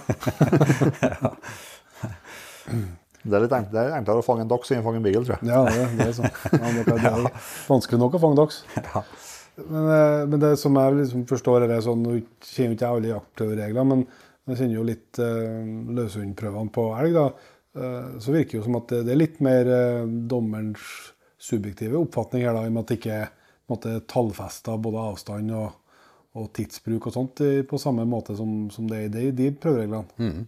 [3.27, 5.37] Det er litt er enklere å fange en dachs enn å fange en beagle, tror
[5.37, 5.47] jeg.
[5.51, 6.31] Ja, det, det er sånn.
[6.53, 7.31] Ja, det er- det er
[7.67, 8.61] vanskelig nok å fange dags.
[9.57, 12.11] Men, eh, men det som jeg liksom forstår, er det sånn Nå
[12.45, 14.03] kjenner ikke jeg alle jaktprøveregler, men
[14.47, 17.17] jeg kjenner jo litt eh, løshundprøvene på elg.
[17.17, 17.25] da,
[17.77, 22.47] eh, Så virker det jo som at det, er litt mer eh, dommerens subjektive oppfatning
[22.47, 23.33] her, da, i og med at det ikke er
[23.67, 25.75] måte, tallfesta både avstand og,
[26.39, 30.47] og tidsbruk og sånt på samme måte som, som det er i de, prøvereglene.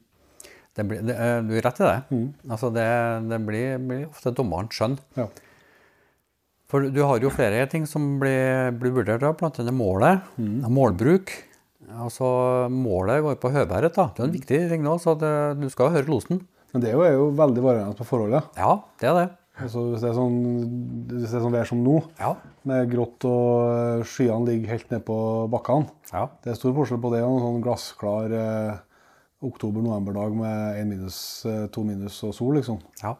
[0.79, 1.99] Det blir, det, eh, du er rett i det.
[2.47, 2.87] Altså det,
[3.27, 4.95] det blir, blir ofte dommerens skjønn.
[5.19, 5.27] Ja.
[6.69, 9.71] For du har jo flere ting som blir, blir vurdert, bl.a.
[9.73, 10.27] målet.
[10.69, 11.33] Målbruk.
[11.89, 13.95] Altså Målet går på høværhet.
[13.95, 14.09] da.
[14.15, 16.41] Det er en viktig ting nå, så det, du skal jo høre losen.
[16.73, 18.43] Men det er jo, er jo veldig varierende på forholdet.
[18.59, 19.27] Ja, det er det.
[19.59, 20.35] Altså, hvis det er sånn,
[21.09, 22.35] hvis det er sånn vær som nå, Ja.
[22.69, 25.17] med grått og eh, skyene ligger helt ned på
[25.51, 25.89] bakkene.
[26.13, 26.27] ja.
[26.43, 28.77] Det er stor forskjell på det og en sånn glassklar eh,
[29.43, 32.79] oktober-novemberdag med 1 minus, to 2 minus og sol, liksom.
[33.03, 33.15] ja.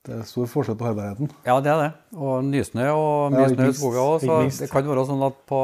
[0.00, 1.28] Det er stor forskjell på hørbarheten.
[1.44, 1.88] Ja, det er det.
[2.16, 4.22] Og nysnø og mye ja, snø i skogen òg.
[4.24, 5.58] Så det kan være sånn at på,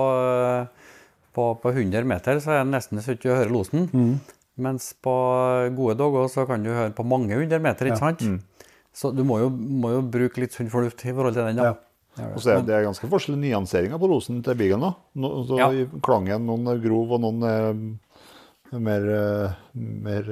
[1.36, 3.88] på, på 100 meter så er det nesten så ikke du hører losen.
[3.92, 4.36] Mm.
[4.66, 5.14] Mens på
[5.76, 8.24] gode dager så kan du høre på mange hundre meter, ikke sant?
[8.96, 11.60] Så du må jo, må jo bruke litt sunn fornuft i forhold til den.
[11.60, 11.74] da.
[11.74, 11.76] Ja.
[12.16, 14.94] Ja, Og så er det ganske forskjellige nyanseringer på losen til da.
[15.20, 15.68] No, så Ja.
[16.00, 19.04] Klangen, noen er grov, og noen er mer,
[19.76, 20.24] mer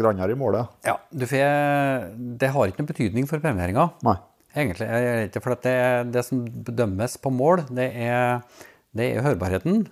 [0.00, 0.72] grannere i målet.
[0.86, 3.90] Ja, du får, det har ikke noen betydning for premieringa.
[4.06, 4.16] Nei.
[4.56, 4.88] Egentlig.
[4.88, 8.40] er det For at det, det som bedømmes på mål, det er,
[8.96, 9.84] det er hørbarheten,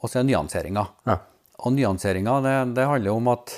[0.00, 0.84] og så er nyanseringa.
[1.08, 1.16] Ja.
[1.64, 3.54] Og nyanseringa, det, det handler om at,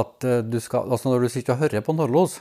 [0.00, 2.40] at eh, du skal Altså når du sitter og hører på Norlos,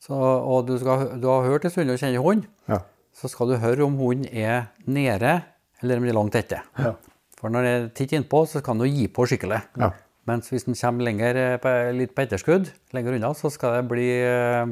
[0.00, 2.78] så, og du, skal, du har hørt en stund og kjenner hund, Ja.
[3.12, 5.40] så skal du høre om hunden er nede
[5.82, 6.62] eller om den er langt etter.
[6.78, 6.94] Ja.
[7.38, 9.60] For når den er titt innpå, så kan den gi på skikkelig.
[9.78, 9.92] Ja.
[10.28, 14.08] Mens hvis den kommer lenger, eh, litt på etterskudd, lenger unna, så skal det bli
[14.22, 14.66] eh,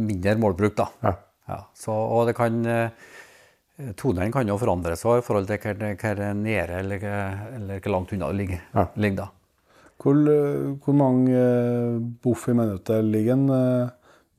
[0.00, 0.76] mindre målbruk.
[0.78, 0.86] da.
[1.04, 1.12] Ja.
[1.44, 2.88] Ja, så, og det kan eh,
[3.98, 7.06] Tonen kan jo forandre seg i forhold til hvor hvor nede eller,
[7.56, 8.60] eller hvor langt unna det ligger.
[8.74, 8.84] Ja.
[9.02, 9.26] ligger da.
[10.04, 13.88] Hvor, eh, hvor mange eh, boff i minuttet ligger en eh,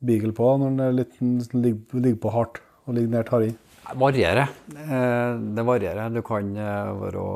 [0.06, 1.20] beagle på når den er litt,
[1.52, 3.54] ligger, ligger på hardt og ligger nær tarring?
[3.86, 4.48] Det varierer.
[4.72, 6.10] Eh, Det varierer.
[6.16, 7.28] Du kan eh, være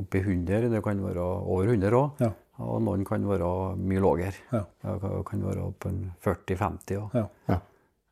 [0.00, 2.10] oppi 100, du kan være over 100 òg.
[2.24, 2.32] Ja.
[2.64, 4.32] Og noen kan være mye lavere.
[4.52, 4.64] Ja.
[4.82, 5.92] Det kan- være på
[6.24, 7.10] 40-50 òg.
[7.20, 7.26] Ja.
[7.52, 7.60] Ja.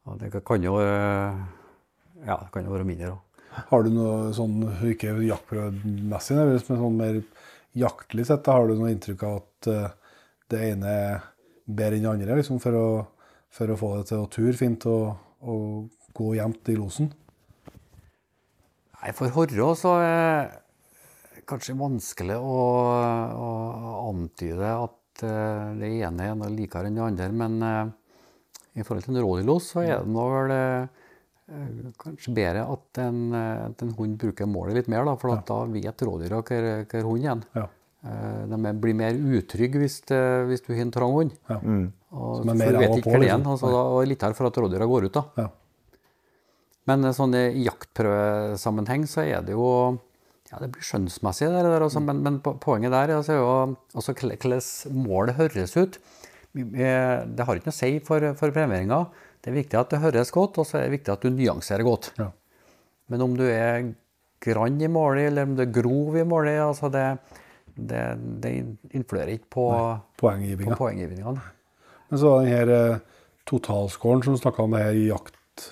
[0.07, 1.45] Og det kan jo eh,
[2.25, 3.21] Ja, det kan jo være mindre òg.
[3.69, 4.57] Har du noe sånn,
[4.91, 7.21] ikke jaktprøvemessig, men sånn mer
[7.79, 10.17] jaktlig sett, har du noe inntrykk av at eh,
[10.51, 11.29] det ene er
[11.65, 12.89] bedre enn det andre liksom, for, å,
[13.55, 15.15] for å få det til å ture fint og,
[15.47, 17.13] og gå jevnt i losen?
[19.05, 20.53] Nei, For Horrå så er
[21.35, 22.61] det kanskje vanskelig å,
[23.37, 23.51] å
[24.09, 27.31] antyde at eh, det ene er noe likere enn det andre.
[27.37, 27.83] Men eh,
[28.81, 31.04] i forhold til en rådyrlos så er det nå vel eh,
[32.01, 35.41] kanskje bedre at en, eh, at en hund bruker målet litt mer, da, for ja.
[35.45, 37.59] da vet rådyra hvor, hvor hunden er.
[37.61, 37.67] Ja.
[38.05, 40.01] Eh, De blir mer utrygge hvis,
[40.49, 41.37] hvis du har en trang hund.
[41.51, 41.61] Ja.
[42.15, 43.53] Og, mer du av vet ikke hvor den er, liksom.
[43.53, 45.21] altså, da, og lettere for at rådyra går ut.
[45.21, 45.45] da.
[45.45, 45.51] Ja.
[46.91, 49.69] Men eh, sånn i jaktprøvesammenheng så er det jo
[50.51, 53.53] ja, det blir skjønnsmessig, der, der, altså, men, men poenget der altså, er jo
[53.97, 56.01] altså, hvordan hvordan målet høres ut.
[56.55, 59.01] Det har ikke noe å si for, for premieringa.
[59.45, 61.85] Det er viktig at det høres godt, og så er det viktig at du nyanserer
[61.85, 62.13] godt.
[62.19, 62.31] Ja.
[63.13, 63.91] Men om du er
[64.45, 67.03] grann i målet, eller om du er grov i målet, altså det,
[67.77, 68.01] det,
[68.41, 68.53] det
[68.97, 69.67] influerer ikke på,
[70.17, 70.77] på Poenggivinga.
[70.81, 71.45] poenggivningene.
[72.09, 72.99] Men så var den her eh,
[73.49, 75.69] totalscoren som du snakka om, det her i jakt,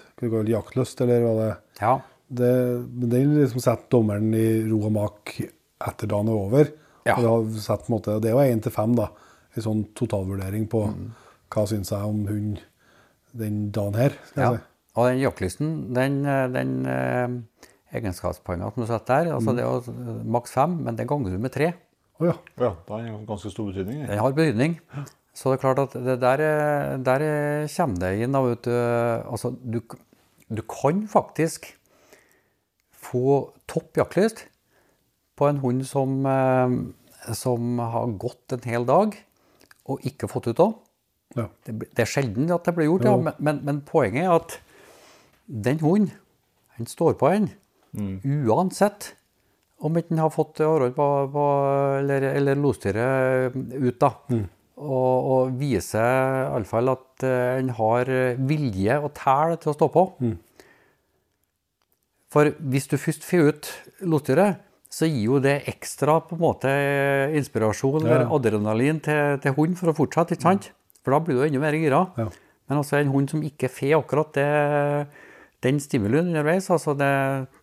[0.53, 1.51] jaktlyst, eller hva det
[1.81, 1.94] Ja.
[2.28, 2.53] det,
[2.93, 6.69] men Den liksom setter dommeren i ro og mak etter dagen er over.
[7.09, 7.16] Ja.
[7.16, 9.09] Og det, har sett, på en måte, det er jo én til fem, da.
[9.57, 11.09] En sånn totalvurdering på Mm.
[11.53, 12.61] hva syns jeg om hund
[13.39, 14.17] den dagen her.
[14.29, 14.51] skal Ja.
[14.51, 14.67] jeg si.
[14.95, 16.19] Og den jaktlysten, den,
[16.53, 20.05] den eh, egenskapspoenget som du setter der, altså det er jo
[20.37, 21.73] maks fem, men det ganger du med tre.
[22.21, 22.35] Oh, ja.
[22.61, 24.03] Ja, det har ganske stor betydning.
[24.07, 24.77] Den har betydning.
[25.35, 28.63] Så det er klart at det der, eh, der eh, kommer det inn da, vet
[28.69, 28.75] du,
[29.33, 29.81] altså du,
[30.53, 31.73] du kan faktisk
[33.03, 34.45] få topp jaktlyst
[35.41, 39.17] på en hund som, eh, som har gått en hel dag
[39.89, 40.77] og ikke fått ut av.
[41.37, 41.47] ja.
[41.67, 44.59] Det, det er sjelden at det blir gjort, ja, men, men, men poenget er at
[45.47, 46.13] den hunden,
[46.79, 47.51] han står på en,
[48.25, 49.13] uansett
[49.83, 54.13] om ikke han har fått Harald eller, eller losdyret ut, da.
[54.83, 58.09] Og, og viser iallfall at eh, han har
[58.49, 60.05] vilje og tæl til å stå på.
[62.33, 63.73] For hvis du først får ut
[64.09, 66.71] losdyret, så gir jo det ekstra på en måte
[67.39, 70.71] inspirasjon eller adrenalin til, til hunden for å fortsette, ikke sant?
[71.03, 72.07] For da blir du enda mer gira.
[72.19, 72.29] Ja.
[72.70, 74.49] Men altså en hund som ikke får akkurat det,
[75.66, 77.12] den stimulien underveis, altså det,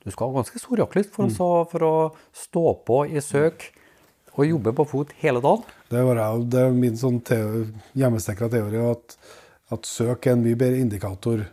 [0.04, 1.94] du skal ha ganske stor jaktlyst for, å for å
[2.36, 3.70] stå på i søk
[4.40, 5.66] og jobbe på fot hele dagen.
[5.92, 7.20] Det, var, det er min sånn
[7.98, 9.18] hjemmesnekra teori at,
[9.74, 11.44] at søk er en mye bedre indikator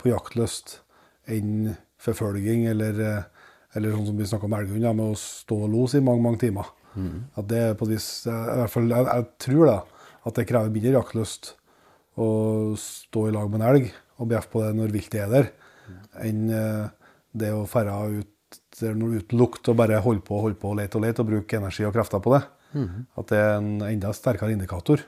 [0.00, 0.80] på jaktlyst
[1.30, 1.72] enn
[2.04, 2.98] forfølging eller,
[3.72, 6.42] eller sånn som vi snakka om elghund, med å stå og los i mange mange
[6.44, 6.68] timer.
[7.34, 9.78] At det er på et vis, i hvert fall, jeg, jeg tror da,
[10.24, 11.54] at det krever mindre jaktlyst
[12.20, 12.28] å
[12.78, 13.88] stå i lag med en elg
[14.22, 15.50] og bjeffe på det når viltet er der,
[16.22, 16.84] enn eh,
[17.34, 18.30] det å ferde ut
[18.78, 21.30] der uten lukt og bare holde på og holde på og lete og lete og
[21.30, 22.42] bruke energi og krefter på det.
[23.18, 25.02] At det er en enda sterkere indikator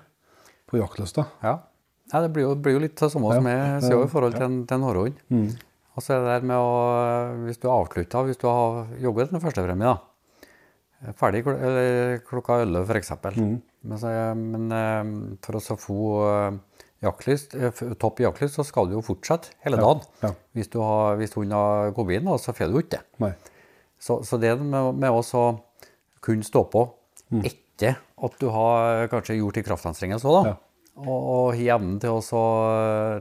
[0.67, 1.27] på jaktlysta.
[1.43, 1.55] Ja.
[2.13, 4.47] ja det blir jo, blir jo litt det samme som jeg sier i forhold til
[4.47, 5.23] en, til en hårhund.
[5.97, 6.73] Og så er det der med å
[7.47, 11.13] Hvis du er avslutta, hvis du har jogget den første premien, da.
[11.17, 11.57] Ferdig kl
[12.27, 13.13] klokka 11 f.eks.
[13.37, 13.57] Mm.
[13.87, 15.11] Men, så, men eh,
[15.45, 16.59] for å få eh,
[17.07, 20.03] jaktlyst, eh, topp jaktlyst, så skal du jo fortsette hele dagen.
[20.25, 20.33] ja.
[20.57, 23.33] Hvis, du har, hvis hunden har kommet inn, så får du ikke det.
[24.03, 25.45] Så, så det med, med å
[26.25, 26.89] kunne stå på
[27.47, 30.55] etter at du har kanskje gjort de kraftanstrengelsene òg, da.
[30.55, 30.63] Ja.
[30.97, 32.21] Og, og evnen til å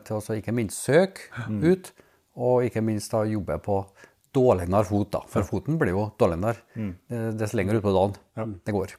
[0.07, 1.89] til å ikke minst søke ut,
[2.39, 3.81] og ikke minst da jobbe på
[4.35, 5.09] dårligere fot.
[5.11, 5.21] da.
[5.31, 6.93] For foten blir jo dårligere mm.
[7.39, 8.95] dess lenger utpå dagen det går.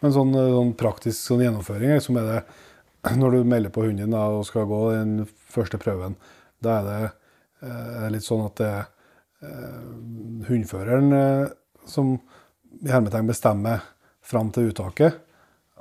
[0.00, 2.42] Men sånn, eh, sånn praktisk sånn gjennomføring, liksom som er det
[3.20, 6.16] når du melder på hunden da, og skal gå den første prøven,
[6.60, 7.00] da er det
[7.68, 8.84] eh, litt sånn at det er
[9.48, 9.80] eh,
[10.50, 11.48] hundføreren eh,
[11.88, 12.14] som
[12.80, 13.82] i hermetegn bestemmer
[14.24, 15.18] fram til uttaket,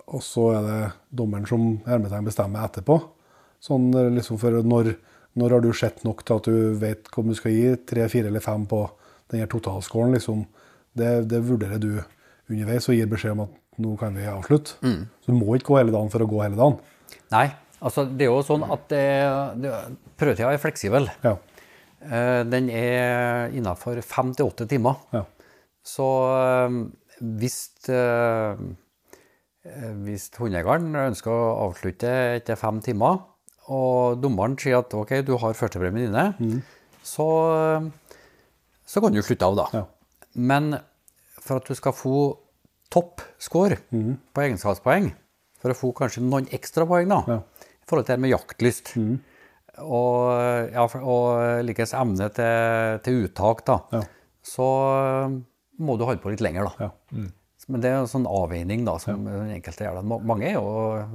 [0.10, 0.80] og så er det
[1.14, 2.98] dommeren som i hermetegn bestemmer etterpå.
[3.64, 4.94] Sånn eh, liksom for når,
[5.40, 8.32] når har du sett nok til at du vet om du skal gi tre, fire
[8.32, 8.86] eller fem på
[9.30, 10.48] den her totalscoren, liksom.
[10.98, 12.00] Det, det vurderer du
[12.50, 14.78] underveis og gir beskjed om at nå kan vi avslutte.
[14.84, 16.78] Så du må ikke gå hele dagen for å gå hele dagen.
[17.34, 17.46] Nei,
[17.82, 18.92] altså det er jo sånn at
[20.20, 21.10] prøvetida er fleksibel.
[21.24, 21.36] Ja.
[22.00, 25.00] Eh, Den er innafor fem til åtte timer.
[25.16, 25.24] Ja.
[25.84, 26.78] Så eh,
[27.40, 27.58] hvis,
[27.92, 28.60] eh,
[30.06, 33.22] hvis hundeeieren ønsker å avslutte etter fem timer,
[33.70, 36.64] og dommeren sier at ok, du har førstepremien inne,
[37.06, 37.90] så, eh,
[38.90, 39.68] så kan du slutte av da.
[39.76, 39.86] Ja.
[40.36, 40.72] Men
[41.40, 42.16] for at du skal få
[42.90, 43.22] topp
[43.92, 44.14] mm.
[44.34, 45.12] på egenskapspoeng,
[45.62, 47.40] for å få kanskje noen ekstra poeng da, Ja.
[47.60, 48.94] i forhold til det med jaktlyst,
[49.80, 54.02] og, ja, og likes evne til, til uttak, da, Ja.
[54.44, 54.70] så
[55.80, 56.66] må du holde på litt lenger.
[56.72, 56.90] da.
[56.90, 57.28] Ja.
[57.70, 60.00] Men det er en sånn avveining da, som den enkelte gjør.
[60.00, 60.20] det.
[60.26, 60.70] Mange er jo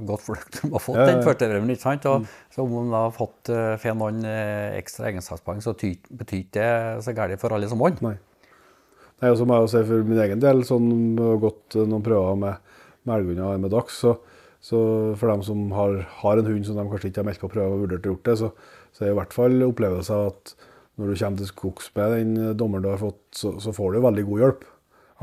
[0.07, 1.15] godt fornøyd med å ha fått Ja, ja, ja.
[1.17, 2.05] den første drømmen, ikke sant?
[2.07, 3.51] Og, Så om de har fått
[3.83, 7.99] får noen eh, ekstra egenskapspoeng, så betyr ikke det så galt for alle som vant.
[9.23, 9.31] Nei.
[9.31, 10.87] Og så må jeg jo si for min egen del, sånn
[11.19, 12.71] har gått noen prøver med,
[13.07, 14.15] med elghunder og med dags, så,
[14.59, 14.79] så
[15.19, 17.77] for dem som har, har en hund som de kanskje ikke har meldt på prøve
[17.77, 18.51] og vurdert å gjort det, så,
[18.91, 20.55] så er det i hvert fall opplevelse av at
[20.95, 24.03] når du kommer til skogs med den dommeren du har fått, så, så får du
[24.05, 24.61] veldig god hjelp.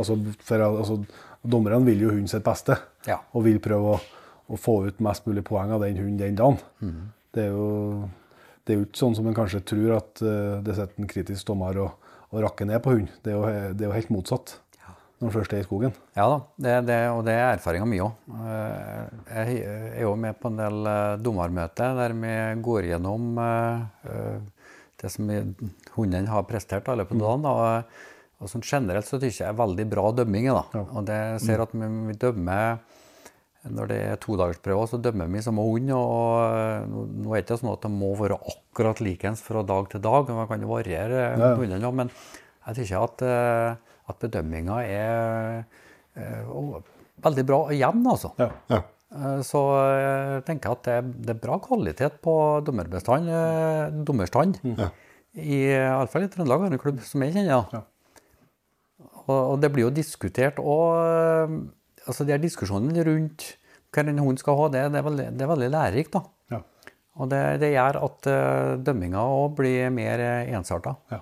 [0.01, 0.99] Altså, for, altså,
[1.43, 2.77] dommerne vil jo hunden sitt beste,
[3.09, 3.19] Ja.
[3.33, 4.01] og vil prøve å,
[4.53, 6.61] å få ut mest mulig poeng av den hunden den dagen.
[6.85, 7.01] Mm.
[7.33, 8.11] Det, er jo,
[8.65, 11.49] det er jo ikke sånn som en kanskje tror at uh, det sitter en kritisk
[11.49, 12.02] dommer og,
[12.33, 13.09] og rakke ned på hund.
[13.23, 14.59] Det er jo, det er jo helt motsatt
[15.23, 15.93] når man først er i skogen.
[16.19, 18.11] Ja da, det, det, og det er erfaringa mi òg.
[19.31, 22.33] Jeg er jo med på en del eh, dommermøter der vi
[22.67, 24.41] går gjennom eh, eh,
[25.03, 27.47] det som hundene hunden har prestert i løpet av dagen.
[27.53, 28.09] og-
[28.43, 30.49] Og sånn generelt så syns jeg er veldig bra dømming.
[30.51, 30.65] Da.
[30.97, 32.81] Og det ser at vi, vi dømmer
[33.71, 35.91] når det er todagersprøver, så dømmer vi som hund.
[35.95, 39.91] og eh, Nå er det ikke sånn at det må være akkurat likens fra dag
[39.93, 40.33] til dag.
[40.35, 41.53] Man kan jo variere Ja.
[41.55, 42.11] hundene, men
[42.67, 43.77] jeg syns at, eh,
[44.11, 45.65] at bedømminga er
[46.17, 46.83] eh, og
[47.23, 48.33] veldig bra og jevn, altså.
[48.43, 48.51] Ja.
[48.73, 48.81] Ja.
[49.15, 49.61] Eh, Så
[50.01, 52.35] jeg tenker at det er, det er bra kvalitet på
[52.67, 53.31] dommerbestand,
[54.05, 54.59] dommerstand.
[54.79, 54.91] Ja.
[55.39, 57.63] I alle fall i Trøndelag har en klubb som jeg kjenner.
[57.73, 57.83] Ja.
[59.23, 61.63] Og, og det blir jo diskutert og
[62.07, 63.49] altså de diskusjonene rundt
[63.93, 66.17] hva en hund skal ha, det, det, er, veldig, det er veldig lærerikt.
[66.17, 66.57] da.
[66.57, 66.91] Ja.
[67.21, 70.95] Og det, det gjør at uh, dømminga òg blir mer uh, ensarta.
[71.13, 71.19] Ja.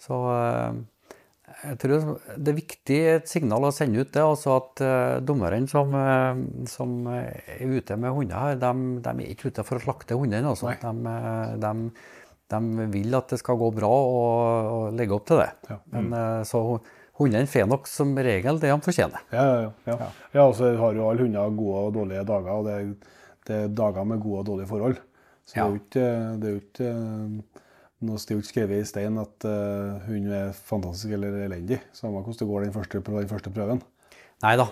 [0.00, 0.78] Så uh,
[1.64, 5.68] jeg tror det er viktig et signal å sende ut det, altså at uh, dommerne
[5.70, 8.72] som, eh, som er ute med hunder her, de,
[9.04, 10.50] de er ikke ute for å slakte hundene.
[10.50, 10.74] Altså.
[10.82, 11.72] De, eh, de,
[12.54, 15.50] de vil at det skal gå bra og, og legge opp til det.
[15.70, 15.78] Ja.
[15.94, 16.64] Men eh, så
[17.18, 19.22] hundene får nok som regel det de fortjener.
[19.32, 19.96] Ja, ja, ja.
[19.98, 20.08] ja.
[20.34, 23.58] ja og så har jo alle hunder gode og dårlige dager, og det, er- det
[23.60, 24.96] er dager med gode og dårlige forhold.
[25.44, 25.66] Så Ja.
[25.68, 27.64] det er jo ikke, er eh,
[28.04, 31.78] noe er ikke skrevet i stein at uh, hunden er fantastisk eller elendig.
[31.92, 33.82] Samme hvordan det går den første, den første prøven.
[34.42, 34.66] Nei da.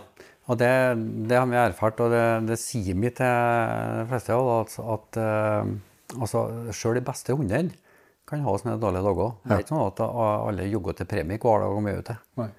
[0.51, 0.71] Og det,
[1.31, 3.29] det har vi erfart, og det, det sier vi til
[4.01, 5.71] de fleste av at, at eh,
[6.19, 6.43] altså,
[6.75, 7.77] selv de beste hundene
[8.29, 9.31] kan ha sånne dårlige dager.
[9.43, 12.19] Det er ikke sånn at alle jogger til premie hver dag om vi er ute.
[12.41, 12.51] Nei.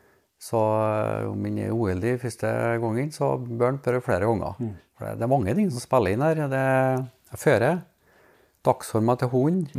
[0.44, 2.50] Så eh, om han er uheldig første
[2.84, 4.58] gangen, så bør han prøve flere ganger.
[4.98, 6.42] For det, er mange ting som spiller inn her.
[6.52, 7.70] Det er føre,
[8.68, 9.70] dagsforma til hund.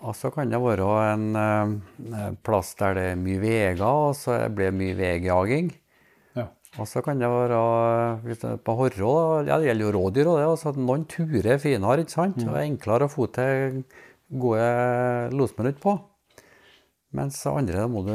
[0.00, 4.38] Og så kan det være en en plass der det er mye veier, og så
[4.48, 5.70] blir det mye veijaging.
[6.38, 6.46] Ja.
[6.78, 7.58] Og så kan det være
[8.24, 9.14] hvis det er på Horrå,
[9.46, 12.40] ja, det gjelder jo rådyr og det, altså noen turer er finere, ikke sant?
[12.42, 13.82] Og det er enklere å få til
[14.30, 14.64] gode
[15.34, 15.96] losminutt på.
[17.16, 18.14] Mens andre må du,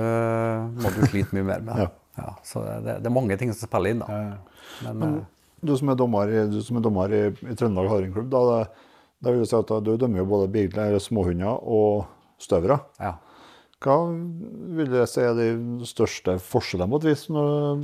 [0.80, 1.80] må du slite mye mer med.
[1.86, 1.92] Ja.
[2.16, 4.06] Ja, så det, det er mange ting som spiller inn, da.
[4.08, 5.24] Ja, Men, eh,
[5.68, 8.86] Du som er dommer, du som er dommer i, i Trøndelag Hardingklubb, da, det,
[9.20, 12.06] da vil jeg si at du dømmer jo både bigler, småhunder og
[12.40, 12.80] støvere.
[13.04, 13.18] ja.
[13.84, 13.98] Hva
[14.80, 15.50] vil jeg si er de
[15.86, 17.84] største forskjellene på et vis når,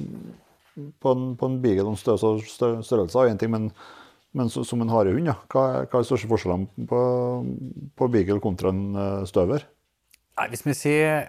[1.03, 3.67] på en, på en beagle om størrelse, og én ting, men,
[4.37, 5.35] men så, som en harehund, ja.
[5.51, 7.01] hva, hva er største forskjellene på,
[7.99, 9.65] på beagle kontra en eh, støver?
[10.39, 11.25] Nei, hvis vi sier,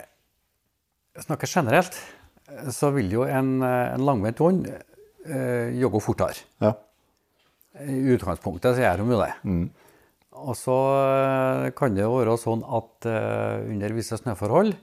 [1.25, 1.99] snakker generelt,
[2.71, 6.47] så vil jo en, eh, en langvendt hund eh, jogge fortere.
[6.63, 6.77] Ja.
[7.83, 9.33] I utgangspunktet så gjør de jo det.
[10.47, 14.77] Og så eh, kan det jo være sånn at eh, under visse snøforhold,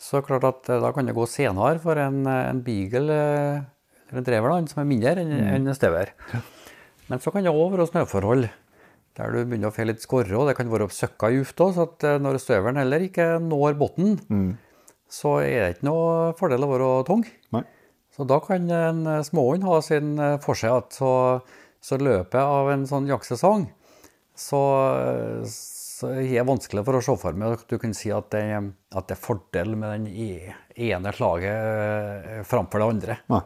[0.00, 4.66] så klart at da kan det gå senere for en, en beagle eller en drever
[4.70, 6.10] som er mindre enn enn en støver.
[7.10, 8.46] Men så kan det òg være snøforhold
[9.14, 11.84] der du begynner å få litt skorre, og det kan være søkka djupt òg, så
[11.86, 14.56] at eh, når støveren heller ikke når bunnen,
[15.06, 17.22] så er det ikke noe fordel å være tung.
[17.54, 17.62] Nei.
[18.14, 21.12] Så da kan en småhund ha sin eh, for seg at så,
[21.82, 23.68] så løpet av en sånn jaktsesong,
[24.34, 24.60] så,
[25.46, 28.42] så er det vanskelig for å se for meg at du kan si at det,
[28.98, 30.56] at det er fordel med den e-
[30.90, 31.54] ene slaget
[32.34, 33.18] eh, framfor det andre.
[33.30, 33.44] Nei.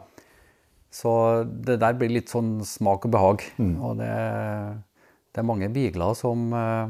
[0.89, 1.11] Så
[1.45, 3.43] det der blir litt sånn smak og behag.
[3.77, 4.13] Og det,
[5.33, 6.89] det er mange bigler som uh,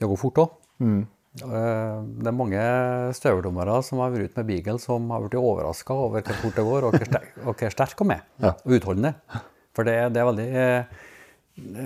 [0.00, 0.54] jogger fort òg.
[1.34, 2.62] det er mange
[3.18, 6.66] støveldommere som har vært ute med beagle som har blitt overraska over hvor fort det
[6.68, 8.22] går, og hvor sterk, og hvor sterk de er.
[8.44, 8.54] Ja.
[8.54, 9.14] Og utholdende.
[9.74, 11.02] For det, det er veldig eh,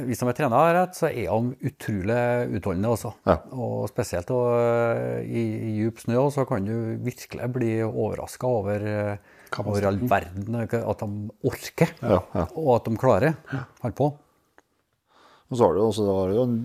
[0.08, 2.20] Hvis de er trena rett, så er de utrolig
[2.58, 3.14] utholdende også.
[3.28, 3.38] Ja.
[3.56, 4.52] Og spesielt og,
[5.24, 10.54] i, i djup snø så kan du virkelig bli overraska over, eh, over all verden
[10.60, 10.70] at
[11.04, 11.08] de
[11.44, 12.46] orker, Ja, ja.
[12.54, 13.36] og at de klarer.
[13.82, 14.10] Holdt på.
[15.48, 16.58] Og så har du, også, har jo en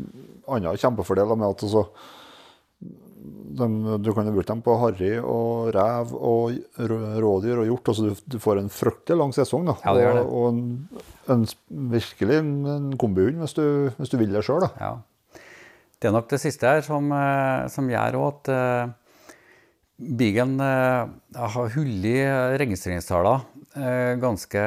[0.52, 1.86] annen kjempefordel med at altså,
[2.84, 3.68] de,
[4.04, 6.58] du kan bruke dem på harry og rev og
[7.24, 7.92] rådyr og hjort.
[7.94, 9.70] Altså du, du får en fryktelig lang sesong.
[9.70, 9.76] da.
[9.86, 10.26] Ja, det gjør det.
[10.26, 11.06] Og, og en,
[11.38, 11.46] en,
[11.94, 14.68] virkelig en kombihund hvis, du- hvis du vil det sjøl.
[14.82, 14.98] Ja.
[16.02, 18.50] Det er nok det siste her som, eh, som gjør at
[20.02, 22.18] uh, eh, har hull i
[22.57, 23.44] registreringstallene
[23.78, 24.64] eh, ganske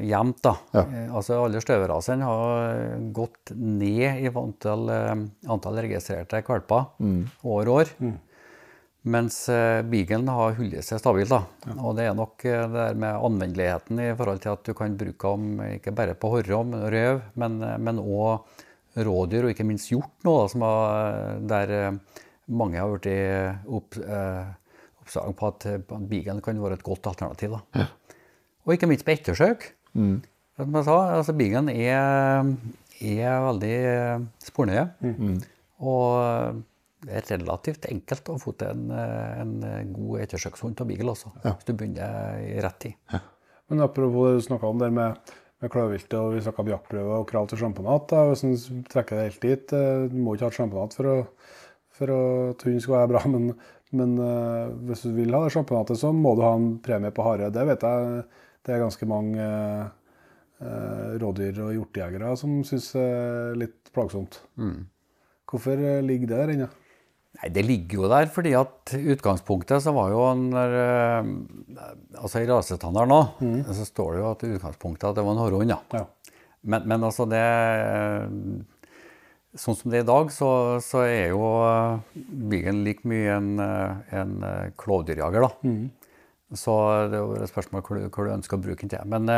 [0.00, 0.40] jevnt.
[0.42, 0.54] da.
[0.72, 0.84] Ja.
[0.84, 4.88] Eh, altså Alle støverasene har gått ned i antall,
[5.46, 6.88] antall registrerte valper
[7.44, 7.92] år år.
[9.04, 11.28] Mens uh, Beaglen har hullet seg stabilt.
[11.28, 11.74] da.
[11.76, 15.34] Og det er nok det der med anvendeligheten i forhold til at du kan bruke
[15.36, 17.60] dem ikke bare på horre og røv, men,
[18.00, 21.72] òg også rådyr, og ikke minst hjort, nå, da, som har, der
[22.48, 24.44] mange har blitt opp, eh,
[25.02, 25.66] oppsag på at,
[26.10, 27.56] Beaglen kan være et godt alternativ.
[27.74, 27.86] da.
[28.66, 29.70] Og ikke minst på ettersøk.
[29.94, 32.44] Som jeg sa, altså Beaglen er,
[33.02, 33.74] er veldig
[34.44, 34.86] spornøye.
[35.00, 35.42] spornøye.
[35.84, 36.62] Og
[37.04, 38.84] det er relativt enkelt å få til en,
[39.68, 42.94] en god ettersøkshund av beagle også, hvis du begynner i rett tid.
[43.68, 45.18] Men apropos du snakka om det med,
[45.60, 48.14] med kløvviltet, og vi snakka om jaktprøve og krav til sjamponat.
[48.30, 51.26] Hvis en trekker det helt dit eh, Du må ikke ha sjamponat for, å-
[51.94, 53.50] for at hunden skal være bra, men,
[53.94, 57.26] men uh, hvis du vil ha det sjamponatet, så må du ha en premie på
[57.26, 57.52] hare.
[57.54, 58.24] Det vet jeg
[58.64, 64.40] det er ganske mange uh, rådyr- og hjortejegere som syns er litt plagsomt.
[65.54, 66.68] Hvorfor eh, ligger det der inne?
[67.34, 71.28] Nei, Det ligger jo der fordi at utgangspunktet så var jo en eh,
[72.20, 75.74] Altså i rasestandarden nå, så står det jo at utgangspunktet at det var en hårhund,
[75.74, 75.80] ja.
[75.94, 76.06] Ja.
[76.64, 77.44] Men, men altså det
[79.54, 80.48] Sånn som det er i dag, så,
[80.82, 85.50] så er jo eh, like mye en, eh, en eh, klovdyrjager, da.
[86.58, 86.74] Så
[87.10, 89.06] det er jo et spørsmål hvor du, hvor du ønsker å bruke den til.
[89.10, 89.30] Men,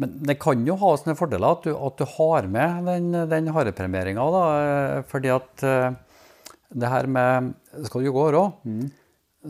[0.00, 3.52] men det kan jo ha sånne fordeler at du, at du har med den, den
[3.56, 4.42] harepremieringa, da.
[5.08, 5.64] Fordi at
[6.70, 7.54] det her med
[7.86, 8.44] Skal du gå åra,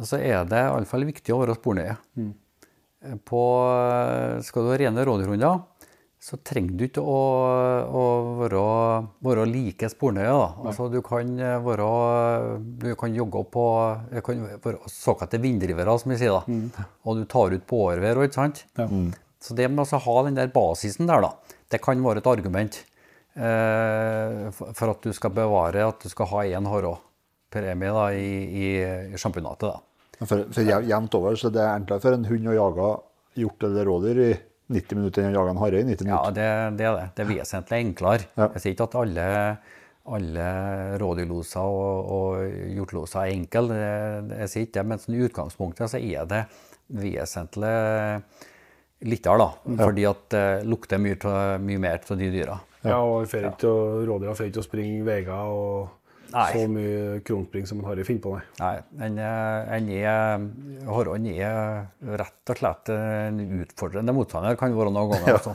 [0.07, 1.97] så er det iallfall viktig å være spornøye.
[3.27, 3.43] På,
[4.47, 5.63] skal du ha rene rådyrhunder,
[6.21, 7.19] så trenger du ikke å,
[7.97, 8.01] å
[8.43, 8.63] være,
[9.25, 10.29] være like spornøye.
[10.29, 10.49] Da.
[10.69, 11.31] Altså, du kan
[11.65, 11.87] være
[12.83, 13.65] Du kan jogge på
[14.27, 16.37] kan være såkalte vinddrivere, som vi sier.
[16.37, 16.85] da.
[17.09, 18.65] Og du tar ut på årvær òg, ikke sant?
[18.77, 18.85] Ja.
[19.41, 21.33] Så det med å ha den der basisen der, da,
[21.73, 22.83] det kan være et argument
[23.41, 28.67] eh, for at du skal bevare at du skal ha én hårpremie da, i, i,
[29.15, 29.71] i sjamponatet.
[29.73, 30.27] da.
[30.27, 32.91] For, for jev- jevnt over så det er enklere for en hund å jage
[33.41, 34.31] hjort eller rådyr i
[34.71, 36.35] 90 minutter enn å jage en hare i 90 Ja, minutter.
[36.39, 36.49] det,
[36.79, 37.07] det er det.
[37.17, 38.27] Det er vesentlig enklere.
[38.39, 38.49] Ja.
[38.55, 39.27] Jeg sier ikke at alle,
[40.17, 40.49] alle
[41.03, 43.81] rådyrloser og, og hjortloser er enkle,
[44.45, 46.45] jeg sier ikke det, men sånn i utgangspunktet så er det
[47.01, 47.75] vesentlig
[49.11, 49.51] lettere, da.
[49.85, 51.17] Fordi at det lukter mye,
[51.63, 52.59] mye mer av de dyra.
[52.85, 55.89] Ja, og rådyra får ikke å springe veier og
[56.31, 56.47] Nei.
[56.55, 58.45] så mye kronspring som en harry finner på, nei.
[58.61, 59.19] Nei, en,
[59.77, 65.39] en Harald er rett og slett en utfordrende motstander, kan være noen ganger.
[65.39, 65.55] Altså.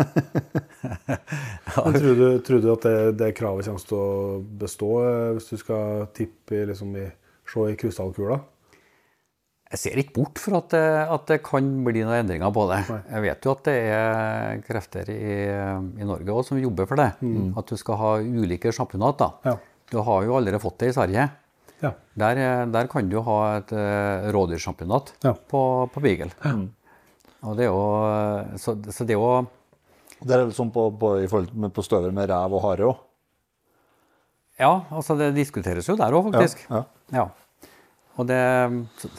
[1.85, 5.53] Men tror du, tror du at det, det kravet kommer til å bestå eh, hvis
[5.53, 7.07] du skal tippe liksom i,
[7.49, 8.41] se i krystallkula?
[9.75, 12.83] Jeg ser ikke bort for at det, at det kan bli noen endringer på det.
[13.09, 15.23] Jeg vet jo at det er krefter i,
[15.99, 17.07] i Norge også som jobber for det.
[17.57, 19.17] At du skal ha ulike sjampionat.
[19.23, 19.31] da.
[19.49, 19.55] Ja.
[19.91, 21.27] Du har jo allerede fått det i Sverige.
[21.83, 21.91] Ja.
[22.17, 22.39] Der,
[22.71, 25.33] der kan du ha et uh, rådyrsjampionat Ja.
[25.51, 25.61] på,
[25.93, 26.31] på Beagle.
[27.45, 27.81] Og det er jo,
[28.57, 29.45] så, så det er jo
[30.23, 32.87] Det er vel sånn på, på, i forhold med, på støver med rev og hare
[32.89, 33.01] òg.
[34.57, 36.63] Ja, altså det diskuteres jo der òg, faktisk.
[36.71, 37.27] Ja, Ja.
[38.15, 38.37] Og det,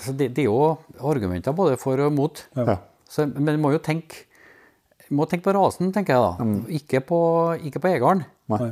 [0.00, 2.38] så det, det er jo argumenter både for og mot.
[2.56, 2.78] Ja.
[3.04, 4.22] Så, men du må jo tenke,
[5.12, 6.46] må tenke på rasen, tenker jeg da.
[6.78, 7.18] Ikke, på,
[7.68, 8.24] ikke på jegeren.
[8.48, 8.70] Nei.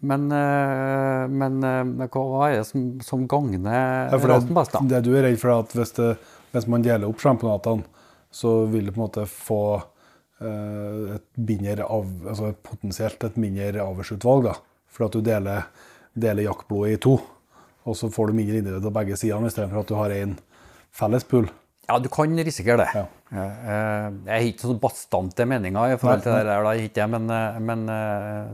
[0.00, 4.82] Men, eh, men eh, hva er det som, som gagner Ja, best, da?
[4.82, 6.10] det, det du er redd for, er at hvis, det,
[6.54, 7.86] hvis man deler opp sjampionatene,
[8.30, 13.82] så vil du på en måte få eh, et mindre av, altså potensielt et mindre
[13.82, 14.46] avlsutvalg.
[14.52, 14.54] da.
[14.94, 15.66] For at du deler,
[16.14, 17.16] deler jaktblodet i to,
[17.88, 20.36] og så får du mindre individ på begge sidene istedenfor at du har én
[20.94, 21.50] felles pool.
[21.88, 22.88] Ja, du kan risikere det.
[22.94, 23.06] Ja.
[23.32, 27.30] Eh, Jeg har ikke sånn bastante meninger i forhold til det der, da, ikke men,
[27.32, 28.50] eh, men eh,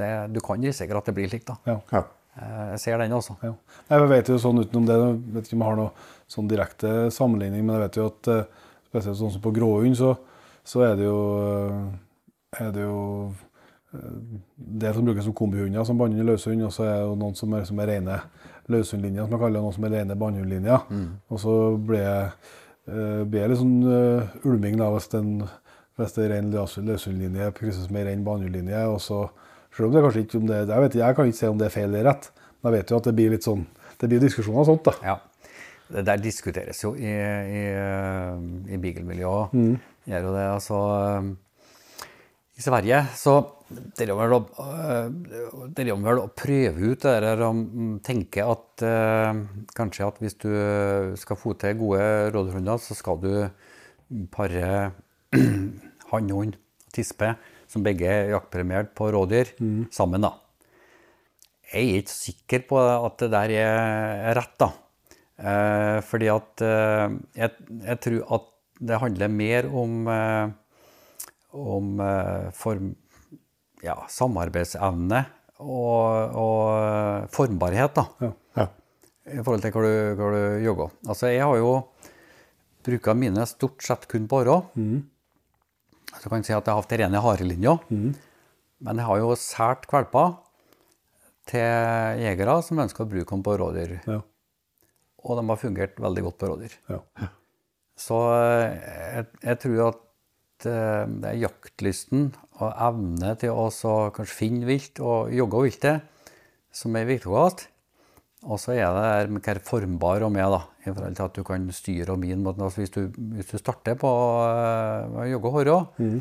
[0.00, 1.56] det, du kan risikere at det blir slik, da.
[1.70, 1.78] Ja.
[1.92, 2.02] Ja.
[2.36, 3.36] Eh, Jeg ser den også.
[3.42, 3.54] Ja.
[3.94, 6.92] Jeg vet jo sånn utenom det, jeg vet ikke om jeg har noen sånn direkte
[7.14, 8.30] sammenligning, men jeg vet jo at
[8.90, 10.12] spesielt sånn som på gråhund, så,
[10.64, 11.18] så er det jo,
[12.60, 13.00] er det jo
[14.56, 17.36] det som brukes som kombihunder som bannhund og løshund, og så er det jo noen
[17.38, 18.16] som er, som er rene
[18.72, 20.86] løshundlinjer, som jeg kaller det, noen som er rene bannhundlinjer.
[21.30, 22.30] Og så blir jeg,
[22.86, 25.30] blir jeg litt sånn eh, ulming da, hvis, den,
[25.96, 29.22] hvis det er ren løs- løshundlinje krysses med ren bannhundlinje, og så
[29.74, 31.66] selv om det kanskje ikke om det, jeg, vet, jeg kan ikke se om det
[31.70, 32.28] er feil eller rett,
[32.60, 33.64] men jeg vet jo at det blir litt sånn,
[34.00, 34.94] det blir diskusjoner og sånt, da.
[35.14, 35.16] Ja.
[35.94, 37.64] Det der diskuteres jo i, i,
[38.72, 39.52] i beagle-miljøet.
[39.52, 39.74] Mm.
[40.08, 40.44] Gjør jo det.
[40.48, 40.78] Altså
[42.54, 43.38] I Sverige så
[43.74, 47.62] det er vel å, er vel å prøve ut det der og
[48.06, 49.40] tenke at eh,
[49.74, 50.52] kanskje at hvis du
[51.18, 52.04] skal få til gode
[52.34, 53.32] rådhunder, så skal du
[54.34, 54.92] pare
[56.12, 57.32] hannhund og tispe,
[57.66, 59.90] som begge er jaktpremiert på rådyr, mm.
[59.94, 60.28] sammen.
[60.28, 60.36] da.
[61.72, 64.70] Jeg er ikke sikker på at det der er rett, da.
[65.34, 68.50] Eh, fordi at eh, jeg, jeg, tror at
[68.84, 70.52] det handler mer om, eh,
[71.54, 72.92] om eh, form,
[73.84, 75.22] ja, samarbeidsevne
[75.62, 78.06] og, og, formbarhet, da.
[78.24, 78.32] Ja.
[78.58, 78.68] Ja.
[79.24, 80.94] I forhold til hva du, hva du jogger.
[81.08, 81.74] Altså, jeg har jo
[82.84, 84.58] bruka mine stort sett kun på åra.
[84.76, 85.04] Mm.
[86.14, 87.78] Så kan jeg si at jeg har hatt rene harelinja.
[87.88, 88.10] Mm.
[88.84, 90.36] Men jeg har jo sært valper
[91.48, 93.96] til jegere som ønsker å bruke dem på rådyr.
[94.08, 94.20] Ja.
[95.24, 96.76] Og de har fungert veldig godt på rådyr.
[96.92, 97.00] Ja.
[97.96, 98.74] Så eh,
[99.14, 100.13] jeg, jeg, tror at eh,
[100.62, 102.28] det er jaktlysten
[102.62, 103.66] og evne til å
[104.14, 106.10] kanskje finne vilt og jogge viltet
[106.74, 107.68] som er viktigst.
[108.44, 111.42] Og så er det der med formbar og er, da, i forhold til at du
[111.48, 112.44] kan styre og min.
[112.44, 116.18] Altså hvis, du, hvis, du, starter på uh, å jogge hårå, mm.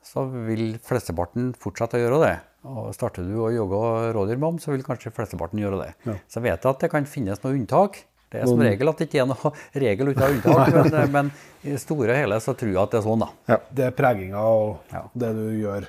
[0.00, 2.36] så vil flesteparten fortsette å gjøre det.
[2.68, 3.80] Og starter du å jogge
[4.16, 5.90] rådyrmam, så vil kanskje flesteparten gjøre det.
[6.08, 6.16] Ja.
[6.32, 8.00] Så vet jeg at det kan finnes noen unntak.
[8.28, 9.50] Det er som regel at det ikke er noe
[9.84, 11.30] regel uten unntak, men, eh, men,
[11.64, 13.28] i store og hele så tror jeg at det er sånn, da.
[13.48, 13.58] Ja.
[13.78, 15.02] Det er preginga og ja.
[15.24, 15.88] det du gjør,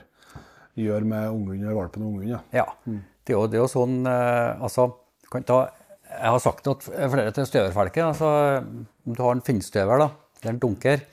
[0.80, 2.40] gjør med ungehund og valpen og ungehund, ja.
[2.62, 2.66] ja.
[2.88, 3.02] Mm.
[3.04, 4.88] Det, er jo, det er jo sånn uh, Altså,
[5.22, 5.60] du kan ta
[6.08, 8.02] Jeg har sagt til flere til støverfelket.
[8.08, 8.30] Altså,
[9.06, 10.08] om du har en finnstøver, da,
[10.40, 11.04] eller en dunker,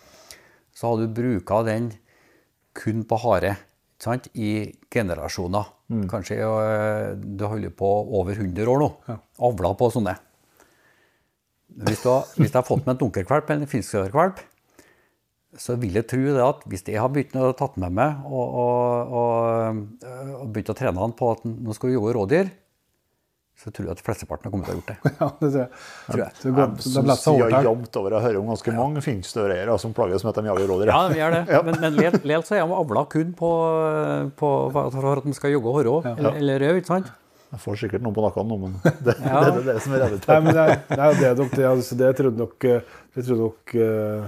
[0.73, 1.91] så har du bruka den
[2.77, 3.57] kun på hare
[4.01, 5.69] sant, i generasjoner.
[5.93, 6.07] Mm.
[6.11, 7.91] Kanskje uh, du holder på
[8.21, 8.89] over 100 år nå.
[9.11, 9.19] Ja.
[9.51, 10.17] Avla på sånne.
[11.77, 14.39] Hvis du, har, hvis du har fått med en dunkerkvalp eller en finskøverkvalp,
[15.61, 18.57] så vil jeg tro det at hvis jeg har begynt å tatt med meg og,
[18.63, 20.07] og, og,
[20.41, 22.51] og begynt å trene han på at nå skal vi jobbe rådyr,
[23.57, 25.13] så tror jeg at flesteparten har kommet til å ha gjort det.
[25.23, 25.69] Ja, det tror jeg.
[26.07, 26.33] Tror jeg.
[26.85, 30.27] Så, jeg syns jeg har jobbet over å høre om ganske mange finskstøreiere som plages
[30.27, 30.93] med at de jager rådyr.
[30.93, 31.43] Ja, de gjør det.
[31.57, 31.63] ja.
[31.65, 33.53] Men, men lel så er de avla kun på,
[34.37, 36.13] på, for at de skal jogge hårå ja.
[36.19, 37.15] eller, eller rød, ikke sant?
[37.53, 38.75] Jeg får sikkert noen på nakken nå, men
[39.07, 39.43] det, ja.
[39.45, 40.33] det, det, er det som er realiteten.
[40.33, 44.27] Nei, men det, det, det, nok, det, altså, det trodde nok, det trodde nok uh,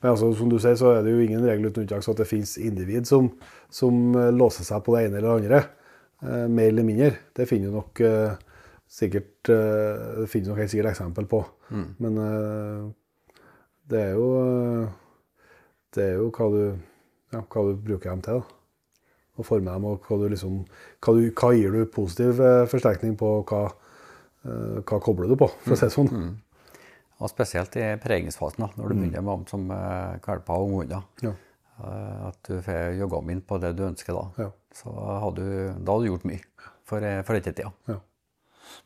[0.00, 2.22] Men altså, som du sier, så er det jo ingen regel uten unntak så at
[2.22, 3.28] det finnes individ som,
[3.72, 5.62] som uh, låser seg på det ene eller det andre.
[6.24, 7.12] Uh, mer eller mindre.
[7.36, 8.04] Det finner du nok
[8.94, 11.44] sikkert uh, Det finnes nok helt sikkert eksempel på.
[11.70, 11.86] Mm.
[11.98, 12.90] Men uh,
[13.90, 14.92] det er jo uh,
[15.94, 16.60] Det er jo hva du,
[17.34, 18.42] ja, hva du bruker dem til.
[18.42, 18.63] da.
[19.34, 20.60] Å forme dem, og hva, du liksom,
[21.02, 22.38] hva, du, hva gir du positiv
[22.70, 23.64] forsterkning på, og hva,
[24.86, 26.10] hva kobler du på, for å si det sånn.
[26.12, 26.28] Mm.
[26.28, 26.84] Mm.
[27.18, 29.02] Og spesielt i pregingsfasen, da, når du mm.
[29.02, 31.02] begynner med dem som valper og unghunder.
[31.24, 31.34] Ja.
[32.28, 34.24] At du får jogga inn på det du ønsker da.
[34.44, 34.50] Ja.
[34.74, 35.44] Så har du,
[35.78, 36.42] da hadde du gjort mye
[36.86, 37.72] for, for ettertida.
[37.90, 37.98] Ja.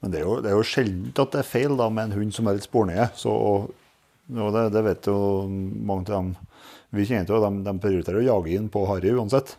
[0.01, 2.19] Men det er, jo, det er jo sjelden at det er feil da, med en
[2.21, 3.09] hund som er litt spornøye.
[3.19, 3.71] Så, og,
[4.35, 5.17] og det, det, vet jo
[5.49, 6.35] mange av dem
[6.97, 9.57] vi kjenner til, de, de prioriterer å jage inn på harry uansett.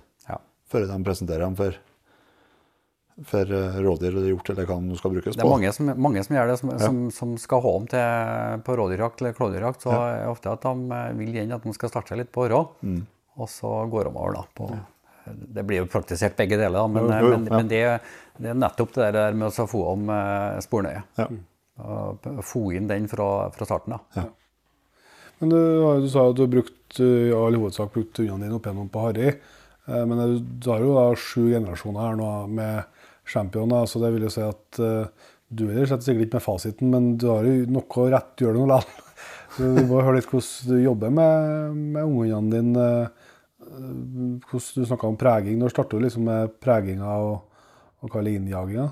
[0.70, 1.78] Før de presenterer dem for,
[3.32, 5.40] for eh, rådyr eller hjort eller hva de skal brukes på.
[5.40, 6.80] Det er mange som, mange som gjør det, som, ja.
[6.84, 9.88] som, som skal ha dem til, på rådyrjakt eller klovdyrjakt.
[9.88, 10.06] Så ja.
[10.20, 12.64] er ofte at de eh, vil igjen at de skal starte seg litt på åra,
[12.86, 13.04] mm.
[13.42, 14.86] og så går de over da på ja.
[15.30, 17.82] Det blir jo praktisert begge deler, da, men, jo, jo, men, men det,
[18.40, 21.04] det, er nettopp det der med å få om eh, spornøye.
[21.20, 21.28] Ja.
[22.42, 24.08] Få inn den fra, fra starten av.
[24.18, 24.24] Ja.
[25.40, 25.60] Men du,
[26.04, 29.04] du, sa at du har brukt, i all hovedsak brukt hundene dine opp gjennom på
[29.06, 29.36] Harry.
[29.90, 34.14] Eh, men du, du, har jo da sju generasjoner her nå med championer, så det
[34.14, 37.66] vil jo si at uh, du er sikkert ikke med fasiten, men du har jo
[37.70, 39.06] noe rett gjør det noe likevel.
[39.50, 42.88] Så vi må høre litt hvordan du jobber med, med ungene dine
[43.70, 45.58] hvordan Du snakka om preging.
[45.60, 47.62] Når starta du liksom med preginga og,
[48.02, 48.88] og hva innjaginga?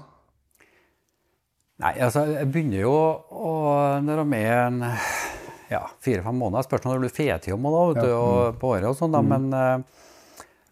[1.81, 3.53] Nei, altså, jeg begynner jo å
[4.01, 4.79] Når de er en
[5.69, 7.09] ja, fire-fem måneder Spørs når du
[7.43, 8.05] tid om det, ja.
[8.51, 8.59] mm.
[8.61, 9.21] på året og sånn, da.
[9.21, 9.33] Mm.
[9.33, 10.06] Men, eh,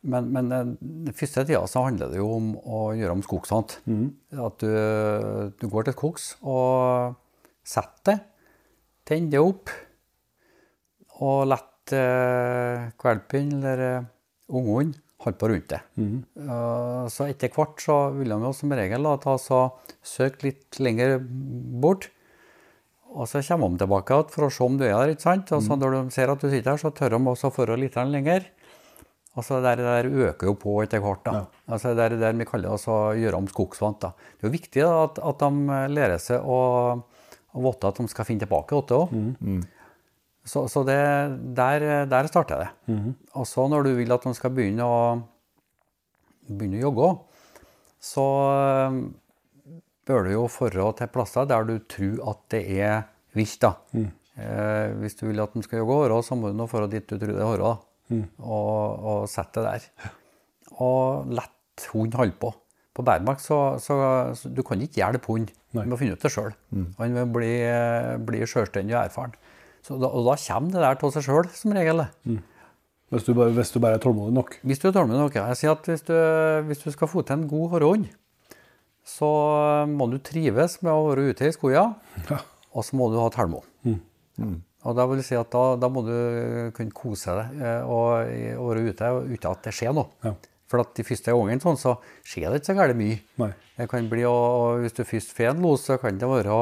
[0.06, 0.72] men, men, eh,
[1.10, 3.78] den første tida så handler det jo om å gjøre om skogshånd.
[3.90, 4.08] Mm.
[4.46, 4.72] At du,
[5.60, 7.16] du, går til et koks og
[7.66, 8.18] setter det,
[9.06, 9.74] tenner det opp
[11.26, 14.08] og lar eh, valpen eller uh,
[14.58, 14.96] unghund
[15.26, 15.80] holdt på rundt det.
[15.98, 16.18] Mm.
[16.38, 19.62] Uh, så etter hvert så vil de jo som regel da, ta så
[20.06, 21.18] søke litt lenger
[21.82, 22.10] bort.
[23.16, 25.14] Og så kommer de tilbake for å se om du er der.
[25.14, 25.52] ikke sant?
[25.56, 25.82] Og så mm.
[25.82, 28.50] når de ser at du sitter her, så tør de også å litt lenger.
[29.36, 31.24] Og så det der øker jo på etter hvert.
[31.26, 31.32] da.
[31.34, 31.46] Ja.
[31.76, 34.00] Altså Det er det vi kaller å gjøre om skogsvant.
[34.02, 34.14] da.
[34.38, 36.60] Det er jo viktig da, at, at de lærer seg å
[37.56, 39.12] vite at de skal finne tilbake åtte òg.
[40.46, 40.98] Så, så det,
[41.58, 42.70] der, der starter det.
[43.34, 44.98] Og så når du vil at de skal begynne å,
[46.48, 47.08] begynne å jogge,
[48.06, 49.00] så eh,
[50.06, 53.58] bør du jo forå til plasser der du tror at det er vilt.
[53.64, 53.74] da.
[54.38, 57.08] Eh, hvis du vil at de skal jogge hårå, så må du nå forå dit
[57.10, 57.74] du tror det er hårå.
[57.74, 57.92] da.
[58.12, 60.14] Og, og sette det der.
[60.84, 62.52] Og lett hund holde på.
[62.96, 63.96] På bærmark så, så,
[64.40, 65.50] så du kan ikke hjelpe hund.
[65.76, 66.54] Du må finne ut det sjøl.
[67.02, 67.54] Han vil bli,
[68.28, 69.34] bli sjølstendig og erfaren.
[69.86, 72.06] Så da, og da kommer det der av seg sjøl, som regel.
[72.26, 72.38] Mm.
[73.14, 74.56] Hvis du, hvis du bare er tålmodig nok.
[74.66, 75.44] Hvis du er tålmodig nok, ja.
[75.52, 76.16] Jeg sier at hvis du,
[76.70, 78.08] hvis du skal få til en god hårhund,
[79.06, 79.28] så
[79.92, 81.94] må du trives med å være ute i skogen,
[82.32, 82.40] Ja.
[82.74, 83.62] og så må du ha telmo.
[84.86, 86.16] Og da vil jeg si at da, da må du
[86.78, 88.30] kunne kose deg eh, og,
[88.62, 90.12] og være ute uten at det skjer noe.
[90.26, 90.36] Ja.
[90.70, 91.96] For at de første gangene sånn, så
[92.26, 93.22] skjer det ikke så gærent mye.
[93.42, 93.52] Nei.
[93.78, 96.60] Det kan bli, og, og Hvis du først får en los, så kan det være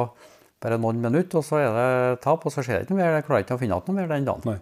[0.63, 3.17] bare noen minutter, og så er det tap, og så skjer det ikke noe mer.
[3.17, 4.61] Jeg klarer ikke å finne igjen noe mer den dagen.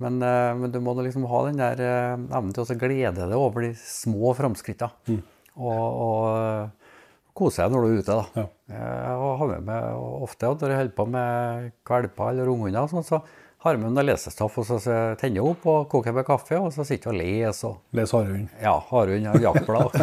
[0.00, 3.36] Men, eh, men du må liksom ha den der eh, evnen til å glede deg
[3.36, 5.18] over de små framskrittene.
[5.60, 6.94] Og, og eh,
[7.36, 8.16] kose deg når du er ute.
[8.16, 8.44] da.
[8.44, 8.46] Ja.
[8.70, 9.82] Jeg har med meg
[10.24, 13.18] ofte at når jeg holder på med valper eller unghunder, og sånn, så
[13.60, 14.78] har jeg med noe lesestoff, og så
[15.20, 17.66] tenner jeg opp og koker med kaffe, og så sitter jeg og leser.
[17.68, 18.46] og Les harehund.
[18.62, 19.90] ja, Harehund og jaktblad.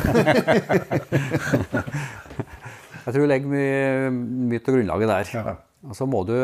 [3.08, 4.12] jeg tror det ligger mye,
[4.52, 5.34] mye til grunnlaget der.
[5.40, 5.56] Ja.
[5.88, 6.36] Og så må du,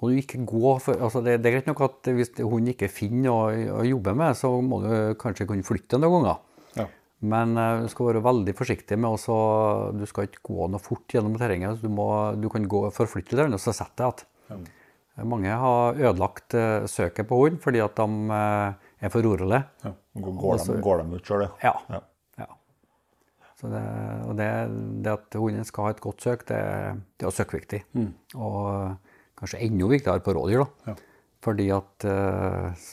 [0.00, 2.90] må du ikke gå for altså det, det er greit nok at hvis hunden ikke
[2.92, 6.38] finner noe å jobbe med, så må du kanskje kunne flytte noen ganger.
[7.20, 7.28] Ja.
[7.30, 9.34] Men eh, du skal være veldig forsiktig med også,
[9.98, 11.80] Du skal ikke gå noe fort gjennom terrenget.
[11.82, 12.06] Du, må,
[12.40, 14.68] du kan gå forflytte deg, og så sette deg igjen.
[15.28, 19.60] Mange har ødelagt eh, søket på hund fordi at de eh, er for rolige.
[19.84, 19.92] Ja.
[20.16, 21.50] Går, de, går de ut sjøl, ja.
[21.60, 21.74] Ja.
[21.92, 22.00] Ja.
[22.46, 22.48] ja.
[23.60, 23.84] Så det,
[24.24, 24.48] og det,
[25.04, 26.62] det at hunden skal ha et godt søk, det,
[27.20, 27.82] det er søkkviktig.
[28.40, 28.96] Og
[29.40, 30.64] kanskje enda viktigere på rådyr.
[30.64, 30.94] da.
[30.94, 30.96] Ja.
[31.40, 32.88] Fordi at eh,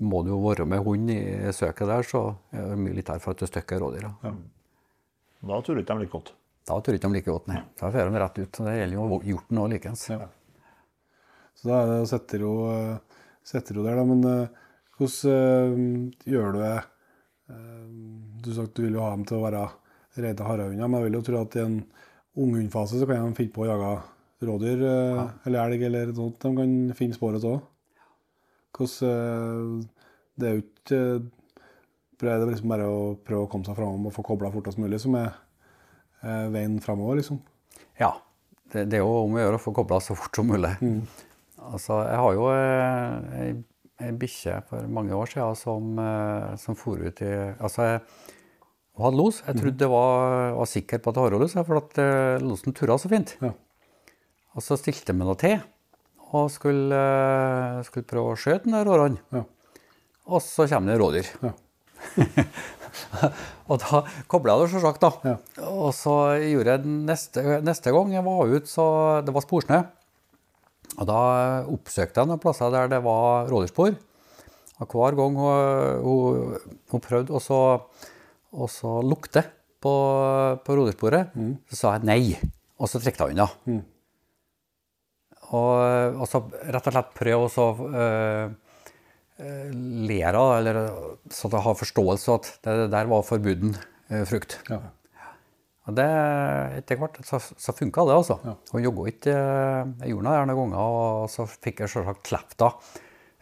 [0.00, 1.20] må du jo være med hund i
[1.52, 2.22] søket der, så
[2.54, 4.08] er det mye litt her for at du støkker rådyr.
[4.08, 4.32] da.
[5.44, 6.32] Da turer ikke de like godt.
[6.64, 7.60] Da tør ikke de like godt, nei.
[7.76, 8.60] Da får de rett ut.
[8.64, 10.06] Det gjelder jo hjorten òg likeens.
[10.08, 10.28] Ja.
[11.54, 12.52] Så da er det å sette ro,
[13.44, 14.06] sette ro der, da.
[14.08, 16.78] Men uh, hvordan uh, gjør du det?
[17.52, 17.84] Uh,
[18.44, 19.66] Du sa at du vil jo ha dem til å være
[20.20, 21.78] reine harehunder, men jeg vil jo tro at i en
[22.40, 23.92] unghundfase så kan de finne på å jage
[24.44, 25.28] rådyr ja.
[25.48, 26.40] eller elg eller noe sånt.
[26.42, 27.62] De kan finne sporet òg.
[28.74, 29.88] Hvordan eh,
[30.34, 31.00] Det er jo ikke
[32.20, 35.00] Det er liksom bare å prøve å komme seg fram og få kobla fortest mulig
[35.02, 35.30] som er
[36.22, 37.40] eh, veien framover, liksom.
[38.00, 38.14] Ja.
[38.72, 40.72] Det, det er jo om å gjøre å få kobla så fort som mulig.
[41.64, 43.50] Altså, jeg har jo eh, ei,
[44.04, 48.32] ei bikkje for mange år siden som, eh, som for ut i Altså, jeg,
[48.94, 49.42] hun hadde los.
[49.42, 52.76] Jeg trodde det var, var sikker på at det var los, for at eh, losen
[52.76, 53.36] turra så fint.
[53.42, 53.54] Ja.
[54.54, 55.58] Og så stilte jeg meg noe til
[56.32, 57.00] og skulle,
[57.86, 59.20] skulle prøve å skjøte den rårene.
[59.34, 59.44] Ja.
[60.32, 61.28] Og så kommer det rådyr.
[61.44, 61.52] Ja.
[63.70, 65.34] og da kobla jeg det selvsagt, da.
[65.34, 65.68] Ja.
[65.68, 68.86] Og så gjorde jeg neste, neste gang jeg var ute, så
[69.26, 69.82] det var sporsnø.
[70.94, 71.20] Og da
[71.72, 73.96] oppsøkte jeg noen plasser der det var rådyrspor.
[74.82, 77.60] Og hver gang hun, hun, hun prøvde å så,
[78.50, 79.44] å så lukte
[79.84, 79.94] på,
[80.64, 81.34] på rådyrsporet,
[81.70, 82.22] så sa jeg nei.
[82.80, 83.48] Og så trekte hun unna.
[85.54, 88.74] Og, og så rett og slett prøve å uh,
[90.08, 90.80] lære av, eller
[91.30, 94.60] så at jeg har forståelse at det der var forbuden øh, frukt.
[94.70, 94.78] Ja.
[95.84, 96.06] Og det,
[96.78, 98.38] etter hvert så, så funka det, altså.
[98.72, 102.70] Og jogga ikke Jeg gjorde det noen ganger, og så fikk jeg selvsagt klippet da.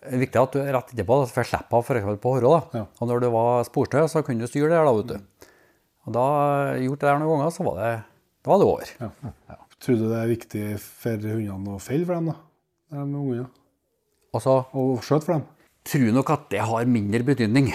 [0.03, 2.09] Det er viktig at du rett etterpå da, får slippe av f.eks.
[2.25, 2.49] på håret.
[2.49, 2.81] da.
[2.81, 2.87] Ja.
[2.99, 5.53] Og når det var sporsnø, så kunne du styre det her, da, vet du.
[6.03, 6.25] Og da
[6.83, 7.93] gjort det der noen ganger, så var det,
[8.43, 8.91] da var det over.
[8.99, 9.62] Ja.
[9.83, 12.37] Tror du det er viktig for hundene å felle for dem, da?
[12.93, 13.49] De er ungene.
[14.33, 15.49] Og så Og skjøte for dem?
[15.83, 17.73] tror nok at det har mindre betydning.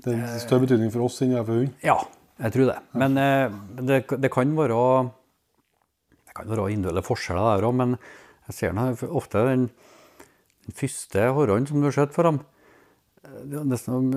[0.00, 1.74] Det er større betydning for oss enn det er for hund.
[1.84, 1.98] Ja,
[2.40, 2.78] jeg tror det.
[2.96, 3.52] Men eh,
[3.84, 4.78] det, det kan være
[6.30, 7.96] det kan være individuelle forskjeller der òg, men
[8.48, 9.66] jeg ser ofte den,
[10.64, 12.40] den første hårhånden som du har skjøt for dem.
[13.26, 14.08] Eh, det er nesten,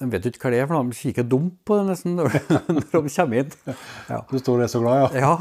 [0.00, 2.36] De vet jo ikke hva det er, for de kikker dumt på det nesten når,
[2.74, 3.54] når de kommer inn.
[4.10, 4.20] Ja.
[4.30, 5.22] Du står der så glad, ja.
[5.24, 5.32] Ja.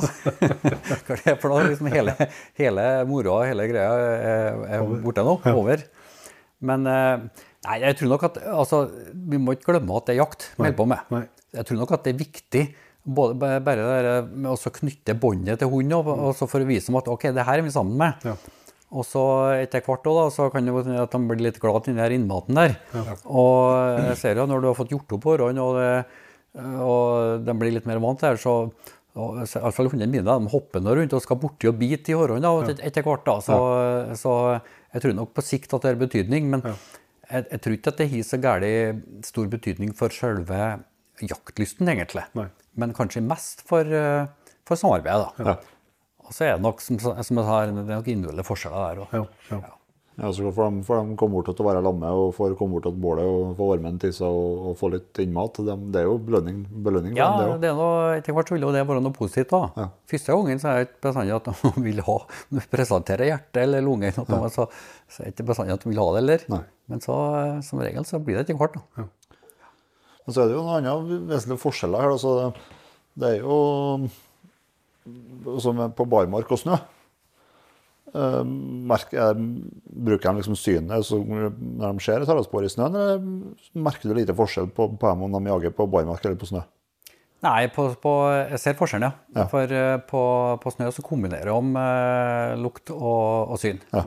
[1.06, 1.68] Hva er det for noe?
[1.70, 2.16] Liksom hele,
[2.60, 5.38] hele moroa, hele greia er, er borte nå.
[5.54, 5.86] Over.
[6.66, 10.22] Men eh, nei, jeg tror nok at altså, Vi må ikke glemme at det er
[10.24, 11.14] jakt vi holder på med.
[11.14, 11.26] Nei.
[11.56, 12.64] Jeg tror nok at det er viktig
[13.06, 16.90] både, bare det der med å knytte båndet til hunden og, og for å vise
[16.90, 18.26] dem at ok, det her er vi sammen med.
[18.26, 18.36] Ja.
[18.96, 19.22] Og så
[19.60, 21.98] etter hvert også, da, så kan det hende at de blir litt glad i den
[22.00, 22.76] der innmaten der.
[23.28, 26.06] Og jeg ser jo når du har fått gjort opp hårene og, det-
[26.80, 28.56] og de blir litt mer vant til det, så
[29.16, 32.82] Iallfall hundene mine de hopper nå rundt og skal borti og bite i hårene et,
[32.90, 33.24] etter hvert.
[33.28, 33.60] da, så,
[34.20, 34.34] så
[34.96, 36.50] jeg tror nok på sikt at det har betydning.
[36.52, 36.64] Men
[37.32, 40.60] jeg, jeg tror ikke at det har så gærent stor betydning for selve
[41.24, 42.26] jaktlysten, egentlig.
[42.36, 42.48] Nei.
[42.76, 44.28] Men kanskje mest for, eh,
[44.68, 45.32] for samarbeidet.
[45.40, 45.56] da.
[46.26, 49.02] Og så er det nok som, som jeg har, det er nok individuelle forskjeller der
[49.06, 49.18] òg.
[49.52, 49.74] Ja, ja.
[50.16, 52.78] Ja, så får de, får de komme bort til å være lamme og får komme
[52.78, 55.58] bort til bålet og få varmen til seg og, og få litt innmat.
[55.68, 58.56] De, det er jo belønning, belønning Ja, dem, det det er noe, etter hvert så
[58.56, 59.52] vil jo det være noe positivt.
[59.52, 59.60] da.
[59.76, 59.88] Ja.
[60.14, 62.16] Første gangen så er det ikke bestandig at de vil ha,
[62.72, 64.16] presentere hjertet eller lungen.
[64.24, 64.70] at de- Så,
[65.12, 66.48] så er det ikke bestandig at de vil ha det heller.
[66.88, 67.18] Men så,
[67.68, 68.80] som regel så blir det etter hvert.
[68.80, 69.10] da.
[70.24, 72.16] Men så er det jo noen andre vesentlige forskjeller her.
[72.16, 72.54] Altså,
[73.20, 73.60] det er jo
[75.64, 76.78] som er på barmark og snø.
[78.16, 78.46] Merker,
[78.88, 79.36] merk, er,
[80.08, 84.36] bruker de liksom synet når de ser et haraldspor i snøen, eller merker du lite
[84.38, 86.62] forskjell på, på dem om de jager på barmark eller på snø?
[87.44, 88.12] Nei, på, på,
[88.54, 89.42] jeg ser forskjellen, ja.
[89.42, 89.48] Ja.
[89.52, 90.22] For eh, på,
[90.62, 93.82] på snø så kombinerer de eh, lukt og, og syn.
[93.94, 94.06] Ja.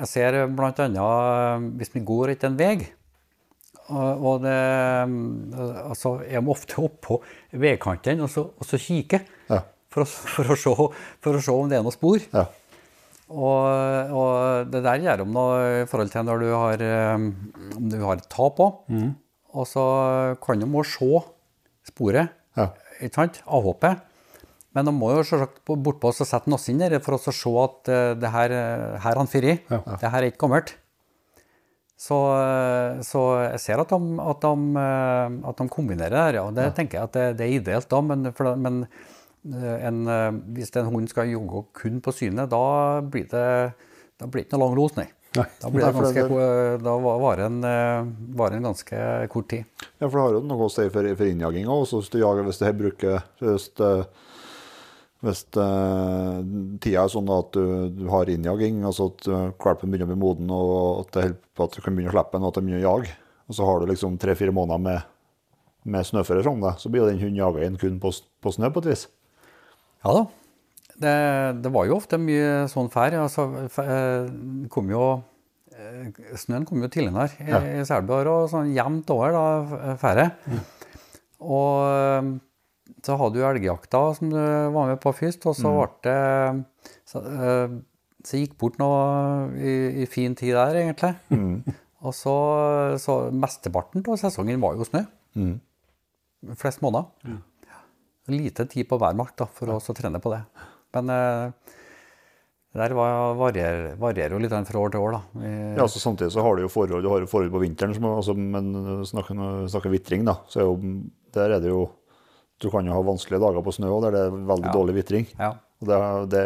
[0.00, 2.74] Jeg ser annet eh, hvis vi går etter en vei,
[3.90, 7.20] og, og det, eh, altså, Jeg må ofte oppå
[7.52, 9.22] veikanten og, og så kikke.
[9.50, 9.62] Ja.
[9.90, 10.72] For, å, for, å se,
[11.24, 12.22] for å se om det er noen spor.
[12.34, 12.46] Ja.
[13.30, 17.26] Og, og det der gjør om noe i forhold til når du har, eh,
[17.78, 18.80] om du har et tap òg.
[19.54, 19.84] Og så
[20.42, 21.10] kan de må se
[21.90, 22.68] sporet, Ja.
[23.00, 23.38] ikke sant?
[23.46, 24.02] Avhoppet.
[24.74, 27.90] Men de må jo selvsagt bortpå og sette noe inn der for å se at
[27.90, 29.58] eh, det her, eh, her er han fyrer.
[29.58, 29.80] i.
[29.98, 30.74] Det her er ikke gammelt.
[32.00, 32.16] Så,
[33.04, 34.84] så jeg ser at de, at de,
[35.50, 36.44] at de kombinerer det her, ja.
[36.56, 38.78] Det tenker jeg at det, det er ideelt da, men, for, men
[39.44, 43.72] en, eh, hvis en hund skal jogge kun på synet, da blir det,
[44.20, 45.08] da blir det ikke noe lang los, nei.
[45.38, 45.46] Nei.
[45.62, 46.24] Da, blir det ganske,
[46.82, 49.68] da varer en, eh, varer en ganske kort tid.
[50.00, 52.42] Ja, for det har jo noe å si for, for innjaging også, Hvis du jager,
[52.48, 53.68] hvis du bruker Hvis,
[55.20, 56.40] hvis uh,
[56.80, 59.28] tida er sånn at du, du har innjaging, altså at
[59.60, 61.24] valpen begynner å bli moden, og at det
[61.60, 63.14] at du kan begynne å slippe den, og at den begynner å jage,
[63.46, 65.14] og så har du liksom tre-fire måneder med,
[65.84, 68.72] med snøføre fram deg, så blir jo den hunden jaga inn kun på, på snø
[68.72, 69.04] på et vis.
[70.04, 70.22] Ja da.
[71.00, 71.14] Det,
[71.64, 73.14] det var jo ofte mye sånn fær.
[73.22, 73.46] Altså,
[73.80, 74.26] eh,
[74.72, 75.04] kom jo,
[75.72, 76.10] eh,
[76.40, 79.44] snøen kom jo tidligere i, i Selbjørg og sånn jevnt over da,
[80.00, 80.36] færet.
[81.40, 82.30] Og eh,
[83.06, 86.64] så hadde du elgjakta som du var med på først, og så ble det
[87.08, 87.78] så, eh,
[88.28, 91.14] så gikk bort noe i, i fin tid der, egentlig.
[92.04, 92.34] Og så,
[93.00, 95.02] så mesteparten av sesongen var jo snø.
[96.60, 97.08] Flest måneder.
[98.30, 100.40] Lite tid på hver mark da, for å trene på det.
[100.94, 101.52] Men eh,
[102.72, 105.12] det der var- varierer, varierer jo litt fra år til år.
[105.12, 105.22] da.
[105.34, 107.94] Vi- Ja, altså Samtidig så har du jo forhold, du har jo forhold på vinteren,
[107.94, 108.72] som, altså, men
[109.04, 109.34] snakker,
[109.68, 110.76] snakker vitring, da, så er jo,
[111.32, 111.90] der er det jo
[112.60, 114.72] Du kan jo ha vanskelige dager på snø òg, der det er veldig Ja.
[114.72, 115.26] dårlig vitring.
[115.38, 115.54] Ja.
[115.80, 116.42] Det, det,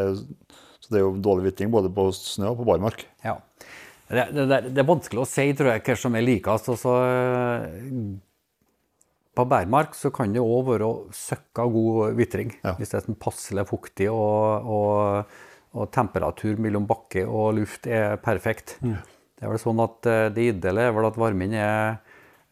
[0.78, 3.04] så det er jo dårlig vitring både på snø og på barmark.
[3.24, 3.34] Ja.
[4.08, 6.68] Det, det, det, er vanskelig å si, tror jeg, hva som er likest.
[6.70, 8.14] Altså, eh,
[9.34, 12.54] på bærmark så kan det òg være søkka god vitring.
[12.62, 12.74] Ja.
[12.78, 15.34] Hvis det er sånn passelig fuktig og, og,
[15.74, 18.78] og temperatur mellom bakke og luft er perfekt.
[19.34, 21.96] Det er vel sånn at eh, det ideelle er vel at varmen er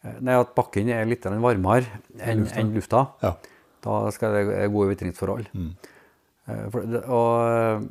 [0.03, 3.05] eh, Nei, at bakken er litt varmere enn enn lufta.
[3.23, 3.37] Ja.
[3.83, 5.47] Da skal det være gode vitringsforhold.
[5.55, 5.71] Mm.
[6.71, 7.87] for Og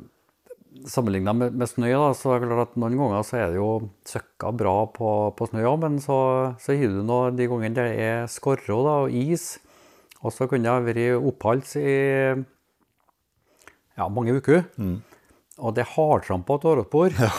[0.90, 3.58] sammenligna med, med snø, da, så er det klart at noen ganger så er det
[3.60, 3.68] jo
[4.08, 6.16] søkka bra på, på snø, òg, men så,
[6.62, 9.56] så har du nå de gangene det er skorre da, og is,
[10.22, 11.92] og så kan det ha vært oppholds i
[13.98, 14.64] ja, mange uker.
[15.62, 16.84] Og det er hardtrampa til
[17.18, 17.30] Ja.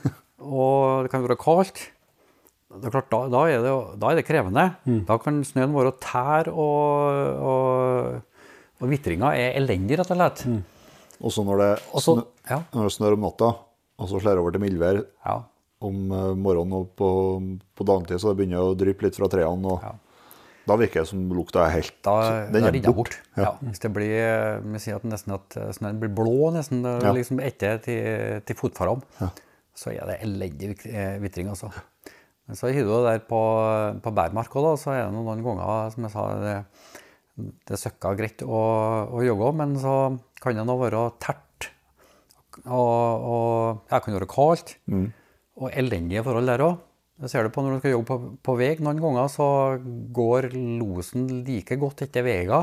[0.40, 1.90] og det kan være kaldt.
[2.70, 4.64] Det er klart, da, da, er det, da er det krevende.
[5.08, 8.44] Da kan snøen være tær, og, og,
[8.80, 10.44] og vitringa er elendig, rett og slett.
[11.20, 11.60] Og så når
[12.74, 13.50] når det snør om natta,
[14.00, 15.42] og så slår over til mildvær Ja.
[15.82, 17.08] om eh, morgenen og på,
[17.76, 19.92] på dagtid, så det begynner å dryppe litt fra trærne, og Ja.
[20.66, 22.96] da virker det som lukta er helt Da, Den er jeg bort.
[22.96, 23.18] bort.
[23.36, 23.52] Ja.
[23.64, 26.82] Hvis det blir, vi sier at nesten at snøen blir blå nesten,
[27.14, 29.02] liksom etter til, til fotforhold,
[29.74, 31.70] så er det elendig eh, vitring, altså.
[32.46, 33.40] Men så har du det der på,
[34.02, 36.56] på bærmark òg, så er det noen ganger, som jeg sa, det,
[37.36, 38.60] det søkker greit å,
[39.16, 39.94] å jogge, men så
[40.42, 41.70] kan det nå være tært,
[42.66, 44.74] og, og ja, det kan være kaldt,
[45.60, 46.86] og elendige forhold der også.
[47.20, 48.16] Det ser du på når du skal jogge på,
[48.48, 48.70] på vei.
[48.80, 49.46] Noen ganger så
[50.16, 50.46] går
[50.80, 52.62] losen like godt etter veiga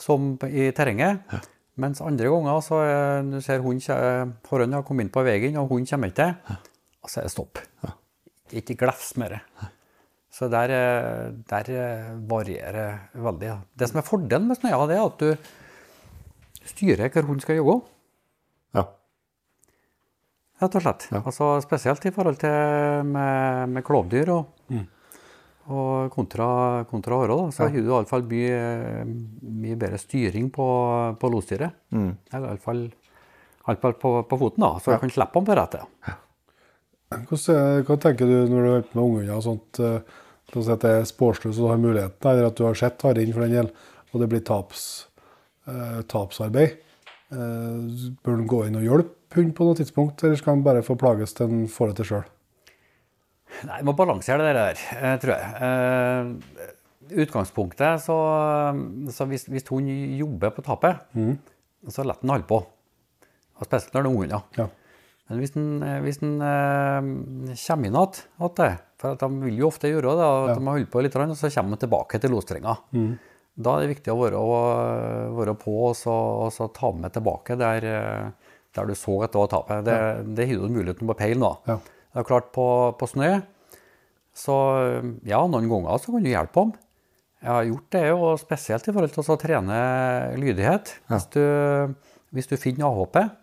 [0.00, 1.28] som i terrenget.
[1.76, 5.58] Mens andre ganger så er, du ser hun kje- foran har kommet inn på veien,
[5.60, 6.30] og hun kommer ikke,
[7.04, 7.60] og så er det stopp.
[8.56, 9.42] Ikke glefs med det.
[10.36, 11.68] Så der, eh, der
[12.28, 12.76] varierer
[13.14, 13.46] det veldig.
[13.48, 13.58] Ja.
[13.80, 15.52] Det som er fordelen med snøya, det er at du,
[16.66, 17.78] styrer hvor hunden skal jogge.
[18.76, 18.82] Ja.
[20.60, 21.06] Rett og slett.
[21.22, 24.74] Altså, spesielt i forhold til med, med klovdyr og,
[25.72, 28.60] og kontra, kontra åra, Så har du iallfall mye,
[29.42, 30.66] mye bedre styring på,
[31.20, 31.72] på losdyret.
[32.32, 32.86] Eller iallfall
[33.66, 35.88] på, på foten, da, så du kan slippe ham på rettet.
[37.10, 39.80] Hvordan, er- hva tenker du når du er ute med unghunder og sånt?
[40.48, 42.64] Eh, La oss si at det er sporsløs og du har muligheten, eller at du
[42.66, 43.70] har sett haren for den del,
[44.12, 45.08] og det blir taps,
[45.66, 46.78] eh, tapsarbeid.
[47.32, 50.86] Eh, bør han gå inn og hjelpe hunden på noe tidspunkt, eller skal han bare
[50.86, 52.24] få plages til han får det til sjøl?
[53.66, 55.44] Nei, du må balansere det der, eh, tror jeg.
[55.66, 56.72] Eh,
[57.26, 58.16] utgangspunktet, så,
[59.14, 59.86] så hvis, hvis hun
[60.18, 61.04] jobber på tapet,
[61.88, 62.62] så lar han holde på.
[63.56, 64.42] Og spesielt når det er unghunder.
[64.58, 64.66] Ja.
[65.28, 69.70] Men hvis den, eh, hvis den eh, kommer inn igjen, for at de vil jo
[69.70, 72.32] ofte gjøre det, at de har holdt på litt, og så kommer de tilbake til
[72.32, 72.76] losstrenga.
[73.56, 74.40] Da er det viktig å være,
[75.36, 76.14] være på og så,
[76.46, 77.86] og så ta med tilbake der,
[78.76, 79.84] der du så at det var tapet.
[79.86, 79.98] Det,
[80.36, 81.52] det har du muligheten på peil nå.
[81.68, 81.78] Ja.
[81.80, 82.66] Det er klart, på,
[82.96, 83.30] på snø,
[84.36, 84.56] så
[85.24, 86.74] ja, noen ganger så kan du hjelpe ham.
[87.40, 89.80] Jeg har gjort det, og spesielt i forhold til å trene
[90.40, 90.94] lydighet.
[91.12, 91.42] Hvis, du,
[92.36, 93.36] hvis du finner avhoppet,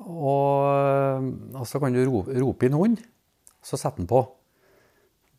[0.00, 3.02] og, og så kan du ro, rope inn hund,
[3.64, 4.24] så setter den på.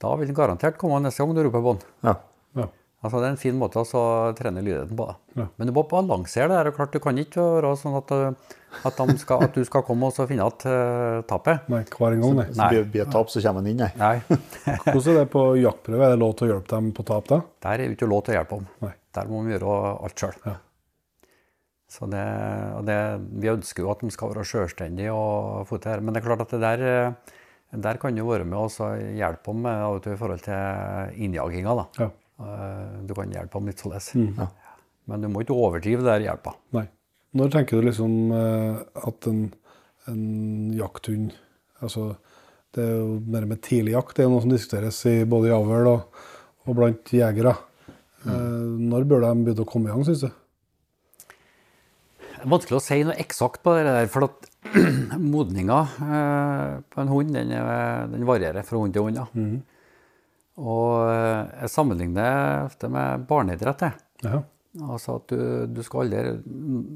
[0.01, 1.89] Da vil den garantert komme neste gang du roper på den.
[2.07, 2.15] Ja.
[2.57, 2.67] Ja.
[3.01, 4.01] Altså, det er en fin måte å så
[4.37, 5.07] trene lydigheten på.
[5.37, 5.47] Ja.
[5.57, 6.57] Men du må balansere det.
[6.59, 9.65] her, og klart Du kan ikke være sånn at, uh, at, de skal, at du
[9.65, 11.65] skal komme og så finne igjen uh, tapet.
[11.73, 12.47] Nei, hver en gang, nei.
[12.59, 12.69] Nei.
[12.73, 13.89] Blir blir det tap, så kommer han inn, nei.
[13.97, 14.41] Nei,
[14.91, 16.05] Hvordan er det på jaktprøve?
[16.05, 17.41] Er det lov til å hjelpe dem på tap da?
[17.65, 18.69] der er det ikke lov til å hjelpe dem.
[18.85, 18.93] Nei.
[19.17, 20.37] Der må vi gjøre alt sjøl.
[20.45, 20.59] Ja.
[21.91, 22.23] Så det,
[22.87, 22.97] det,
[23.43, 26.05] vi ønsker jo at de skal være selvstendige og få til det.
[26.05, 27.39] Men det er klart at det der, eh,
[27.71, 31.21] der kan du være med og hjelpe ham med, av og til i forhold til
[31.23, 31.75] innjaginga.
[32.01, 32.09] Ja.
[32.43, 34.09] Eh, Du kan hjelpe ham litt således.
[34.15, 34.41] Mm.
[35.07, 36.55] Men du må ikke overdrive der hjelpa.
[36.75, 36.87] Nei.
[37.37, 39.45] Når tenker du liksom eh, at en,
[40.11, 41.31] en jakthund
[41.79, 42.17] altså,
[42.75, 44.17] Det er jo mer med tidlig jakt.
[44.17, 46.21] Det er noe som diskuteres i både i avl og,
[46.67, 47.55] og blant jegere.
[48.21, 48.77] Mm.
[48.91, 50.27] når bør de begynne å komme i gang, syns du?
[52.35, 54.50] Det vanskelig å si noe eksakt på det der, for at
[55.17, 57.53] modninga eh, på en hund den,
[58.13, 59.17] den varierer fra hund til hund.
[59.17, 59.27] Ja.
[60.61, 63.87] Og eh, jeg sammenligner ofte med barneidrett.
[64.25, 64.43] Ja.
[64.87, 66.19] Altså at du, du skal aldri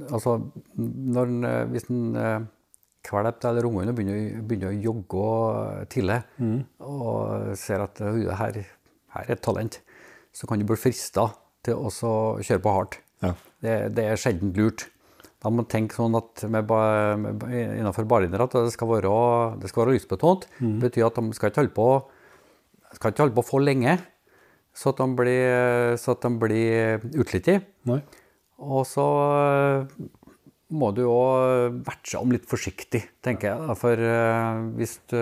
[0.08, 0.38] Altså
[0.78, 2.50] når, eh, hvis en
[3.06, 5.26] kvalp eller unghund begynner, begynner å jogge
[5.94, 6.22] tidlig
[6.82, 8.62] og ser at her,
[9.14, 9.78] her er et talent,
[10.34, 11.28] så kan du bli frista
[11.66, 11.92] til å
[12.42, 12.98] kjøre på hardt.
[13.22, 13.36] Ja.
[13.62, 14.88] Det, det er sjelden lurt.
[15.46, 16.72] Da må man tenke sånn at med,
[17.22, 19.12] med, innenfor barlinjer at det skal være,
[19.62, 20.48] det skal være lystbetont.
[20.58, 21.90] Det betyr at de skal ikke holde på,
[22.98, 23.94] skal ikke holde på for lenge,
[24.74, 27.52] så at de blir, så at de blir utslitt.
[28.66, 29.06] Og så
[29.38, 29.96] eh,
[30.74, 31.16] må du jo
[31.86, 33.78] vertse om litt forsiktig, tenker jeg.
[33.78, 35.20] For eh, hvis du,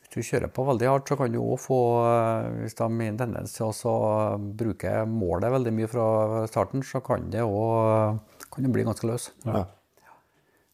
[0.00, 3.08] hvis du kjører på veldig hardt, så kan du òg få eh, Hvis de har
[3.10, 3.96] en tendens til å
[4.40, 6.06] bruke målet veldig mye fra
[6.48, 8.22] starten, så kan det òg
[8.54, 9.28] kan du bli ganske løs.
[9.44, 9.64] Ja.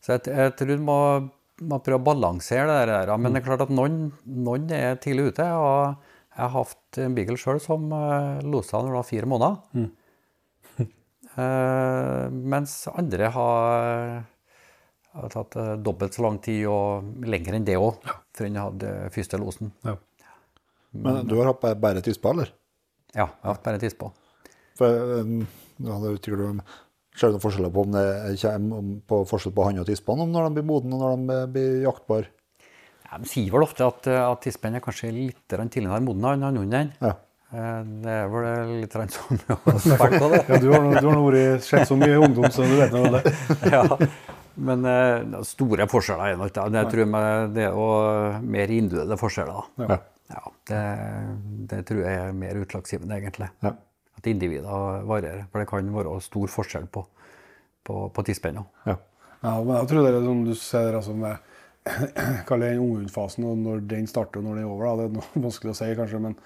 [0.00, 0.98] Så jeg, jeg tror du må,
[1.70, 3.12] må prøve å balansere det der.
[3.20, 5.44] Men det er klart at noen, noen er tidlig ute.
[5.56, 5.96] og
[6.30, 9.90] Jeg har hatt en beagle sjøl som uh, losa når det var fire måneder.
[11.30, 14.24] Eh, mens andre har,
[15.14, 18.00] har tatt eh, dobbelt så lang tid og lenger enn det òg,
[18.34, 19.70] før en hadde første losen.
[19.86, 19.94] Ja.
[20.90, 22.50] Men du har hatt bare- tispa, eller?
[23.14, 24.10] Ja, jeg har hatt bare tispa.
[24.80, 25.46] For um,
[25.78, 26.16] ja, det
[27.18, 28.04] Ser du noen forskjeller på om det
[28.40, 31.34] kommer på forskjell på han og tispene om når de blir modne og når de
[31.40, 32.28] eh, blir jaktbare?
[33.10, 36.60] Ja, de sier vel ofte at, eh, at tispen er kanskje litt tidligere moden enn
[36.62, 36.92] hunden.
[37.02, 37.16] Ja.
[37.50, 40.42] Eh, Det er vel litt sånn å spørre på det.
[40.46, 43.34] Ja, du har du har vært- sett så mye ungdom, så du vet nå det.
[43.74, 43.82] ja.
[44.60, 44.82] Men
[45.46, 46.64] store forskjeller er nok det.
[46.78, 49.68] Jeg tror det er mer individuelle forskjeller.
[49.82, 49.98] Ja.
[50.30, 50.80] Ja, det,
[51.70, 53.48] det tror jeg er mer utslagsgivende, egentlig.
[53.66, 53.72] Ja.
[54.20, 55.46] At individer varierer.
[55.50, 57.06] For det kan være stor forskjell på,
[57.88, 58.66] på, på tidsspenna.
[58.84, 58.98] Ja.
[59.40, 61.46] Ja, men jeg tror det er som du ser altså med
[62.48, 64.84] Kall det unghundfasen, og når den starter og når den er over.
[64.84, 64.92] Da.
[64.98, 66.36] Det er noe vanskelig å si, kanskje, men,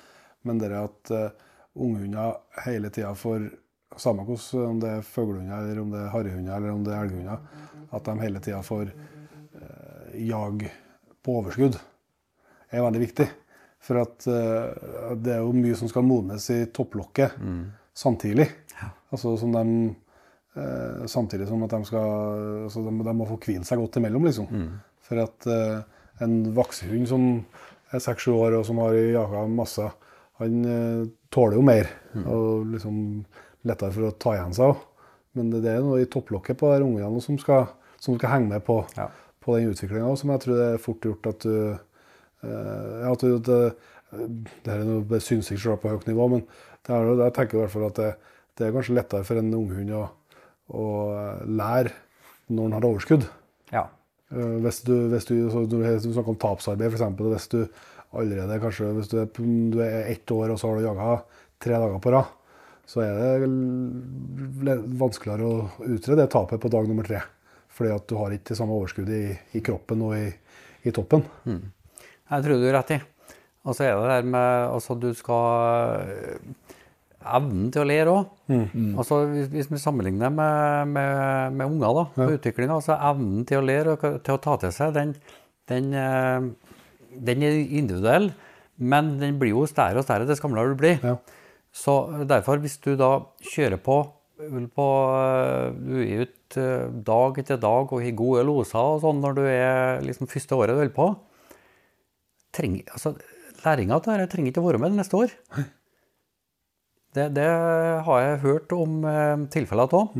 [0.46, 2.38] men det er at uh, unghunder
[2.68, 3.50] hele tida får
[3.94, 7.42] Samme om det er fuglehunder, eller om det er harrehunder eller om det er elghunder,
[7.94, 10.64] at de hele tida får uh, jag
[11.22, 11.78] på overskudd,
[12.74, 13.28] er veldig viktig.
[13.84, 17.36] For at uh, det er jo mye som skal modnes i topplokket
[17.94, 18.46] samtidig.
[19.12, 19.64] Altså som de
[20.56, 24.24] uh, samtidig som at de skal altså de, de må få hvile seg godt imellom,
[24.24, 24.48] liksom.
[25.04, 25.82] For at uh,
[26.24, 27.28] en vaksehund som
[27.94, 29.84] er seks-sju år og som har jaga masse,
[30.40, 31.86] han eh, tåler jo mer.
[32.26, 32.96] Og liksom
[33.68, 34.80] lettere for å ta igjen seg òg.
[35.34, 37.68] men det er noe i topplokket på de ungene som skal,
[38.02, 39.08] som skal henge med på, Ja.
[39.42, 41.78] på den utviklinga, som jeg tror det er fort gjort at du
[42.44, 43.60] eh, ja, at du, det,
[44.64, 46.44] det her er noe synsing selv på høyt nivå, men
[46.84, 48.12] det er, jeg tenker i hvert fall at det,
[48.58, 50.04] det er kanskje lettere for en unghund å,
[50.70, 50.86] å
[51.48, 51.94] lære
[52.52, 53.26] når den har overskudd.
[53.72, 53.88] Ja.
[54.30, 57.04] Eh, Hvis du, hvis du, så du, snakker om tapsarbeid, f.eks.
[57.18, 57.60] Hvis du
[58.14, 61.12] allerede kanskje, hvis du er, du er ett år og så har du jaga
[61.64, 62.32] tre dager på rad,
[62.86, 67.22] så er det vanskeligere å utrede det tapet på dag nummer tre.
[67.74, 70.28] Fordi at du har ikke det samme overskuddet i, i kroppen og i,
[70.84, 71.24] i toppen.
[72.30, 73.00] Jeg tror du har rett i.
[73.64, 76.08] Og så er det der med altså du skal
[77.24, 78.32] Evnen til å lære òg.
[79.00, 83.62] Altså, hvis, hvis vi sammenligner med, med, med unger da, på utviklinga, så evnen til
[83.62, 85.14] å lære og til å ta til seg, den,
[85.72, 86.50] den, eh,
[87.30, 88.28] den er individuell.
[88.76, 91.00] Men den blir jo større og større dess gamlere du blir.
[91.00, 91.16] Ja.
[91.74, 91.96] Så
[92.28, 93.14] derfor, hvis du da
[93.54, 94.02] kjører på,
[94.76, 99.22] på eh, Du er ute eh, dag etter dag og har gode loser og sånn
[99.22, 101.06] når du er liksom første året du holder på
[102.54, 103.16] trenger, altså,
[103.64, 105.30] Læringa av dette trenger ikke å være med neste år.
[107.16, 107.46] Det, det
[108.04, 110.18] har jeg hørt om eh, tilfeller av.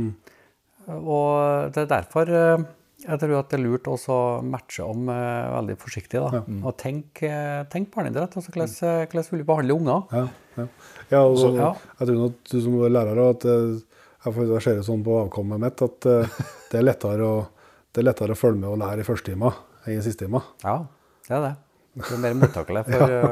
[0.94, 2.64] Og det er derfor eh,
[3.04, 6.22] jeg tror at det er lurt å matche om eh, veldig forsiktig.
[6.22, 6.40] Da.
[6.64, 8.36] Og tenk, eh, tenk barneidrett.
[8.38, 10.06] Altså, hvordan, eh, hvordan vil du behandle unger?
[10.14, 10.22] Ja,
[10.56, 10.66] ja.
[11.10, 11.74] ja, og så, Ja.
[11.98, 13.82] Jeg tror at du som lærer at eh,
[14.24, 16.08] jeg, ser det sånn på avkommet mitt at
[16.70, 17.36] det, er lettere å,
[17.92, 20.48] det er lettere å følge med og lære i første timer enn i siste timer.
[20.64, 20.78] Ja,
[21.28, 21.54] det er det.
[21.94, 23.22] Det er mer mottakelig for ja,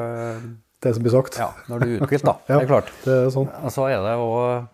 [0.83, 1.37] Det som blir sagt.
[1.39, 2.35] ja, når du er uthvilt, da.
[2.51, 2.57] Ja.
[2.59, 2.93] Det er klart.
[3.05, 3.49] Det er sånn.
[3.63, 4.69] Og så er det òg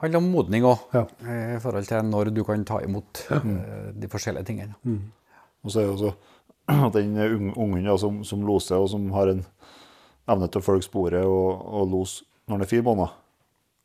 [0.00, 1.02] handler om modning òg, Ja.
[1.28, 4.74] i forhold til når du kan ta imot eh, de forskjellige tingene.
[5.64, 6.12] Og så er det jo så
[6.86, 9.42] at den ung- ungen da, som, som loser, og som har en
[10.30, 13.12] evne til å følge sporet og, og lose når han er fire måneder,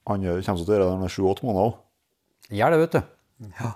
[0.07, 1.75] han kommer til å gjøre det når han er sju-åtte måneder òg.
[2.55, 3.49] Gjør det, vet du.
[3.59, 3.71] Ja.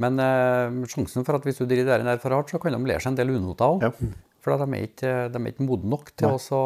[0.00, 2.80] Men eh, sjansen for at hvis du driver det der for hardt, så kan de
[2.88, 3.84] lære seg en del unoter òg.
[3.88, 3.90] Ja.
[4.40, 6.60] For de er ikke, de er ikke modne nok til, å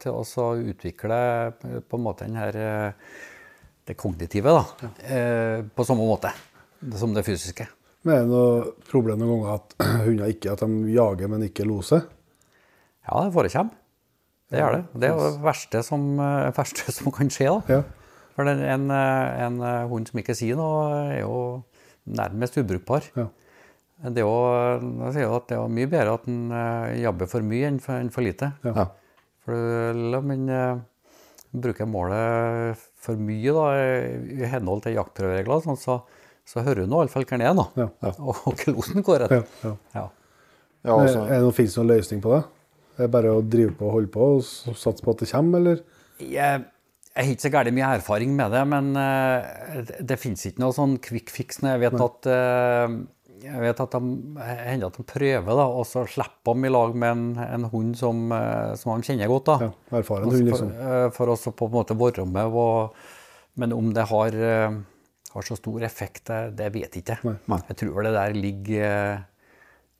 [0.00, 3.14] til å utvikle eh, på en måte den her eh,
[3.84, 6.32] det kognitive da, eh, på samme måte
[6.96, 7.66] som det fysiske.
[8.04, 9.76] Men er det noe problem noen ganger at
[10.06, 12.04] hunder ikke at de jager, men ikke loser?
[13.04, 13.80] Ja, det forekommer.
[14.52, 14.82] Det gjør det.
[15.00, 17.48] Det er det verste som, eh, verste som kan skje.
[17.48, 17.78] da.
[17.80, 18.26] Ja.
[18.34, 19.60] For en, en
[19.92, 21.36] hund som ikke sier noe, er jo
[22.04, 23.06] nærmest ubrukbar.
[23.14, 23.28] Ja.
[24.02, 24.38] Det er jo,
[25.06, 28.00] jeg sier at det er mye bedre at en eh, jobber for mye enn for,
[28.02, 28.50] enn for lite.
[28.66, 28.88] Ja.
[29.44, 30.50] For la en
[31.54, 36.00] bruke målet for mye da, i i henhold til jaktprøveregler, sånn, så,
[36.48, 37.66] så hører du nå iallfall hvor den er, da.
[37.78, 37.88] Ja.
[38.08, 38.12] ja.
[38.18, 39.74] og hva losen går Ja, ja.
[39.94, 40.04] Ja.
[40.84, 42.42] Ja, altså, er det noe, Fins noen løsning på det?
[42.94, 45.62] Det Er bare å drive på og holde på og satse på at det kommer,
[45.62, 45.80] eller?
[46.20, 46.66] Jeg,
[47.14, 50.62] jeg har ikke så gærent mye erfaring med det, men uh, det, det finnes ikke
[50.62, 51.62] noe sånn quick fix.
[51.62, 52.98] når Jeg vet at eh,
[53.44, 56.96] jeg vet at de hender at de prøver, da, og så slipper de i lag
[56.96, 59.50] med en, en hund som, eh, som de kjenner godt.
[59.50, 59.68] da.
[59.68, 60.72] Ja, erfaren Altså hund, liksom.
[60.72, 62.58] For, for å på en måte være med.
[62.64, 63.06] Og,
[63.60, 64.80] men om det har, eh,
[65.34, 67.20] har så stor effekt, det, vet jeg ikke.
[67.28, 67.36] Nei.
[67.52, 67.60] Nei.
[67.70, 69.24] Jeg tror vel det der ligger eh,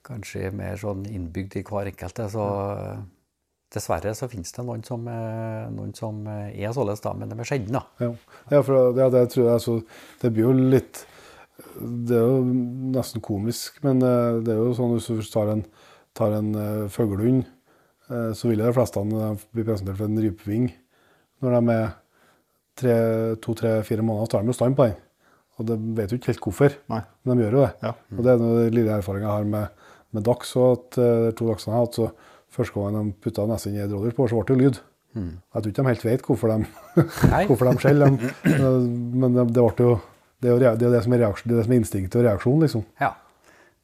[0.05, 2.29] kanskje mer sånn innbygd i hver enkelte.
[2.33, 2.45] Så
[2.75, 3.03] eh,
[3.75, 7.39] dessverre så finnes det noen som, eh, noen som eh, er således, da, men de
[7.41, 7.83] er sjeldne.
[8.03, 8.12] Ja,
[8.53, 9.81] ja for det, det tror jeg så
[10.23, 11.05] Det blir jo litt
[11.55, 12.40] Det er jo
[12.94, 15.62] nesten komisk, men eh, det er jo sånn hvis du tar en,
[16.16, 17.44] tar en uh, fuglehund,
[18.10, 19.02] eh, så vil jo de fleste
[19.55, 20.68] bli presentert for en rypeving
[21.44, 21.76] Når de
[22.90, 24.97] er to-tre-fire måneder, så tar de jo stand på den.
[25.59, 27.02] Og de vet jo ikke helt hvorfor, Nei.
[27.22, 27.72] men de gjør jo det.
[27.85, 27.93] Ja.
[28.16, 29.85] Og det er noe lille erfaringa jeg har med,
[30.16, 33.47] med dags, og at de to dagsene jeg har hatt, så første gangen de putta
[33.47, 34.81] nesen i et rådyr på, så ble det jo lyd.
[35.14, 36.56] Jeg tror ikke de helt vet hvorfor de,
[37.48, 38.16] hvorfor de skjeller.
[39.20, 39.94] Men det, det, ble jo,
[40.45, 42.19] det, er jo, det er det som er, reaksjon, det er det som er instinktet
[42.21, 42.85] og reaksjonen, liksom.
[43.01, 43.12] Ja.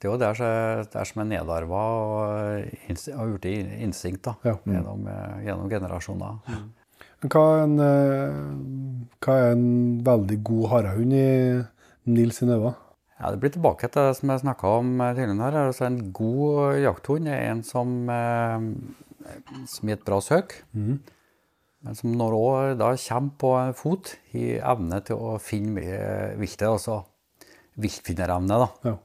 [0.01, 2.21] Det er jo det som- som er nedarva og
[3.17, 4.55] har blitt instinkt da, Ja.
[4.67, 6.39] gjennom, eh, gjennom generasjoner.
[7.21, 11.65] Men hva er en, eh, hva er en veldig god harehund i
[12.07, 12.75] Nils sine øyne?
[13.21, 15.51] Ja, Det blir tilbake til det som jeg snakka om eh, tidligere.
[15.53, 15.67] her.
[15.69, 18.07] Altså En god jakthund er en som,
[19.67, 20.63] som gir et bra søk.
[21.81, 26.01] Men som når òg da kommer på fot i evne til å finne mye
[26.41, 27.01] viltet, altså
[27.81, 28.59] viltfinnerevne.
[28.61, 28.69] da.
[28.91, 28.97] Ja.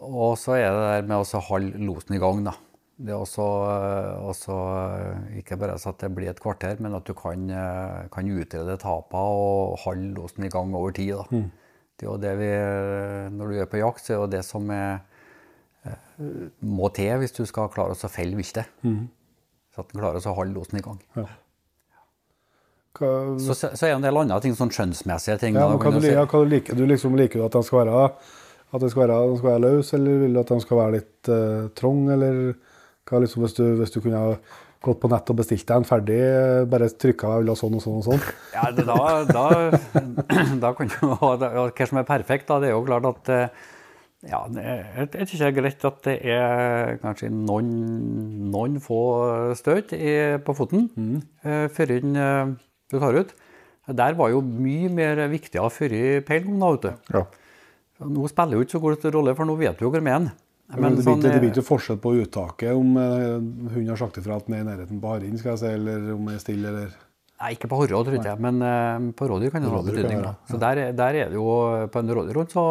[0.00, 2.42] Og så er det der med å holde losen i gang.
[2.44, 2.56] da.
[3.00, 6.94] Det er også, eh, også eh, ikke bare så at det blir et kvarter, men
[6.94, 11.14] at du kan, eh, kan utrede tapene og holde losen i gang over tid.
[11.16, 11.24] da.
[11.96, 12.50] Det er jo det vi,
[13.36, 15.00] Når du er på jakt, så er det det som er,
[16.60, 18.66] må til hvis du skal klare å felle viltet.
[19.72, 21.00] Så at den klarer å holde losen i gang.
[22.98, 25.54] Hva, Så, så er det en del andre ting, sånn skjønnsmessige ting.
[25.54, 26.10] ja, da, hva du, si.
[26.12, 26.86] ja, hva du liker du?
[26.90, 28.06] Liksom, liker du at de skal være
[28.70, 30.92] at den skal være, de skal være løs, eller vil du at de skal være
[30.94, 32.36] litt uh, trong, eller
[33.10, 34.34] hva liksom, hvis, du, hvis du kunne ha
[34.80, 37.74] gått på nett og bestilt deg en ferdig, eh, bare trykka jeg vil ha sånn
[37.76, 38.22] og sånn og sånn.
[38.56, 38.94] Ja, det, da,
[39.28, 39.42] da,
[40.62, 43.66] da kan det- Hva som er perfekt, da, det er jo klart at eh,
[44.30, 47.68] ja, jeg, jeg synes det er greit at det er kanskje noen,
[48.54, 49.02] noen få
[49.58, 49.92] støt
[50.46, 50.88] på foten
[51.44, 52.16] eh, før inn,
[52.90, 53.34] du tar ut.
[53.90, 55.94] Der var jo mye mer viktigere før
[56.26, 56.94] peil kom, da.
[57.14, 57.24] Ja.
[58.00, 60.30] Nå spiller jo ikke så god rolle, for nå vet du jo hvor den.
[60.70, 63.40] Men det blir sånn, det eh, blir ikke forskjell på uttaket om uh,
[63.74, 66.12] hunden har sagt ifra at den er i nærheten på harrind, skal jeg si, eller
[66.14, 66.92] om den er stille, eller
[67.40, 70.26] Nei, ikke på horråd, tror jeg, men eh, på rådyr kan det ha Rådyr betydning.
[70.46, 71.46] Så der, er- der er det jo,
[71.90, 72.64] på en rådyrhund så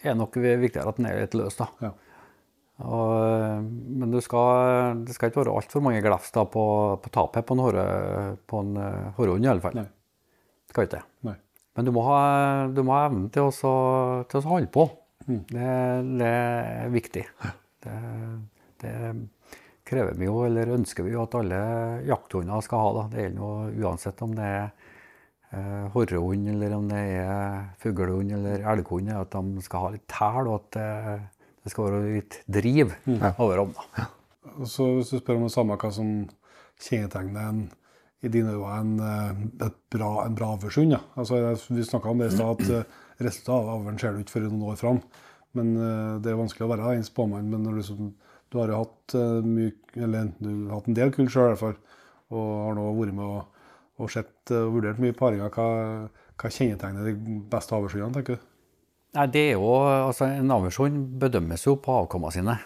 [0.00, 1.66] er det nok viktigere at den er litt løs, da.
[1.84, 1.90] Ja.
[2.84, 3.60] Og, eh,
[4.00, 6.64] men det skal, det skal ikke være altfor mange glefs da på,
[7.00, 7.86] på tapet på en, håre,
[8.44, 9.78] på en eh, hårhund, i alle fall.
[9.78, 9.86] Nei.
[10.72, 11.04] Skal ikke det.
[11.76, 12.18] Men du må ha,
[12.72, 13.52] du må ha evnen til å
[14.28, 14.86] til å holde på.
[15.26, 15.40] Mm.
[15.50, 15.70] Det,
[16.20, 17.24] det er viktig.
[17.84, 17.96] Det,
[18.82, 18.94] det
[19.86, 21.60] krever vi jo, eller ønsker vi jo at alle
[22.08, 22.92] jakthunder skal ha.
[22.96, 23.04] Da.
[23.12, 24.64] Det gjelder jo uansett om det er
[25.52, 30.42] eh, horrehund, eller om det er fuglehund eller elghund, at de skal ha litt tæl,
[30.48, 30.88] og at det,
[31.66, 32.94] det skal være litt driv
[33.42, 33.74] over dem.
[33.74, 34.06] da.
[34.70, 36.12] Så hvis du spør om det samme, hva som
[36.78, 37.66] kjennetegner en
[38.24, 39.00] i dine øyne en,
[39.60, 40.92] eh, bra, en bra avlshund.
[40.92, 41.00] Ja.
[41.16, 42.84] Altså, vi snakka om det i stad, at eh,
[43.20, 45.00] resultatet av avlen ser du ikke før noen år fram.
[45.56, 47.50] Men eh, det er vanskelig å være en spåmann.
[47.50, 48.14] Men når du, som,
[48.50, 51.64] du har jo hatt mye, eller du har hatt en del kull sjøl, i hvert
[51.64, 51.78] fall.
[52.34, 53.62] Og har nå vært med og,
[54.02, 55.52] og sett og vurdert mye paringer.
[55.52, 55.68] Hva,
[56.36, 58.52] hva kjennetegner de beste avlshundene, tenker du?
[59.16, 62.56] Nei, det er jo, altså En avlshund bedømmes jo på avkommene sine.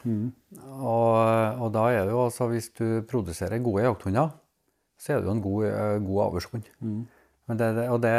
[0.83, 4.33] Og, og da er det jo altså Hvis du produserer gode jakthunder,
[5.01, 6.67] så er jo en god, eh, god avlshund.
[7.49, 8.17] Men det, det, og det,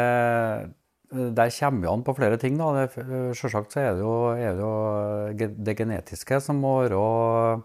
[1.36, 2.58] der kommer jo an på flere ting.
[2.58, 2.86] da.
[2.86, 7.62] Det, selvsagt så er det jo, er det, jo det genetiske som må, være,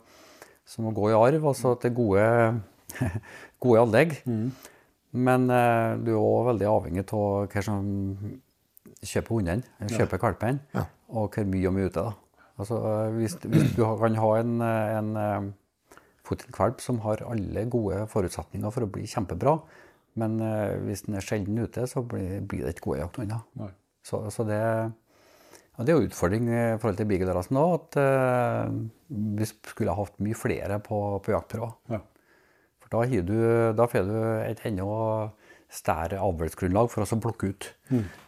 [0.66, 2.28] som må gå i arv, altså til gode,
[3.64, 4.20] gode anlegg.
[5.12, 7.88] Men eh, du er òg veldig avhengig av hva som
[9.06, 12.04] kjøper hundene, kjøper kalpene, og hvor mye de er ute.
[12.04, 12.14] da.
[12.58, 16.40] Altså, eh, hvis, hvis du kan ha en, eh, en eh,
[16.84, 19.60] som har alle gode forutsetninger for å bli kjempebra,
[20.18, 20.40] men
[20.88, 23.44] hvis den er sjelden ute, så blir, blir det ikke gode jakthunder.
[24.04, 24.58] Så, så det,
[25.78, 28.72] ja, det er jo utfordring i forhold til beagle-rasen òg, at eh,
[29.38, 31.76] vi skulle ha hatt mye flere på, på jaktprøver.
[31.94, 32.02] Ja.
[32.82, 33.38] For da, har du,
[33.78, 34.88] da får du et enda
[35.70, 37.70] større avlsgrunnlag for oss å plukke ut,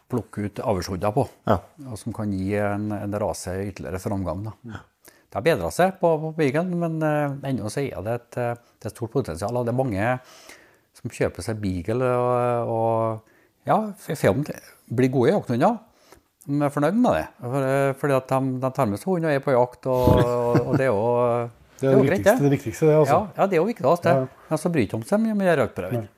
[0.09, 1.25] plukke ut avlshunder på.
[1.49, 1.59] Ja.
[1.89, 4.47] Og som kan gi en, en rase ytterligere framgang.
[4.47, 4.81] Da.
[5.29, 8.55] Det har bedra seg på, på Beaglen, men uh, ennå så er det et, eh,
[8.81, 9.59] det er stort potensial.
[9.59, 10.07] Og det er mange
[10.97, 14.57] som kjøper seg Beagle og, og ja, får om det
[14.89, 15.77] blir gode jakthunder.
[16.49, 17.27] De er fornøyd med det.
[17.43, 20.09] For, eh, fordi at de, de tar med seg hund og er på jakt, og,
[20.25, 21.05] og, og det er jo
[21.79, 22.95] Det er det, jo greit, viktigste, det viktigste, det.
[22.99, 23.15] altså.
[23.15, 23.91] ja, ja, det er jo viktig.
[24.03, 24.13] det.
[24.17, 24.47] Ja.
[24.49, 26.09] Men så bryr de seg mye med jaktprøven.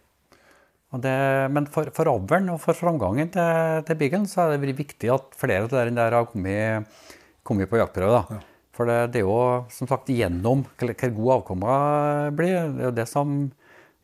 [0.91, 1.11] Det,
[1.55, 5.11] men for, for avlen og for framgangen til, til Beaglen så er det vært viktig
[5.13, 6.89] at flere av de der har kommet,
[7.47, 8.17] kommet på jaktprøve.
[8.27, 8.41] da.
[8.75, 9.37] For det, det er jo
[9.71, 11.77] som sagt gjennom hvor god avkomma
[12.35, 13.37] blir, det er jo det som,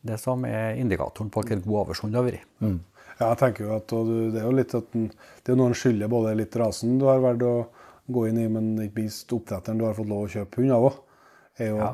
[0.07, 2.47] det som er indikatoren på hvor god avlshund har vært.
[3.17, 5.07] Ja, jeg tenker jo at Det er jo litt at den,
[5.43, 7.53] det er noe noen skylder både litt rasen du har valgt å
[8.07, 10.85] gå inn i, men ikke minst oppdretteren du har fått lov å kjøpe hund av
[10.87, 10.99] òg,
[11.59, 11.91] er jo Ja.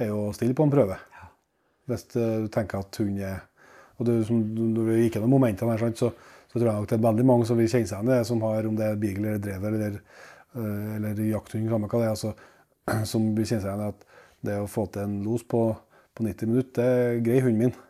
[0.00, 0.96] eh, å stille på en prøve.
[1.90, 3.42] Hvis eh, du tenker at hund er
[3.98, 6.10] og du, som, Når du gikk gjennom momentene, her, så,
[6.48, 8.24] så tror jeg nok det er veldig mange som vil kjenne seg igjen i det,
[8.28, 10.00] som har, om det er beagle eller drever eller,
[10.98, 12.32] eller jakthund, samme hva det er, altså,
[13.12, 14.06] som vil kjenne seg igjen i at
[14.42, 15.62] det å få til en los på,
[16.12, 17.80] på 90 minutter, det er grei hunden min.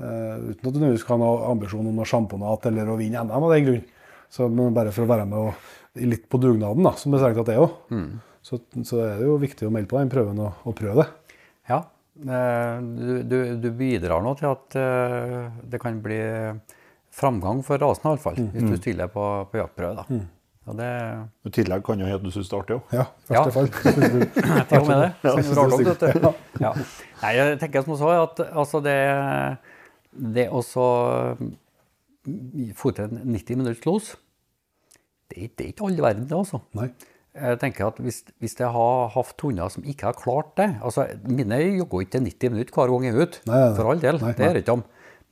[0.00, 3.44] Uh, uten at du nødvendigvis kan ha ambisjon om noe sjamponat eller å vinne NM
[3.44, 3.82] av den grunn.
[4.32, 5.70] Så, men bare for å være med og,
[6.00, 7.74] litt på dugnaden, da, som det strengt tatt er òg.
[8.46, 11.08] Så, så er det jo viktig å melde på den prøven og, og prøve det.
[12.20, 16.18] Eh, du, du, du bidrar nå til at eh, det kan bli
[17.16, 20.02] framgang for rasen, iallfall, hvis du stiller på, på jaktprøve.
[20.02, 20.20] da.
[20.70, 20.88] Og det
[21.48, 22.92] I tillegg kan jo hende du syns det er artig òg.
[22.94, 23.44] Ja, i Ja.
[23.50, 23.70] fall.
[24.68, 25.08] til og med det.
[25.24, 26.28] Ja, rart nok, vet du.
[26.62, 26.72] Ja.
[27.22, 28.98] Nei, jeg tenker som så at altså det,
[30.36, 30.60] det å
[32.76, 34.12] få til en 90 minutts los,
[35.30, 36.60] det, er- det er ikke all verden, det, altså.
[36.76, 36.90] Nei.
[37.34, 41.04] Jeg tenker at hvis, hvis jeg har hatt hunder som ikke har klart det altså
[41.30, 43.42] Mine jogger ikke 90 minutter hver gang jeg er ute,
[43.76, 44.18] for all del.
[44.18, 44.82] Nei, det gjør ikke om.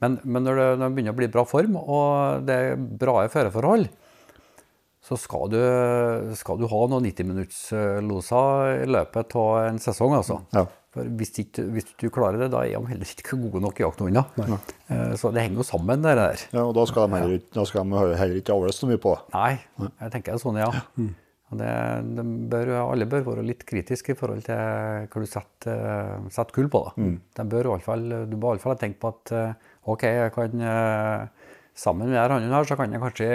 [0.01, 3.17] Men, men når, det, når det begynner å bli bra form, og det er bra
[3.33, 3.89] føreforhold,
[5.09, 5.59] så skal du,
[6.39, 10.41] skal du ha noen 90-minuttsloser i løpet av en sesong, altså.
[10.55, 10.65] Ja.
[10.95, 14.31] For hvis, ikke, hvis du klarer det, da er de heller ikke gode nok jakthunder.
[14.89, 16.45] Eh, Så det henger jo sammen, det der.
[16.55, 19.01] Ja, og da skal de heller, ikke- da skal de heller ikke avles så mye
[19.03, 19.17] på.
[19.35, 19.59] Nei,
[20.01, 20.71] jeg tenker er sånn, ja.
[20.71, 21.11] Og
[21.57, 21.73] det,
[22.13, 24.59] det bør, alle bør være litt kritiske i forhold til
[25.09, 26.83] hva du setter, eh, setter kull på.
[27.39, 31.53] De bør fall, du bør iallfall fall tenke på at eh, OK, jeg kan, eh,
[31.73, 33.31] sammen med denne her, så kan jeg kanskje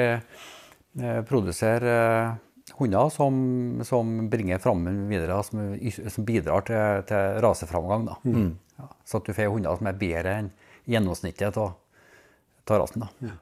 [1.26, 1.94] produsere
[2.78, 3.38] hunder som,
[3.82, 5.72] som bringer frammen videre, som,
[6.14, 8.06] som bidrar til, til raseframgang.
[8.12, 8.20] Da.
[8.78, 10.52] Ja, så at du får hunder som er bedre enn
[10.90, 11.74] gjennomsnittet av
[12.70, 13.08] rasen.
[13.08, 13.34] Da.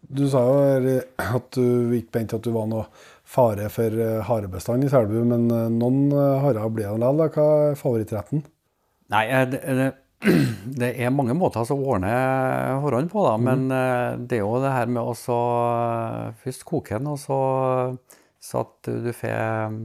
[0.00, 2.86] Du sa jo at du ikke mente at du var noe
[3.30, 7.30] fare for eh, harebestand i Selbu, men eh, noen eh, harer blir det likevel.
[7.34, 8.42] Hva er favorittretten?
[9.14, 9.60] Nei, det,
[10.80, 12.10] det, er mange måter å ordne
[12.82, 13.36] harene på, da.
[13.40, 14.26] Men mm.
[14.30, 15.14] det er jo det her med å
[16.42, 17.40] først koke den, og så,
[18.42, 19.80] så at du, får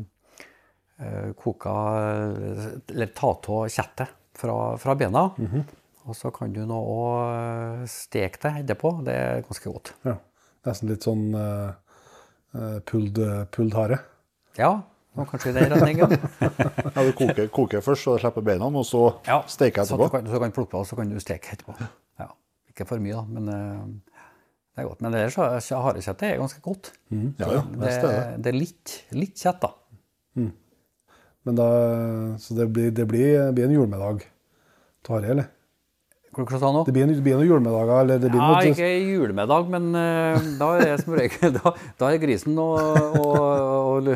[1.35, 1.71] koka
[2.87, 5.25] Eller ta av kjettet fra, fra bena.
[6.05, 8.93] Og så kan du nå òg steke det etterpå.
[9.03, 9.91] Det er ganske godt.
[10.07, 10.19] Ja.
[10.65, 11.27] Nesten litt sånn
[12.85, 13.19] pulled,
[13.55, 13.97] pulled hare.
[14.59, 14.69] Ja,
[15.15, 16.15] og kanskje i den retningen.
[16.95, 20.11] Ja, du koker, koker først, så slipper beina, og så Ja, steker Så du etterpå.
[20.17, 21.75] kan, så kan du plukke og så kan du steke etterpå.
[22.19, 22.29] Ja,
[22.71, 24.19] ikke for mye, da, men eh,
[24.75, 25.01] det er godt.
[25.03, 26.91] Men ellers så så harekjøttet er ganske godt.
[27.11, 28.43] Ja, ja, Det, best er det.
[28.43, 29.73] det er litt, litt kjett, da.
[31.45, 31.65] Men da,
[32.41, 34.23] så det blir, det blir, blir en julemiddag
[35.05, 35.51] til hare, eller?
[36.35, 36.81] Det nå?
[36.83, 39.85] Det blir, en, det blir noen julemiddager, eller det blir Ja, noe ikke julemiddag, men
[39.95, 41.71] uh, da er det som regel da,
[42.01, 42.75] da er grisen og,
[43.21, 43.37] og,
[43.95, 44.09] og,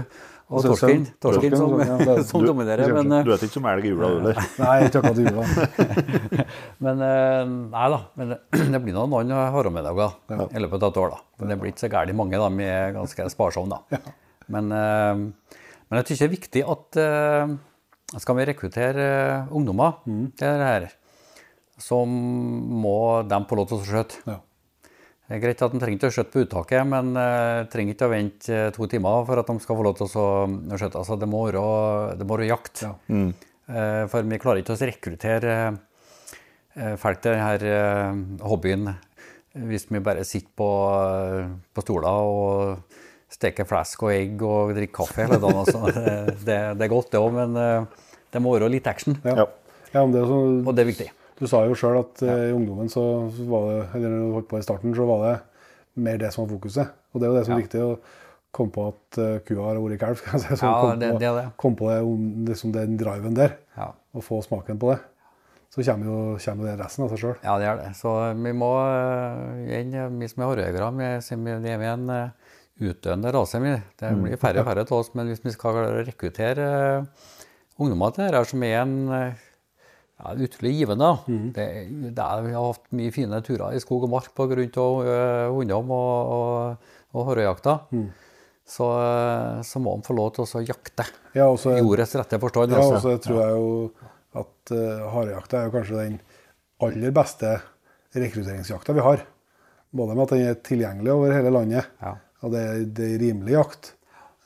[0.50, 2.92] og torsken, torsken som, ja, er- som du- dominerer.
[2.98, 4.42] Men, eh, Du vet ikke om elg i jula, du heller?
[4.66, 6.46] Nei, ikke akkurat i jula.
[6.90, 8.00] men uh, nei da.
[8.20, 8.36] Men
[8.76, 11.16] det, blir noen noen haramiddager i løpet av et år.
[11.16, 11.22] da.
[11.40, 12.36] Men det blir ikke så gærent mange.
[12.42, 14.02] da, Vi er ganske sparsomme, da.
[14.52, 15.56] Men, eh,
[15.90, 17.04] men jeg syns det er viktig at
[18.20, 19.04] skal vi rekruttere
[19.54, 20.86] ungdommer til det her,
[21.80, 24.22] så må de få lov til å skjøte.
[24.28, 24.38] Ja.
[25.30, 28.08] Det er greit at de trenger ikke å skjøtte på uttaket, men uh, trenger ikke
[28.08, 30.32] å vente eh, to timer for at de skal få lov til å
[30.74, 30.98] skjøte.
[30.98, 31.62] Altså, det må være,
[32.18, 32.82] det må være jakt.
[32.88, 32.96] Ja.
[33.70, 38.90] Eh, for vi klarer ikke å rekruttere eh, folk til denne eh, hobbyen
[39.70, 42.98] hvis vi bare sitter på, eh, på stoler og
[43.30, 45.62] steker flesk og egg og drikker kaffe hele dagen.
[45.62, 45.86] Altså.
[46.46, 49.18] Det, det, er godt, det òg, men eh, det må være litt action.
[49.26, 49.44] Ja.
[49.44, 50.06] Ja.
[50.06, 51.10] Det er sånn, Og det er viktig.
[51.40, 52.34] Du sa jo sjøl at ja.
[52.50, 53.04] i ungdommen så
[53.48, 55.36] var det, eller når du holdt på i starten, så var det
[56.04, 56.90] mer det som var fokuset.
[57.14, 57.94] Og det er jo det som er viktig, å
[58.56, 60.18] komme på at eh, kua har vært kalv.
[60.20, 60.58] skal jeg si.
[60.60, 61.46] Så Ja, kom det- på, det det.
[61.64, 63.92] Kom på det, om- liksom den driven der, Ja.
[64.14, 65.00] og få smaken på det.
[65.70, 67.36] Så kommer jo, kommer det resten av seg sjøl.
[67.46, 67.90] Ja, det er det.
[67.96, 72.56] Så vi må eh, igjen, vi som er hårjegere, vi, vi er en eh,
[72.90, 73.60] utdøende rase.
[74.00, 76.66] Det blir færre og færre av oss, men hvis vi skal rekruttere
[76.98, 77.06] eh,
[77.80, 79.46] ungdommer til dette, som er en eh,
[80.20, 81.10] ja, utrolig givende.
[81.28, 81.52] Mm.
[81.56, 81.66] Det,
[82.16, 84.98] det er, vi har hatt mye fine turer i skog og mark på grunn av
[85.08, 87.36] uh, hundene og, og, og
[87.92, 88.10] Mm.
[88.70, 91.02] Så, eh, så må han få lov til å jakte
[91.34, 92.76] Ja, også, i ordets rette forstand.
[92.76, 93.16] ja, og altså.
[93.16, 96.20] så tror jeg jo at uh, harejakta er jo kanskje den
[96.86, 97.56] aller beste
[98.14, 99.24] rekrutteringsjakta vi har.
[99.90, 102.14] Både med at den er tilgjengelig over hele landet, Ja.
[102.46, 103.94] og det det er rimelig jakt.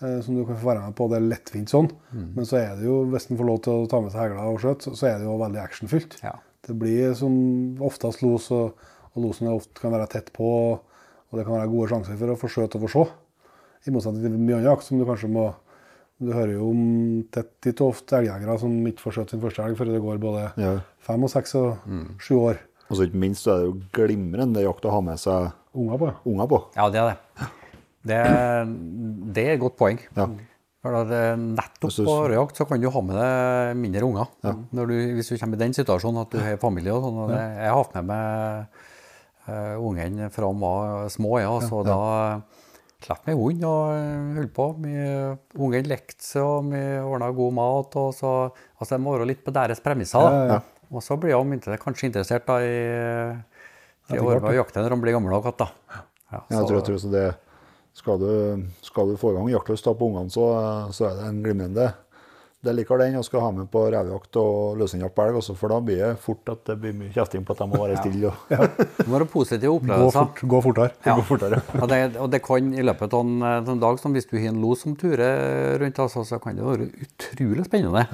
[0.04, 1.08] Eh, Som du kan få være med på.
[1.10, 1.90] Det er lettvint sånn.
[2.14, 2.28] Mm.
[2.36, 4.48] Men så er det jo, hvis en får lov til å ta med seg hegla
[4.52, 6.20] og skjøte, så- er det jo veldig actionfylt.
[6.24, 6.36] Ja.
[6.68, 7.34] Det blir som
[7.82, 8.74] oftest los, og,
[9.16, 10.44] og losen er ofte kan være tett på,
[10.80, 13.12] og det kan være gode sjanser for å få skjøte og få se.
[13.88, 15.54] I motsetning til mye annen jakt som du kanskje må
[16.22, 19.64] Du hører jo om tett titt og ofte elgjegere som ikke får skjøtt sin første
[19.66, 20.80] elg før det går både Ja.
[21.02, 22.16] fem og seks og Mm.
[22.20, 22.58] sju år.
[22.90, 25.98] Og så ikke minst så er det jo glimrende jakt å ha med seg Unger
[25.98, 26.14] på.
[26.26, 26.64] unger på.
[26.78, 27.48] Ja, det er det.
[28.04, 28.66] Det, er-
[29.34, 30.00] det er et godt poeng.
[30.18, 30.26] Ja.
[30.84, 34.28] Eh, nettopp på rødjakt så kan du ha med deg mindre unger.
[34.76, 37.22] Når du, hvis du kommer i den situasjonen at du har familie og sånn.
[37.24, 38.68] og det- Jeg har hatt med meg
[39.48, 42.42] uh, ungene fra de var små, ja, så da
[43.04, 44.68] slapp vi hund og eh, holdt på.
[45.60, 47.96] Ungene lekte seg, og vi ordna god mat.
[47.96, 50.20] og så, altså Det må være litt på deres premisser.
[50.20, 50.60] Ja, ja, ja.
[50.92, 53.40] Og så blir de kanskje interessert da, i,
[54.12, 55.48] i å jakte når de blir gamle nok.
[55.58, 57.36] Ja, Jeg tror, jeg tror også det,
[57.94, 60.48] skal, du, skal du få i gang jaktlyst på ungene, så,
[60.96, 61.92] så er det en glimrende
[62.64, 65.74] Det liker den, og skal ha med på revjakt og løsningjakt på elg, også, for
[65.74, 68.32] da blir det fort at det blir mye kjefting på at de må være stille.
[68.32, 70.94] Og, Det må være positive Gå, fort, gå fortere.
[71.04, 71.18] Ja.
[71.20, 71.60] gå fortere.
[71.82, 73.44] Og det, og det kan i løpet av en,
[73.76, 76.64] en dag, som hvis du har en los som turer rundt, altså, så kan det
[76.64, 78.08] være utrolig spennende.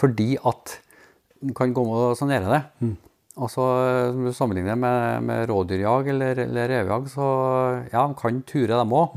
[0.00, 0.78] Fordi at
[1.44, 2.90] den kan og så nære det.
[3.38, 3.62] Altså,
[4.16, 7.28] Når du sammenligner med, med rådyrjag eller, eller revjag, så
[7.92, 9.14] ja, de kan ture dem òg.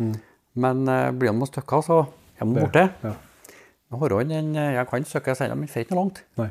[0.53, 2.03] Men uh, blir de noen stykker, så
[2.37, 2.87] er de borte.
[3.03, 3.15] Ja.
[3.93, 6.23] Den, eh, jeg kan søke seg men ikke noe langt.
[6.39, 6.47] Nei.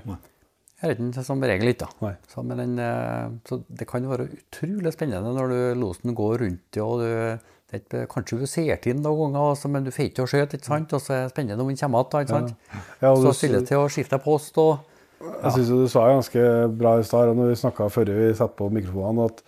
[0.83, 1.89] Jeg vet den som regel ikke.
[2.31, 6.63] Så, men den, eh, så det kan være utrolig spennende når du losen går rundt
[6.75, 9.91] det, og du det er Kanskje du ser til den noen ganger, også, men du
[9.95, 10.93] får ikke å skjøte, ikke sant?
[10.93, 12.51] Og så er det spennende om den kommer igjen.
[12.51, 12.81] ikke?
[13.01, 14.79] Ja, og så du- stille til å skifte post og
[15.23, 16.47] Jeg syns du sa ganske
[16.79, 19.43] bra i stad når vi snakka før vi satte på mikrofonene, at,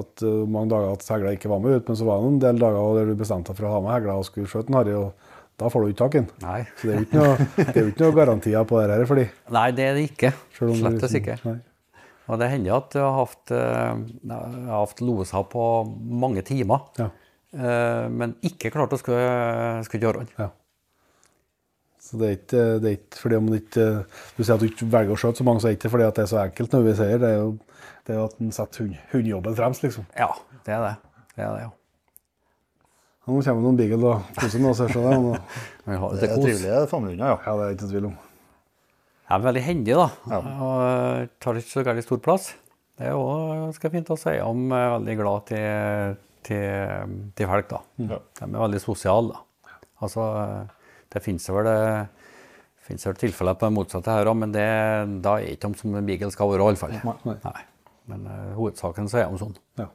[0.00, 2.38] at uh, mange dager at hegla ikke var med ut, men så var det en
[2.46, 4.78] del dager der du bestemte deg for å ha med hegla og skulle skjøte en
[4.80, 5.12] harry, og
[5.60, 6.28] da får du ikke tak i den.
[6.44, 6.60] Nei.
[6.80, 7.48] Så det er jo ikke noe,
[7.82, 9.26] jo ikke noe garantier på det her, fordi
[9.56, 10.30] Nei, det er det ikke.
[10.56, 11.36] Slett liksom- ikke.
[11.48, 11.58] Nei.
[12.30, 15.64] Og det hender at jeg har haft, eh, jeg har haft loser på
[16.22, 17.08] mange timer, Ja.
[17.52, 20.28] eh, men ikke klart å skulle, skulle gjøre den.
[20.38, 20.48] Ja.
[22.10, 23.84] Så det er ikke, det er ikke fordi om det ikke
[24.34, 26.06] Du sier at du ikke velger å skjøte så mange, så er det ikke fordi
[26.08, 27.28] at det er så enkelt når vi sier det.
[27.28, 27.52] er jo,
[28.06, 30.08] det er at en setter hund, hundejobben fremst, liksom.
[30.18, 30.32] Ja,
[30.66, 30.96] det er det.
[31.36, 31.76] Det er det, ja.
[33.20, 34.80] Ja, Nå kommer noen beagle og koser med oss.
[34.80, 35.20] det, er
[36.10, 37.36] Det det er trivelige familiehunder, ja.
[37.46, 38.16] ja, det er ikke tvil om.
[39.30, 40.08] Jeg er veldig hendig, da.
[40.40, 42.48] Og tar ikke så gærent stor plass.
[42.98, 44.64] Det er òg ganske fint å si om.
[44.74, 46.16] Jeg er veldig glad til,
[46.48, 47.80] til, til folk, da.
[48.10, 48.18] Ja.
[48.40, 49.78] De er veldig sosiale, da.
[50.00, 50.26] Altså,
[51.10, 54.66] det finnes vel det finnes vel tilfeller på det motsatte her òg, men det,
[55.22, 56.96] da er ikke de som en beagle skal være, iallfall.
[57.06, 57.36] Nei.
[57.44, 57.60] Nei.
[58.10, 59.54] Men uh, hovedsaken så er de sånn.
[59.78, 59.86] Ja.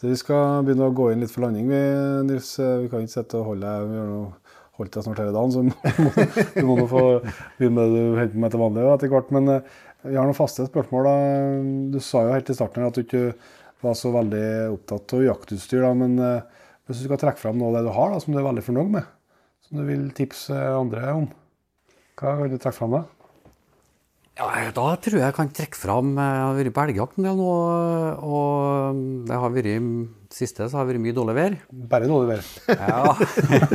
[0.00, 1.68] Så vi skal begynne å gå inn litt for landing.
[1.68, 1.82] Vi,
[2.30, 4.32] Nils, vi kan ikke sitte og holde deg Vi har noe
[4.78, 5.62] holdt deg snart hele dagen, så
[6.58, 7.04] du må nå få
[7.58, 9.34] begynne med det du holder på med til vanlig etter hvert.
[9.36, 11.08] Men eh, vi har noen faste spørsmål.
[11.08, 11.14] da.
[11.94, 13.24] Du sa jo helt i starten at du ikke
[13.84, 15.84] var så veldig opptatt av jaktutstyr.
[15.84, 18.34] da, Men eh, hvis du skal trekke frem noe av det du har da, som
[18.34, 19.13] du er veldig fornøyd med,
[19.74, 21.24] som du vil tipse andre om,
[22.14, 23.00] hva kan du trekke frem da?
[24.34, 27.26] Ja, da tror jeg jeg kan trekke fram eh, Jeg har vært på elgjakt en
[27.26, 27.50] del nå,
[28.26, 29.68] og det har vært
[30.34, 31.56] siste så har det vært mye dårlig vær.
[31.90, 32.48] Bare dårlig vær.
[32.70, 33.14] Ja,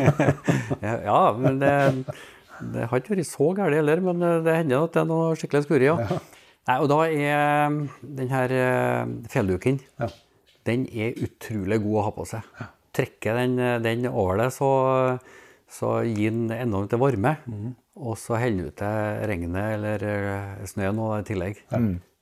[0.88, 1.74] ja, ja men det,
[2.76, 5.68] det har ikke vært så galt heller, men det hender at det er noe skikkelig
[5.68, 5.96] skuri, ja.
[6.68, 10.12] Nei, og da er den her eh, fjellduken, Ja.
[10.68, 12.56] den er utrolig god å ha på seg.
[12.96, 14.68] Trekker den, den over det, så,
[15.70, 17.36] så gir den enormt varme.
[18.00, 21.64] Og så heller den til regnet eller eh, snøen i tillegg.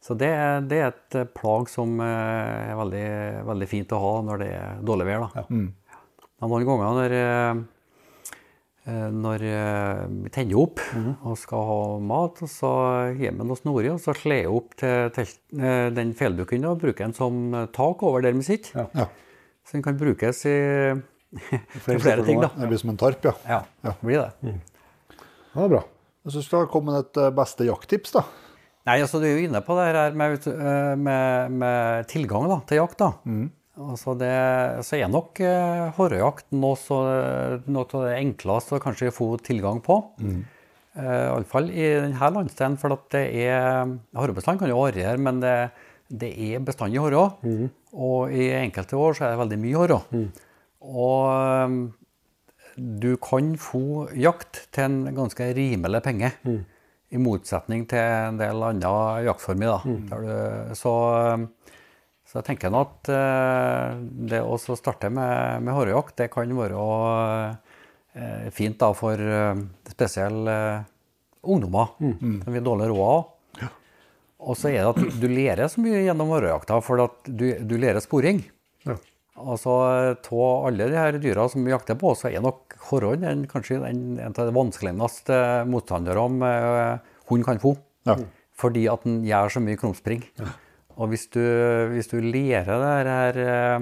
[0.04, 0.30] Så det,
[0.72, 3.08] det er et eh, plagg som eh, er veldig,
[3.48, 5.28] veldig fint å ha når det er dårlig vær.
[5.34, 5.48] Da.
[6.38, 7.14] Men noen ganger når,
[9.18, 10.84] når vi tenner opp
[11.26, 11.80] og skal ha
[12.12, 12.72] mat, og så
[13.18, 15.40] gir vi noe snorig, og så slår jeg opp til telt,
[15.98, 18.86] den fjelldukken og bruker den som tak over der vi sitter.
[18.94, 19.08] Ja.
[19.66, 20.60] Så den kan brukes i,
[21.86, 22.52] til flere ting, da.
[22.56, 23.36] Det blir som en tarp, ja.
[23.50, 24.56] Ja, det blir det.
[25.12, 25.84] Ja, det er bra.
[26.28, 28.26] Jeg syns du har kommet et eh, beste jakttips, da.
[28.88, 32.62] Nei, altså Du er jo inne på det her med, eh, med, med tilgang da,
[32.68, 33.00] til jakt.
[33.04, 33.12] da.
[33.78, 34.34] Altså det,
[34.88, 36.98] så er nok uh, horrejakt noe, så,
[37.70, 40.00] noe av det enkleste å kanskje få tilgang på.
[40.18, 40.40] Mm.
[40.98, 45.52] Iallfall i denne landsdelen, for at det er Hårbestand kan jo variere, men det,
[46.10, 47.28] det er bestandig horre.
[47.94, 50.00] Og i enkelte år så er det veldig mye horre.
[50.88, 51.78] Og eh,
[52.78, 56.34] du kan få jakt til en ganske rimelig penge.
[57.08, 59.78] I motsetning til en del andre jaktformer.
[59.78, 60.94] Da, der du, så,
[62.28, 63.96] så jeg tenker nå at eh,
[64.34, 66.84] det å starte med, med hårjakt, det kan være
[68.18, 69.24] eh, fint da for
[69.88, 70.60] spesielle
[71.48, 72.14] ungdommer mm.
[72.20, 73.26] ungdommer som vi har dårlig råd av.
[74.38, 77.74] Og så er det at du lærer så mye gjennom hårjakta, for at du, du
[77.82, 78.44] lærer sporing.
[79.38, 79.52] Ja.
[79.54, 79.74] Altså,
[80.18, 83.80] Av alle de her dyra som vi jakter på, så er nok horren en, kanskje
[83.86, 85.38] en, en av de vanskeligste
[85.70, 87.76] motstanderne eh, hund kan få.
[88.08, 88.18] Ja.
[88.58, 90.24] Fordi at den gjør så mye krumspring.
[90.98, 91.44] Og hvis du,
[91.94, 93.78] hvis du lærer det her eh,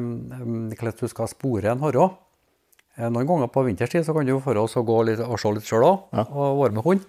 [0.75, 2.09] hvordan du skal spore en horre
[2.97, 5.53] eh, Noen ganger på vinterstid så kan du for oss å gå litt, og se
[5.55, 7.07] litt sjøl òg, og være med hund.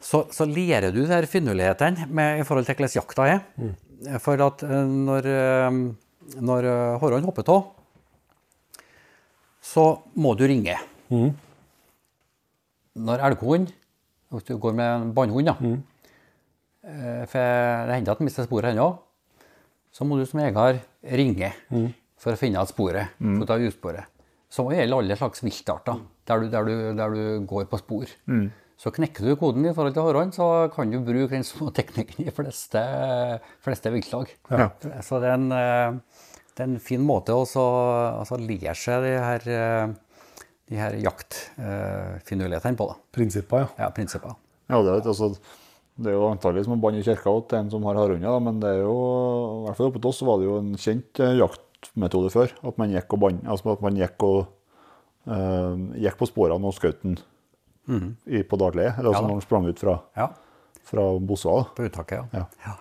[0.00, 2.08] Så, så lærer du de finurlighetene
[2.40, 3.42] i forhold til hvordan jakta er.
[4.24, 5.26] For at når,
[6.38, 7.64] når eh, hopper av,
[9.62, 9.84] så
[10.16, 10.76] må du ringe.
[13.00, 13.70] Når elghund,
[14.30, 15.54] hvis du går med en bannhund, da,
[16.86, 17.38] eh, for
[17.88, 18.88] det hender at den mister sporet ennå,
[19.92, 21.52] så må du som eier ringe
[22.20, 23.08] for å finne igjen sporet.
[23.38, 24.04] for å ta utsporet.
[24.50, 28.06] Så gjelder alle slags viltarter der du, der, du, der du går på spor.
[28.80, 32.24] Så knekker du koden i forhold til horrene, så kan du bruke den små teknikken
[32.24, 32.80] i fleste,
[33.60, 34.30] fleste viltlag.
[34.48, 34.70] Ja.
[35.04, 35.98] Så det er en, eh,
[36.56, 39.92] det er en fin måte å så- altså lære seg de her, eh,
[40.70, 42.86] de her jaktfinurlighetene på.
[42.88, 42.94] da.
[43.12, 43.68] Prinsipper, ja.
[43.84, 44.34] Ja, prinsipper.
[44.70, 45.30] Ja, det, er, altså,
[45.98, 48.60] det er jo antagelig som å banne i kirka til en som har hardhunder, men
[48.60, 51.36] det er jo, i hvert fall oppe hos oss var det jo en kjent eh,
[51.40, 52.52] jaktmetode før.
[52.66, 54.46] At man gikk og bann, altså at man gikk og
[55.26, 57.18] eh, gikk på sporene og skjøt den
[58.26, 58.56] i, på.
[58.70, 59.26] Eller altså Ja da.
[59.26, 60.28] når han sprang ut fra, Ja,
[60.90, 61.56] fra Bossua.
[61.62, 61.68] da.
[61.76, 62.44] på uttaket, ja.
[62.66, 62.76] Ja.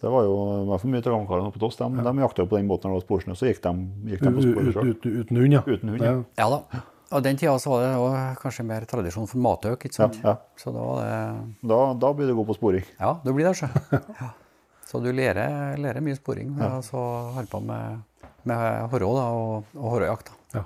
[0.00, 1.78] Det var jo i hvert fall mye til gangkarene oppe hos oss.
[1.80, 3.72] De, de jakta jo på den båten når det var sporsnø, så gikk de,
[4.12, 4.92] gikk de på sporet sjøl.
[4.92, 5.62] uten, uten hund, ja.
[5.66, 6.12] Uten hund, ja.
[6.38, 6.46] ja.
[6.54, 6.82] Da.
[7.16, 10.18] Og den tida så var det også kanskje mer tradisjon for matøk, ikke sant?
[10.22, 10.60] Ja, ja.
[10.60, 12.84] Så da var det Da, da blir du god på sporing.
[13.00, 13.66] Ja, du blir det, Så,
[14.20, 14.30] Ja.
[14.88, 16.78] Så du lærer, lærer mye sporing Ja.
[16.84, 16.96] så
[17.34, 17.98] holder på med,
[18.48, 20.30] med horå da, og, og horåjakt.
[20.54, 20.64] Da.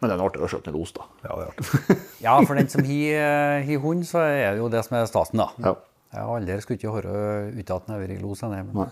[0.00, 1.08] Men det er artig å skjøte en los, da.
[1.24, 1.64] ja, det er artig.
[2.24, 5.42] Ja, for den som har har hund, så er det jo det som er stasen,
[5.42, 5.48] da.
[5.64, 5.74] Ja.
[6.14, 7.14] Jeg har aldri skulle ikke høre
[7.50, 8.44] uten at den har vært i los.
[8.46, 8.88] Nei, Men...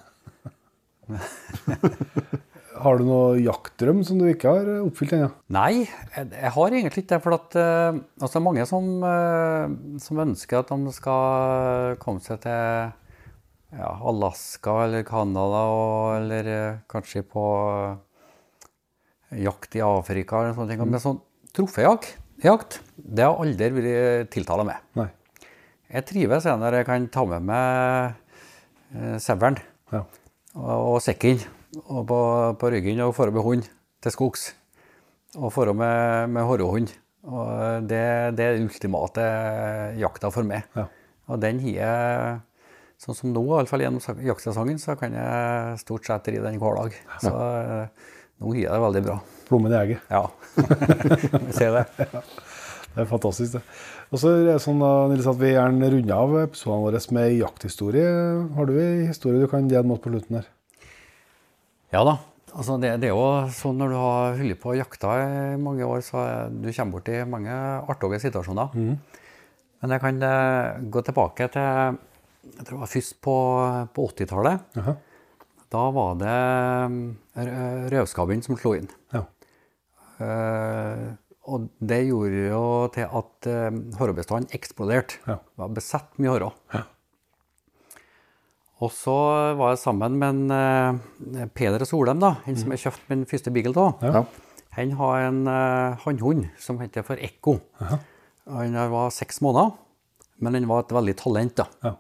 [2.83, 5.29] Har du noen jaktdrøm som du ikke har oppfylt ennå?
[5.55, 7.21] Nei, jeg, jeg har egentlig ikke det.
[7.23, 12.25] For at, uh, altså, det er mange som, uh, som ønsker at de skal komme
[12.25, 12.91] seg til
[13.79, 15.63] ja, Alaska eller Canada,
[16.17, 17.95] eller uh, kanskje på eh,
[19.41, 20.83] jakt i Afrika eller sånne ting.
[20.89, 21.21] Men sånn
[21.57, 22.17] troféjakt,
[22.97, 24.81] det har aldri vært tiltala med.
[24.99, 25.09] Nei.
[25.93, 28.15] Jeg trives når jeg kan ta med meg
[28.97, 29.59] eh, saueren
[29.93, 30.01] Ja.
[30.57, 31.43] og, og sekken
[31.87, 32.19] og på,
[32.61, 33.69] på ryggen og dra med hund
[34.03, 34.51] til skogs.
[35.37, 36.91] Og dra med, med horrehund.
[37.23, 38.01] Og det,
[38.37, 39.27] det er den ultimate
[40.01, 40.65] jakta for meg.
[40.77, 40.89] Ja.
[41.31, 42.41] Og den har jeg
[43.03, 46.93] Sånn som nå, iallfall gjennom jaktsesongen, så kan jeg stort sett ri den hver dag.
[47.19, 48.13] Så eh,
[48.43, 49.19] nå gir det veldig bra.
[49.49, 50.09] Plommen i egget.
[50.11, 50.27] Ja.
[51.47, 52.11] Vi ser det.
[52.93, 53.63] Det er fantastisk, det.
[54.13, 57.39] Og så er det sånn da, Nils, at Vi gjerne runder av episodene våre med
[57.39, 58.11] jakthistorie.
[58.59, 60.51] Har du en historie du kan dele med oss på slutten her?
[61.95, 62.19] Ja da.
[62.53, 65.87] Altså det, det er jo sånn når du har holdt på og jakta i mange
[65.89, 67.55] år, så du kommer borti mange
[67.89, 68.75] artige situasjoner.
[69.83, 71.97] Men jeg kan eh, gå tilbake til
[72.43, 73.35] jeg tror det var først på,
[73.95, 74.65] på 80-tallet.
[75.73, 76.39] Da var det
[77.41, 78.91] eh, rødskabben som slo inn.
[79.15, 79.25] Ja.
[80.23, 81.07] Uh,
[81.51, 85.19] og det gjorde jo til at uh, horrebestanden eksploderte.
[85.27, 85.41] Ja.
[85.41, 86.51] Det var besatt mye horre.
[88.83, 89.17] Og så
[89.59, 90.55] var jeg sammen med en,
[91.41, 94.05] uh, Peder Solheim, da, han som jeg kjøpte min første beagle av.
[94.05, 94.23] Ja.
[94.77, 97.59] Han har en uh, hannhund som heter for Ekko.
[98.53, 99.75] Han var seks måneder,
[100.43, 101.65] men han var et veldig talent.
[101.65, 101.97] da.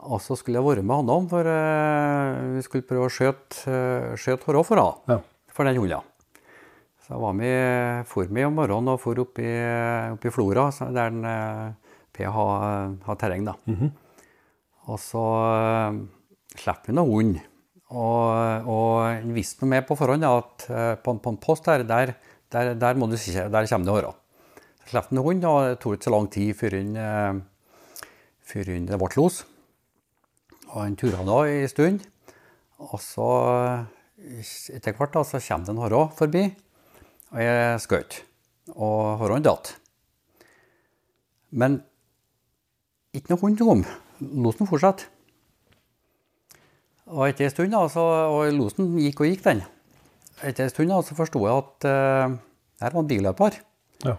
[0.00, 3.66] Og så skulle jeg være med han om, for uh, vi skulle prøve å skjøte
[3.68, 4.86] uh, skjøte for, henne.
[5.10, 5.50] Ja.
[5.52, 6.06] for den hunden.
[7.04, 9.50] Så jeg var med, for med om morgenen og for opp i,
[10.14, 13.44] opp i Flora, der den, uh, P har, har terreng.
[13.48, 13.56] da.
[14.90, 16.00] Og så uh,
[16.56, 17.38] slipper vi noen hund.
[17.90, 21.84] Og, og han visste noe med på forhånd at uh, på, på en post der,
[21.86, 22.14] der,
[22.54, 24.18] der, der, må du, der kommer det hårer.
[24.80, 27.40] Så slapp han hunden, og det tok ikke så lang tid før han, eh,
[28.52, 29.42] før han det ble los.
[30.74, 32.04] Han tura da en stund.
[32.80, 36.44] Og så eh, etter hvert da, så kommer det en hare forbi,
[37.32, 38.20] og jeg skjøt.
[38.76, 39.74] Og haren datt.
[41.50, 41.80] Men
[43.16, 43.82] ikke noe hund kom.
[44.20, 45.08] Losen fortsatte.
[47.10, 49.64] Og etter en stund, da, så, og losen gikk og gikk, den.
[50.46, 52.36] Etter en stund da, så forsto jeg at uh,
[52.84, 53.58] her var en billøper.
[54.06, 54.14] Ja.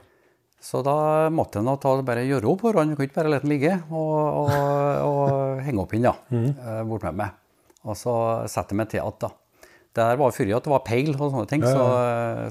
[0.61, 1.69] Så da måtte en
[2.05, 2.95] bare gjøre opp hårene.
[2.95, 4.51] Kunne ikke bare la den ligge og, og,
[5.07, 6.49] og henge opp inn da, mm.
[6.89, 7.39] bort med meg.
[7.89, 8.13] Og så
[8.51, 9.31] sette meg til da.
[9.91, 11.87] Det der var før at det var peil og sånne ting, så,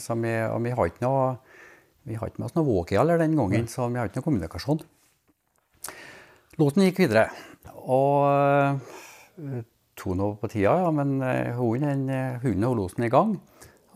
[0.03, 1.23] så vi, og vi har ikke noe
[2.09, 4.82] vi har ikke med oss noe walkie den gangen, så vi har ikke noe kommunikasjon.
[6.61, 7.28] Låten gikk videre.
[7.81, 8.81] Og
[9.39, 9.69] tok
[10.01, 13.35] to nå på tida, ja, men eh, hunden, den, eh, hunden og losen i gang.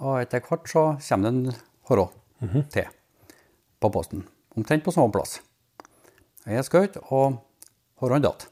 [0.04, 1.58] Og etter hvert så kommer det en
[1.88, 2.10] horå
[2.74, 2.88] til
[3.84, 4.24] på posten.
[4.56, 5.38] Omtrent på samme plass.
[6.44, 7.40] Jeg skjøt, og
[8.02, 8.48] Hårene datt.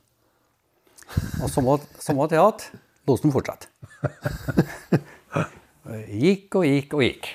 [1.43, 2.65] Og samme samme til at
[3.09, 3.69] losen fortsatte.
[6.23, 7.27] Gikk og gikk og gikk.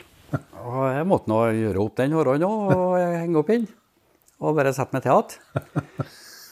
[0.64, 3.68] Og jeg måtte nå gjøre opp den horren òg, og henge opp inn.
[4.40, 6.08] Og bare sette meg til igjen.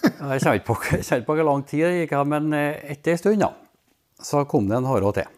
[0.06, 0.76] Jeg kjenner ikke
[1.26, 3.50] på, hvor lang tid det gikk, men eh, etter en stund da,
[4.22, 5.32] så kom det en hare til.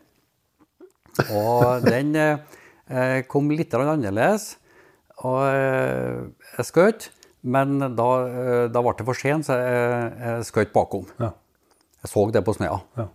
[1.30, 4.56] Og den eh, kom litt annerledes.
[5.26, 6.26] Og eh,
[6.60, 7.08] jeg skjøt,
[7.48, 11.08] men da, eh, da ble det for sent, så jeg, jeg skjøt bakom.
[11.22, 11.32] Ja.
[12.04, 12.82] Jeg så det på snøa.
[13.00, 13.08] Ja.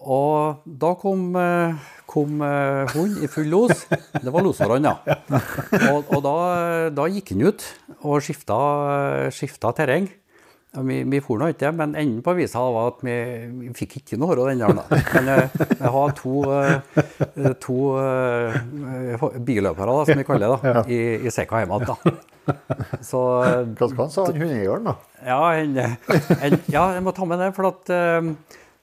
[0.00, 3.84] Og da kom, eh, kom hunden i full los.
[3.90, 5.18] Det var losårene, ja.
[5.90, 6.36] Og, og da,
[6.94, 7.66] da gikk han ut
[8.00, 8.60] og skifta,
[9.34, 10.08] skifta terreng.
[10.70, 13.14] Ja, Vi, vi for nå ikke, men enden på visa var at vi,
[13.58, 14.76] vi fikk ikke noe hår av den der.
[14.78, 15.00] da.
[15.16, 20.84] Men eh, jeg har to, eh, to uh, billøpere, da, som vi kaller det, da,
[20.86, 22.20] i, i sekka hjemme igjen.
[23.10, 23.24] Så
[23.78, 24.96] Hva sa han hundejegeren, da?
[25.26, 25.76] ja, en,
[26.38, 27.92] en, ja, jeg må ta med det, for at
[28.22, 28.32] um,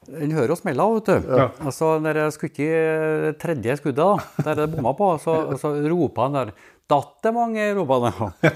[0.08, 1.32] en hører jo smella, vet du.
[1.68, 6.28] Altså, når jeg skulle i tredje skuddet, da, der det bomma på, så, så ropa
[6.28, 6.54] han der
[6.92, 7.86] datt det mange i nå?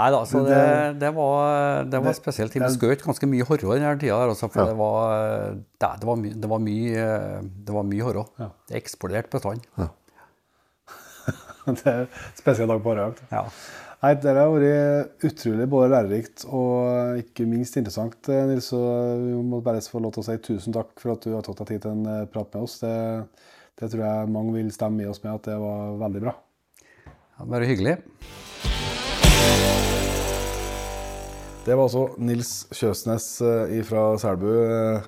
[0.00, 0.60] Nei da, så det,
[1.02, 2.54] det, var, det var spesielt.
[2.56, 4.20] Vi skjøt ganske mye horror den tida.
[4.32, 7.06] Også, for det, var, det, det, var, my- det, var mye,
[7.66, 8.30] det var mye horror.
[8.70, 9.66] Det eksploderte bestand.
[11.70, 13.18] Det er en spesiell dag på året.
[13.30, 13.42] Ja.
[14.00, 18.70] Nei, Det har vært utrolig både lærerikt og ikke minst interessant, eh, Nils.
[18.72, 21.58] Vi må bare få lov til å si tusen takk for at du har tatt
[21.60, 22.78] deg tid til en eh, prat med oss.
[22.80, 22.94] Det,
[23.76, 26.32] det tror jeg mange vil stemme i oss med at det var veldig bra.
[27.04, 27.98] Ja, Bare hyggelig.
[31.66, 33.26] Det var altså Nils Kjøsnes
[33.84, 34.48] fra Selbu.
[34.64, 35.02] eh,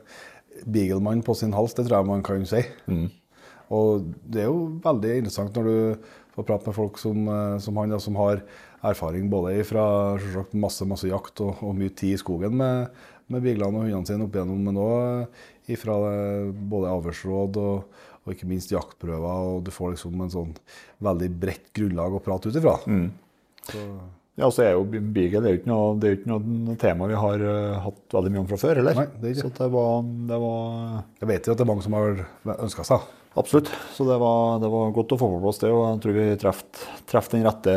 [0.68, 2.60] Beaglemann på sin hals, det tror jeg man kan si.
[3.72, 7.80] Og det er jo veldig interessant når du får prate med folk som, eh, som
[7.80, 8.44] han, da, som har
[8.90, 9.84] erfaring både fra
[10.18, 12.88] sagt, masse masse jakt og, og mye tid i skogen med,
[13.32, 15.98] med biglene og hundene sine opp igjennom, men òg fra
[16.52, 19.52] både avlsråd og, og ikke minst jaktprøver.
[19.54, 20.50] og Du får liksom en sånn
[21.02, 22.74] veldig bredt grunnlag å prate ut ifra.
[24.40, 27.16] Ja, så er jo Beagle det er jo ikke noe, det ikke noe tema vi
[27.20, 28.96] har uh, hatt veldig mye om fra før, heller.
[28.96, 29.50] Nei, det er ikke.
[29.52, 30.62] Så det var, det var
[31.20, 32.22] Jeg vet jo at det er mange som har
[32.56, 33.08] ønska seg.
[33.38, 33.70] Absolutt.
[33.96, 36.28] Så det var, det var godt å få på plass det, og jeg tror vi
[36.42, 37.76] traff den rette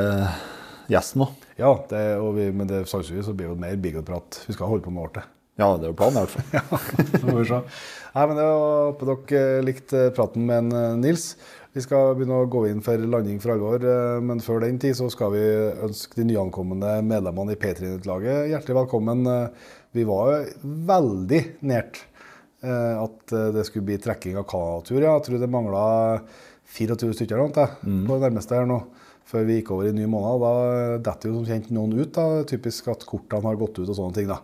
[0.91, 1.45] gjesten òg.
[1.59, 4.41] Ja, det, og vi, men det sannsynligvis så blir det mer beagle-prat.
[4.47, 5.27] Vi skal holde på noen år til.
[5.55, 6.79] Ja, det er jo planen i hvert fall.
[7.21, 7.59] Så får vi se.
[8.15, 11.29] Nei, men Jeg håper dere likte praten med en, eh, Nils.
[11.75, 14.97] Vi skal begynne å gå inn for landing for alvor, eh, men før den tid
[14.99, 15.43] så skal vi
[15.87, 19.23] ønske de nyankomne medlemmene i P3-laget hjertelig velkommen.
[19.31, 20.43] Eh, Vi var
[20.91, 21.39] veldig
[21.71, 22.01] nært
[22.59, 24.99] eh, at eh, det skulle bli trekking av kanatur.
[24.99, 25.13] Ja.
[25.15, 25.85] Jeg tror det mangla
[26.75, 27.79] 24 stykker nå, til,
[28.09, 28.81] på det nærmeste her nå,
[29.25, 30.45] før vi gikk over i ny måned.
[30.45, 32.13] Da detter jo som kjent noen ut.
[32.15, 34.31] da, Typisk at kortene har gått ut og sånne ting.
[34.31, 34.41] da.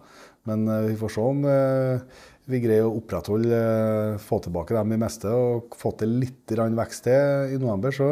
[0.49, 2.19] Men eh, vi får se om eh,
[2.51, 7.05] vi greier å opprettholde, eh, få tilbake dem i meste og få til litt vekst
[7.05, 8.11] til i november, så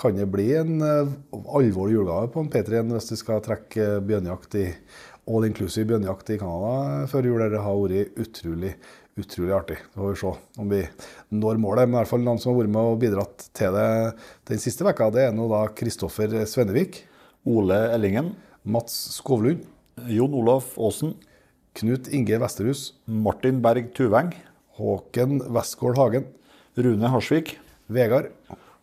[0.00, 4.68] kan det bli en alvorlig julegave på en P3 hvis du skal trekke bjørnejakt i
[5.28, 7.42] all inclusive bjørnejakt i Canada før jul.
[7.52, 8.72] Det har vært utrolig,
[9.18, 9.78] utrolig artig.
[9.92, 10.32] Så får vi se
[10.62, 10.82] om vi
[11.42, 11.88] når målet.
[11.88, 13.88] Men i hvert fall noen som har vært med og bidratt til det
[14.50, 17.02] den siste vekka, det er nå da Kristoffer Svennevik,
[17.48, 19.64] Ole Ellingen, Mats Skovlund,
[20.10, 21.16] Jon Olaf Aasen,
[21.76, 24.32] Knut Inge Vesterhus, Martin Berg Tuveng,
[24.80, 26.26] Håken Westgård Hagen,
[26.78, 27.58] Rune Harsvik
[27.90, 28.32] Vegard.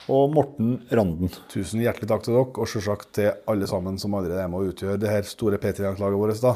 [0.08, 1.32] og Morten Randen.
[1.52, 4.70] Tusen hjertelig takk til dere, og selvsagt til alle sammen som allerede er med å
[4.72, 6.40] utgjøre det her store P3-laget vårt.
[6.42, 6.54] da.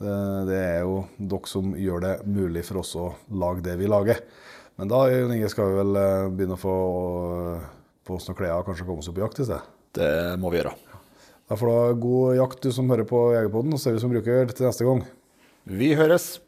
[0.00, 3.86] Det- Det er jo dere som gjør det mulig for oss å lage det vi
[3.86, 4.20] lager.
[4.78, 6.74] Men da Inge, skal vi vel eh, begynne å få
[8.06, 9.60] på oss noen klær og kanskje komme oss opp i jakt i sted.
[9.92, 10.72] Det må vi gjøre.
[11.50, 14.10] Da får du ha god jakt, du som hører på Jegerpodden, og ser vi som
[14.10, 15.04] bruker til neste gang.
[15.66, 16.38] Vi høres.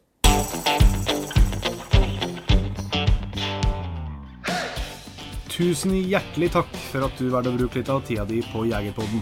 [5.53, 9.21] Tusen hjertelig takk for at du valgte å bruke litt av tida di på Jegerpodden.